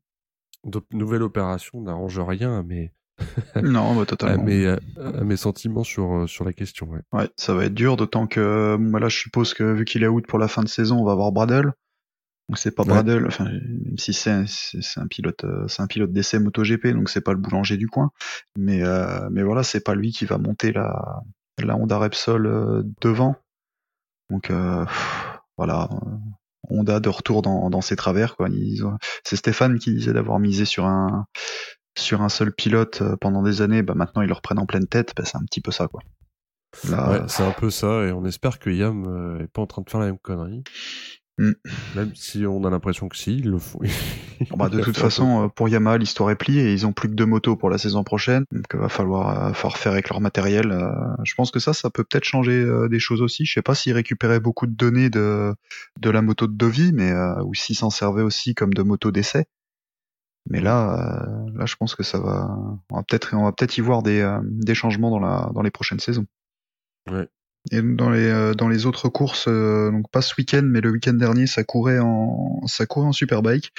nouvelle 0.91 1.23
opération 1.23 1.81
n'arrange 1.81 2.19
rien 2.19 2.57
à 2.57 2.63
mes 2.63 2.91
non 3.61 3.95
bah, 3.95 4.05
totalement 4.05 4.41
à 4.41 4.45
mes, 4.45 4.65
à 4.65 5.23
mes 5.23 5.35
sentiments 5.35 5.83
sur 5.83 6.27
sur 6.27 6.45
la 6.45 6.53
question 6.53 6.87
ouais. 6.87 7.01
ouais 7.11 7.29
ça 7.35 7.53
va 7.53 7.65
être 7.65 7.73
dur 7.73 7.97
d'autant 7.97 8.27
que 8.27 8.77
bah 8.79 8.99
là 8.99 9.09
je 9.09 9.17
suppose 9.17 9.53
que 9.53 9.63
vu 9.63 9.83
qu'il 9.83 10.03
est 10.03 10.07
out 10.07 10.25
pour 10.25 10.39
la 10.39 10.47
fin 10.47 10.63
de 10.63 10.69
saison 10.69 10.99
on 10.99 11.05
va 11.05 11.11
avoir 11.11 11.31
Bradle 11.33 11.73
donc 12.47 12.57
c'est 12.57 12.71
pas 12.71 12.83
ouais. 12.83 13.27
enfin 13.27 13.45
même 13.45 13.97
si 13.97 14.13
c'est 14.13 14.31
un 14.31 15.07
pilote 15.07 15.45
c'est 15.67 15.81
un 15.81 15.87
pilote 15.87 16.11
d'essai 16.11 16.39
MotoGP 16.39 16.87
donc 16.87 17.09
c'est 17.09 17.21
pas 17.21 17.33
le 17.33 17.39
boulanger 17.39 17.77
du 17.77 17.87
coin 17.87 18.11
mais 18.57 18.83
euh, 18.83 19.29
mais 19.31 19.43
voilà 19.43 19.63
c'est 19.63 19.83
pas 19.83 19.95
lui 19.95 20.11
qui 20.11 20.25
va 20.25 20.37
monter 20.37 20.71
la 20.71 21.23
la 21.63 21.75
Honda 21.75 21.97
Repsol 21.97 22.45
euh, 22.47 22.83
devant 23.01 23.35
donc 24.29 24.49
euh, 24.49 24.85
voilà 25.57 25.89
Honda 26.69 26.99
de 26.99 27.09
retour 27.09 27.41
dans, 27.41 27.81
ses 27.81 27.95
travers. 27.95 28.35
Quoi. 28.35 28.47
C'est 29.23 29.35
Stéphane 29.35 29.79
qui 29.79 29.93
disait 29.93 30.13
d'avoir 30.13 30.39
misé 30.39 30.65
sur 30.65 30.85
un 30.85 31.25
sur 31.97 32.21
un 32.21 32.29
seul 32.29 32.53
pilote 32.53 33.03
pendant 33.19 33.43
des 33.43 33.61
années. 33.61 33.81
Bah 33.81 33.93
maintenant 33.95 34.21
ils 34.21 34.27
le 34.27 34.33
reprennent 34.33 34.59
en 34.59 34.65
pleine 34.65 34.87
tête. 34.87 35.13
Bah, 35.15 35.23
c'est 35.25 35.37
un 35.37 35.43
petit 35.45 35.61
peu 35.61 35.71
ça 35.71 35.87
quoi. 35.87 36.01
Ouais, 36.85 37.21
c'est 37.27 37.43
un 37.43 37.51
peu 37.51 37.71
ça 37.71 38.03
et 38.05 38.11
on 38.11 38.23
espère 38.25 38.59
que 38.59 38.69
Yam 38.69 39.05
euh, 39.07 39.43
est 39.43 39.47
pas 39.47 39.61
en 39.61 39.67
train 39.67 39.81
de 39.81 39.89
faire 39.89 39.99
la 39.99 40.05
même 40.07 40.19
connerie. 40.19 40.63
Mm. 41.39 41.53
Même 41.95 42.11
si 42.15 42.45
on 42.45 42.65
a 42.65 42.69
l'impression 42.69 43.07
que 43.07 43.15
si, 43.15 43.37
ils 43.37 43.49
le 43.49 43.59
font. 43.59 43.79
bah, 44.57 44.67
de 44.69 44.81
toute 44.81 44.97
façon, 44.97 45.49
pour 45.55 45.69
Yamaha, 45.69 45.97
l'histoire 45.97 46.29
est 46.31 46.35
pliée 46.35 46.69
et 46.69 46.73
ils 46.73 46.85
ont 46.85 46.91
plus 46.91 47.07
que 47.07 47.13
deux 47.13 47.25
motos 47.25 47.55
pour 47.55 47.69
la 47.69 47.77
saison 47.77 48.03
prochaine. 48.03 48.43
Donc 48.51 48.65
il 48.73 48.79
va 48.79 48.89
falloir, 48.89 49.47
euh, 49.47 49.53
falloir 49.53 49.77
faire 49.77 49.93
avec 49.93 50.09
leur 50.09 50.19
matériel. 50.19 50.71
Euh, 50.71 50.91
je 51.23 51.33
pense 51.35 51.49
que 51.49 51.59
ça, 51.59 51.71
ça 51.71 51.89
peut 51.89 52.03
peut-être 52.03 52.25
changer 52.25 52.59
euh, 52.59 52.89
des 52.89 52.99
choses 52.99 53.21
aussi. 53.21 53.45
Je 53.45 53.53
sais 53.53 53.61
pas 53.61 53.73
s'ils 53.73 53.93
récupéraient 53.93 54.41
beaucoup 54.41 54.67
de 54.67 54.75
données 54.75 55.09
de, 55.09 55.55
de 55.97 56.09
la 56.09 56.21
moto 56.21 56.45
de 56.45 56.53
Dovi, 56.53 56.91
mais 56.91 57.09
euh, 57.09 57.41
ou 57.45 57.53
s'ils 57.53 57.77
s'en 57.77 57.89
servaient 57.89 58.21
aussi 58.21 58.53
comme 58.53 58.73
de 58.73 58.83
moto 58.83 59.09
d'essai. 59.11 59.45
Mais 60.49 60.59
là, 60.59 61.23
euh, 61.23 61.51
là, 61.57 61.65
je 61.65 61.75
pense 61.77 61.95
que 61.95 62.03
ça 62.03 62.19
va. 62.19 62.49
On 62.89 62.97
va 62.97 63.03
peut-être, 63.03 63.33
on 63.33 63.45
va 63.45 63.53
peut-être 63.53 63.77
y 63.77 63.81
voir 63.81 64.03
des, 64.03 64.39
des 64.43 64.75
changements 64.75 65.09
dans 65.09 65.19
la, 65.19 65.49
dans 65.53 65.61
les 65.61 65.71
prochaines 65.71 65.99
saisons. 65.99 66.25
Ouais. 67.09 67.29
Et 67.71 67.81
dans 67.81 68.09
les 68.09 68.25
euh, 68.27 68.53
dans 68.53 68.69
les 68.69 68.85
autres 68.85 69.09
courses, 69.09 69.47
euh, 69.47 69.91
donc 69.91 70.09
pas 70.11 70.21
ce 70.21 70.33
week-end, 70.37 70.63
mais 70.63 70.81
le 70.81 70.91
week-end 70.91 71.13
dernier, 71.13 71.45
ça 71.45 71.63
courait 71.63 71.99
en 71.99 72.61
ça 72.67 72.85
courait 72.85 73.07
en 73.07 73.11
superbike. 73.11 73.71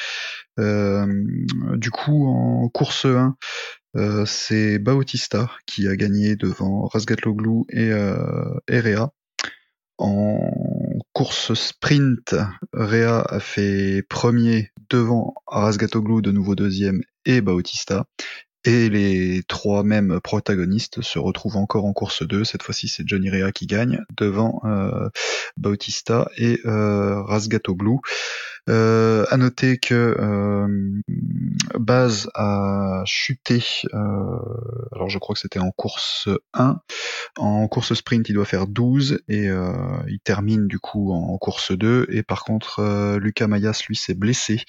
Euh, 0.58 1.06
du 1.76 1.90
coup, 1.90 2.26
en 2.28 2.68
course 2.68 3.06
1, 3.06 3.36
euh, 3.96 4.24
c'est 4.26 4.78
Bautista 4.78 5.50
qui 5.66 5.88
a 5.88 5.96
gagné 5.96 6.36
devant 6.36 6.86
Razgatoglu 6.86 7.64
et 7.70 7.90
euh, 7.90 8.54
Rea. 8.68 9.10
En 9.98 10.50
course 11.12 11.54
sprint, 11.54 12.34
Rea 12.72 13.22
a 13.28 13.40
fait 13.40 14.02
premier 14.08 14.70
devant 14.88 15.34
Razgatoglu, 15.46 16.22
de 16.22 16.30
nouveau 16.30 16.54
deuxième, 16.54 17.00
et 17.26 17.40
Bautista. 17.40 18.06
Et 18.64 18.90
les 18.90 19.42
trois 19.48 19.82
mêmes 19.82 20.20
protagonistes 20.22 21.00
se 21.00 21.18
retrouvent 21.18 21.56
encore 21.56 21.86
en 21.86 21.92
course 21.92 22.22
2. 22.22 22.44
Cette 22.44 22.62
fois-ci, 22.62 22.88
c'est 22.88 23.06
Johnny 23.06 23.30
Rea 23.30 23.52
qui 23.52 23.66
gagne 23.66 24.04
devant 24.18 24.60
euh, 24.64 25.08
Bautista 25.56 26.28
et 26.36 26.60
euh, 26.66 27.22
Razgatoglu. 27.22 27.98
Euh, 28.68 29.24
à 29.30 29.36
noter 29.36 29.78
que 29.78 30.16
euh, 30.18 31.00
Baz 31.78 32.28
a 32.34 33.02
chuté. 33.06 33.62
Euh, 33.94 34.38
alors, 34.92 35.08
je 35.08 35.18
crois 35.18 35.34
que 35.34 35.40
c'était 35.40 35.58
en 35.58 35.70
course 35.70 36.28
1. 36.54 36.80
En 37.38 37.68
course 37.68 37.94
sprint, 37.94 38.28
il 38.28 38.34
doit 38.34 38.44
faire 38.44 38.66
12 38.66 39.22
et 39.28 39.48
euh, 39.48 39.72
il 40.08 40.20
termine 40.20 40.68
du 40.68 40.78
coup 40.78 41.12
en 41.12 41.36
course 41.38 41.72
2. 41.72 42.06
Et 42.10 42.22
par 42.22 42.44
contre, 42.44 42.80
euh, 42.80 43.18
Lucas 43.18 43.46
Mayas, 43.46 43.82
lui, 43.88 43.96
s'est 43.96 44.14
blessé. 44.14 44.62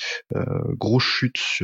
Grosse 0.78 1.04
chute, 1.04 1.62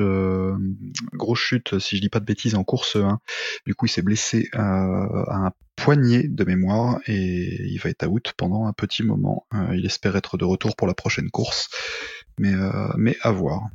grosse 1.14 1.40
chute, 1.40 1.80
si 1.80 1.96
je 1.96 2.02
dis 2.02 2.10
pas 2.10 2.17
de 2.20 2.26
bêtises, 2.26 2.56
en 2.56 2.64
course 2.64 2.96
1. 2.96 3.20
Du 3.66 3.76
coup, 3.76 3.86
il 3.86 3.90
s'est 3.90 4.02
blessé 4.02 4.50
à 4.54 5.46
un 5.46 5.52
poignet 5.76 6.24
de 6.28 6.44
mémoire 6.44 7.00
et 7.06 7.64
il 7.68 7.78
va 7.78 7.90
être 7.90 8.08
out 8.08 8.34
pendant 8.38 8.66
un 8.66 8.74
petit 8.74 9.04
moment. 9.04 9.46
il 9.74 9.86
espère 9.86 10.16
être 10.16 10.38
de 10.38 10.46
retour 10.46 10.76
pour 10.76 10.88
la 10.88 10.94
prochaine 10.94 11.30
course 11.30 11.70
mais 12.40 12.54
euh, 12.54 12.88
mais 12.98 13.18
à 13.22 13.32
voir. 13.32 13.70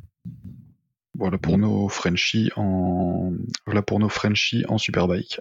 Voilà 1.15 1.39
pour 1.39 1.59
nos 1.59 1.89
Frenchies 1.89 2.51
en 2.57 3.33
voilà 3.67 3.83
pour 3.83 3.99
nos 3.99 4.09
Frenchies 4.09 4.65
en 4.69 4.79
Superbike. 4.79 5.41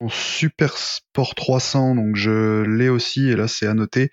En 0.00 0.08
Super 0.08 0.76
Sport 0.76 1.36
300, 1.36 1.94
donc 1.94 2.16
je 2.16 2.62
l'ai 2.62 2.88
aussi 2.88 3.28
et 3.28 3.36
là 3.36 3.46
c'est 3.46 3.66
à 3.66 3.74
noter 3.74 4.10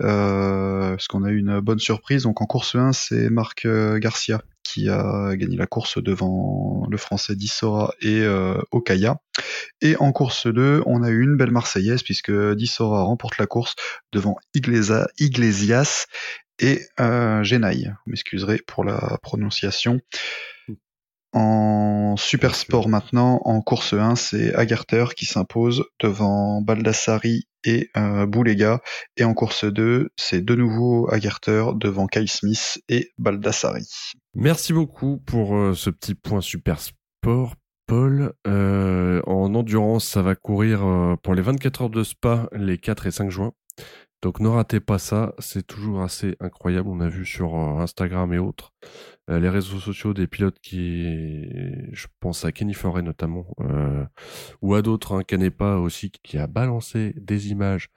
euh, 0.00 0.90
parce 0.90 1.08
qu'on 1.08 1.24
a 1.24 1.30
eu 1.30 1.38
une 1.38 1.60
bonne 1.60 1.80
surprise. 1.80 2.22
Donc 2.22 2.40
en 2.40 2.46
course 2.46 2.76
1, 2.76 2.92
c'est 2.92 3.30
Marc 3.30 3.66
Garcia 3.98 4.42
qui 4.64 4.88
a 4.88 5.36
gagné 5.36 5.56
la 5.56 5.66
course 5.66 6.02
devant 6.02 6.86
le 6.90 6.96
français 6.96 7.36
Dissora 7.36 7.94
et 8.00 8.22
euh, 8.22 8.60
Okaya. 8.72 9.18
Et 9.80 9.96
en 9.96 10.10
course 10.12 10.46
2, 10.46 10.82
on 10.86 11.02
a 11.02 11.10
eu 11.10 11.22
une 11.22 11.36
belle 11.36 11.52
Marseillaise 11.52 12.02
puisque 12.02 12.32
Dissora 12.54 13.04
remporte 13.04 13.38
la 13.38 13.46
course 13.46 13.76
devant 14.12 14.36
Iglesias, 14.54 15.06
Iglesias 15.18 16.06
et 16.58 16.80
euh, 17.00 17.44
Genaille. 17.44 17.92
Vous 18.04 18.10
m'excuserez 18.10 18.60
pour 18.66 18.84
la 18.84 19.18
prononciation. 19.22 20.00
En 21.32 22.16
super 22.16 22.54
sport 22.54 22.88
maintenant, 22.88 23.40
en 23.44 23.60
course 23.60 23.92
1, 23.92 24.14
c'est 24.14 24.54
Agarter 24.54 25.04
qui 25.16 25.26
s'impose 25.26 25.84
devant 26.00 26.60
Baldassari 26.62 27.48
et 27.64 27.90
euh, 27.96 28.26
Boulega. 28.26 28.80
Et 29.16 29.24
en 29.24 29.34
course 29.34 29.64
2, 29.64 30.10
c'est 30.16 30.44
de 30.44 30.54
nouveau 30.54 31.08
Agarter 31.12 31.64
devant 31.76 32.06
Kyle 32.06 32.28
Smith 32.28 32.82
et 32.88 33.10
Baldassari. 33.18 33.88
Merci 34.34 34.72
beaucoup 34.72 35.18
pour 35.26 35.56
euh, 35.56 35.74
ce 35.74 35.90
petit 35.90 36.14
point 36.14 36.40
super 36.40 36.80
sport. 36.80 37.54
Paul. 37.86 38.32
en 38.46 39.54
endurance, 39.54 40.06
ça 40.06 40.22
va 40.22 40.34
courir 40.34 41.18
pour 41.22 41.34
les 41.34 41.42
24 41.42 41.82
heures 41.82 41.90
de 41.90 42.02
Spa 42.02 42.48
les 42.52 42.78
4 42.78 43.06
et 43.06 43.10
5 43.10 43.30
juin. 43.30 43.52
Donc 44.24 44.40
ne 44.40 44.48
ratez 44.48 44.80
pas 44.80 44.98
ça, 44.98 45.34
c'est 45.38 45.66
toujours 45.66 46.00
assez 46.00 46.34
incroyable. 46.40 46.88
On 46.88 47.00
a 47.00 47.10
vu 47.10 47.26
sur 47.26 47.54
Instagram 47.56 48.32
et 48.32 48.38
autres 48.38 48.72
les 49.28 49.50
réseaux 49.50 49.78
sociaux 49.78 50.14
des 50.14 50.26
pilotes 50.26 50.58
qui, 50.60 51.46
je 51.92 52.06
pense 52.20 52.46
à 52.46 52.50
Kenny 52.50 52.72
Forêt 52.72 53.02
notamment, 53.02 53.46
ou 54.62 54.74
à 54.74 54.80
d'autres, 54.80 55.12
hein, 55.12 55.24
Canepa 55.24 55.76
aussi, 55.76 56.10
qui 56.10 56.38
a 56.38 56.46
balancé 56.46 57.12
des 57.18 57.50
images 57.50 57.90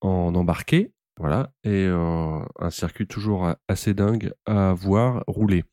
en 0.00 0.34
embarqué. 0.34 0.94
Voilà, 1.18 1.52
et 1.64 1.86
un 1.86 2.70
circuit 2.70 3.06
toujours 3.06 3.54
assez 3.68 3.92
dingue 3.92 4.32
à 4.46 4.72
voir 4.72 5.22
rouler. 5.26 5.64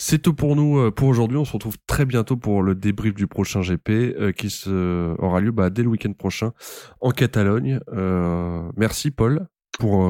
C'est 0.00 0.22
tout 0.22 0.32
pour 0.32 0.54
nous 0.54 0.78
euh, 0.78 0.90
pour 0.92 1.08
aujourd'hui. 1.08 1.36
On 1.38 1.44
se 1.44 1.52
retrouve 1.52 1.76
très 1.88 2.04
bientôt 2.04 2.36
pour 2.36 2.62
le 2.62 2.76
débrief 2.76 3.14
du 3.14 3.26
prochain 3.26 3.62
GP 3.62 3.90
euh, 3.90 4.32
qui 4.32 4.48
se, 4.48 5.20
aura 5.20 5.40
lieu 5.40 5.50
bah, 5.50 5.70
dès 5.70 5.82
le 5.82 5.88
week-end 5.88 6.12
prochain 6.12 6.52
en 7.00 7.10
Catalogne. 7.10 7.80
Euh, 7.92 8.62
merci 8.76 9.10
Paul 9.10 9.48
pour 9.80 10.08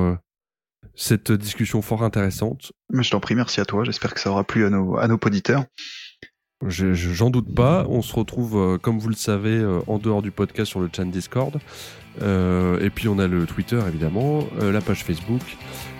cette 0.94 1.32
discussion 1.32 1.80
fort 1.80 2.02
intéressante. 2.02 2.72
Mais 2.90 3.02
je 3.02 3.10
t'en 3.10 3.20
prie, 3.20 3.34
merci 3.34 3.60
à 3.60 3.64
toi. 3.64 3.82
J'espère 3.84 4.12
que 4.12 4.20
ça 4.20 4.30
aura 4.30 4.44
plu 4.44 4.66
à 4.66 4.70
nos, 4.70 4.98
à 4.98 5.08
nos 5.08 5.18
auditeurs. 5.24 5.64
J'en 6.66 7.30
doute 7.30 7.54
pas. 7.54 7.86
On 7.88 8.02
se 8.02 8.14
retrouve, 8.14 8.78
comme 8.78 8.98
vous 8.98 9.08
le 9.08 9.14
savez, 9.14 9.64
en 9.86 9.98
dehors 9.98 10.22
du 10.22 10.30
podcast 10.30 10.70
sur 10.70 10.80
le 10.80 10.90
chat 10.94 11.04
Discord. 11.04 11.60
et 12.20 12.90
puis 12.94 13.08
on 13.08 13.18
a 13.18 13.26
le 13.26 13.46
Twitter 13.46 13.80
évidemment, 13.86 14.46
la 14.60 14.80
page 14.80 15.04
Facebook. 15.04 15.42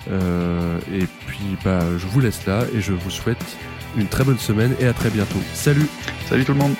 et 0.08 1.06
puis 1.26 1.56
bah, 1.64 1.80
je 1.98 2.06
vous 2.06 2.20
laisse 2.20 2.46
là 2.46 2.64
et 2.74 2.80
je 2.80 2.92
vous 2.92 3.10
souhaite 3.10 3.56
une 3.96 4.06
très 4.06 4.24
bonne 4.24 4.38
semaine 4.38 4.74
et 4.80 4.86
à 4.86 4.92
très 4.92 5.10
bientôt. 5.10 5.40
Salut 5.54 5.86
Salut 6.28 6.44
tout 6.44 6.52
le 6.52 6.58
monde 6.58 6.74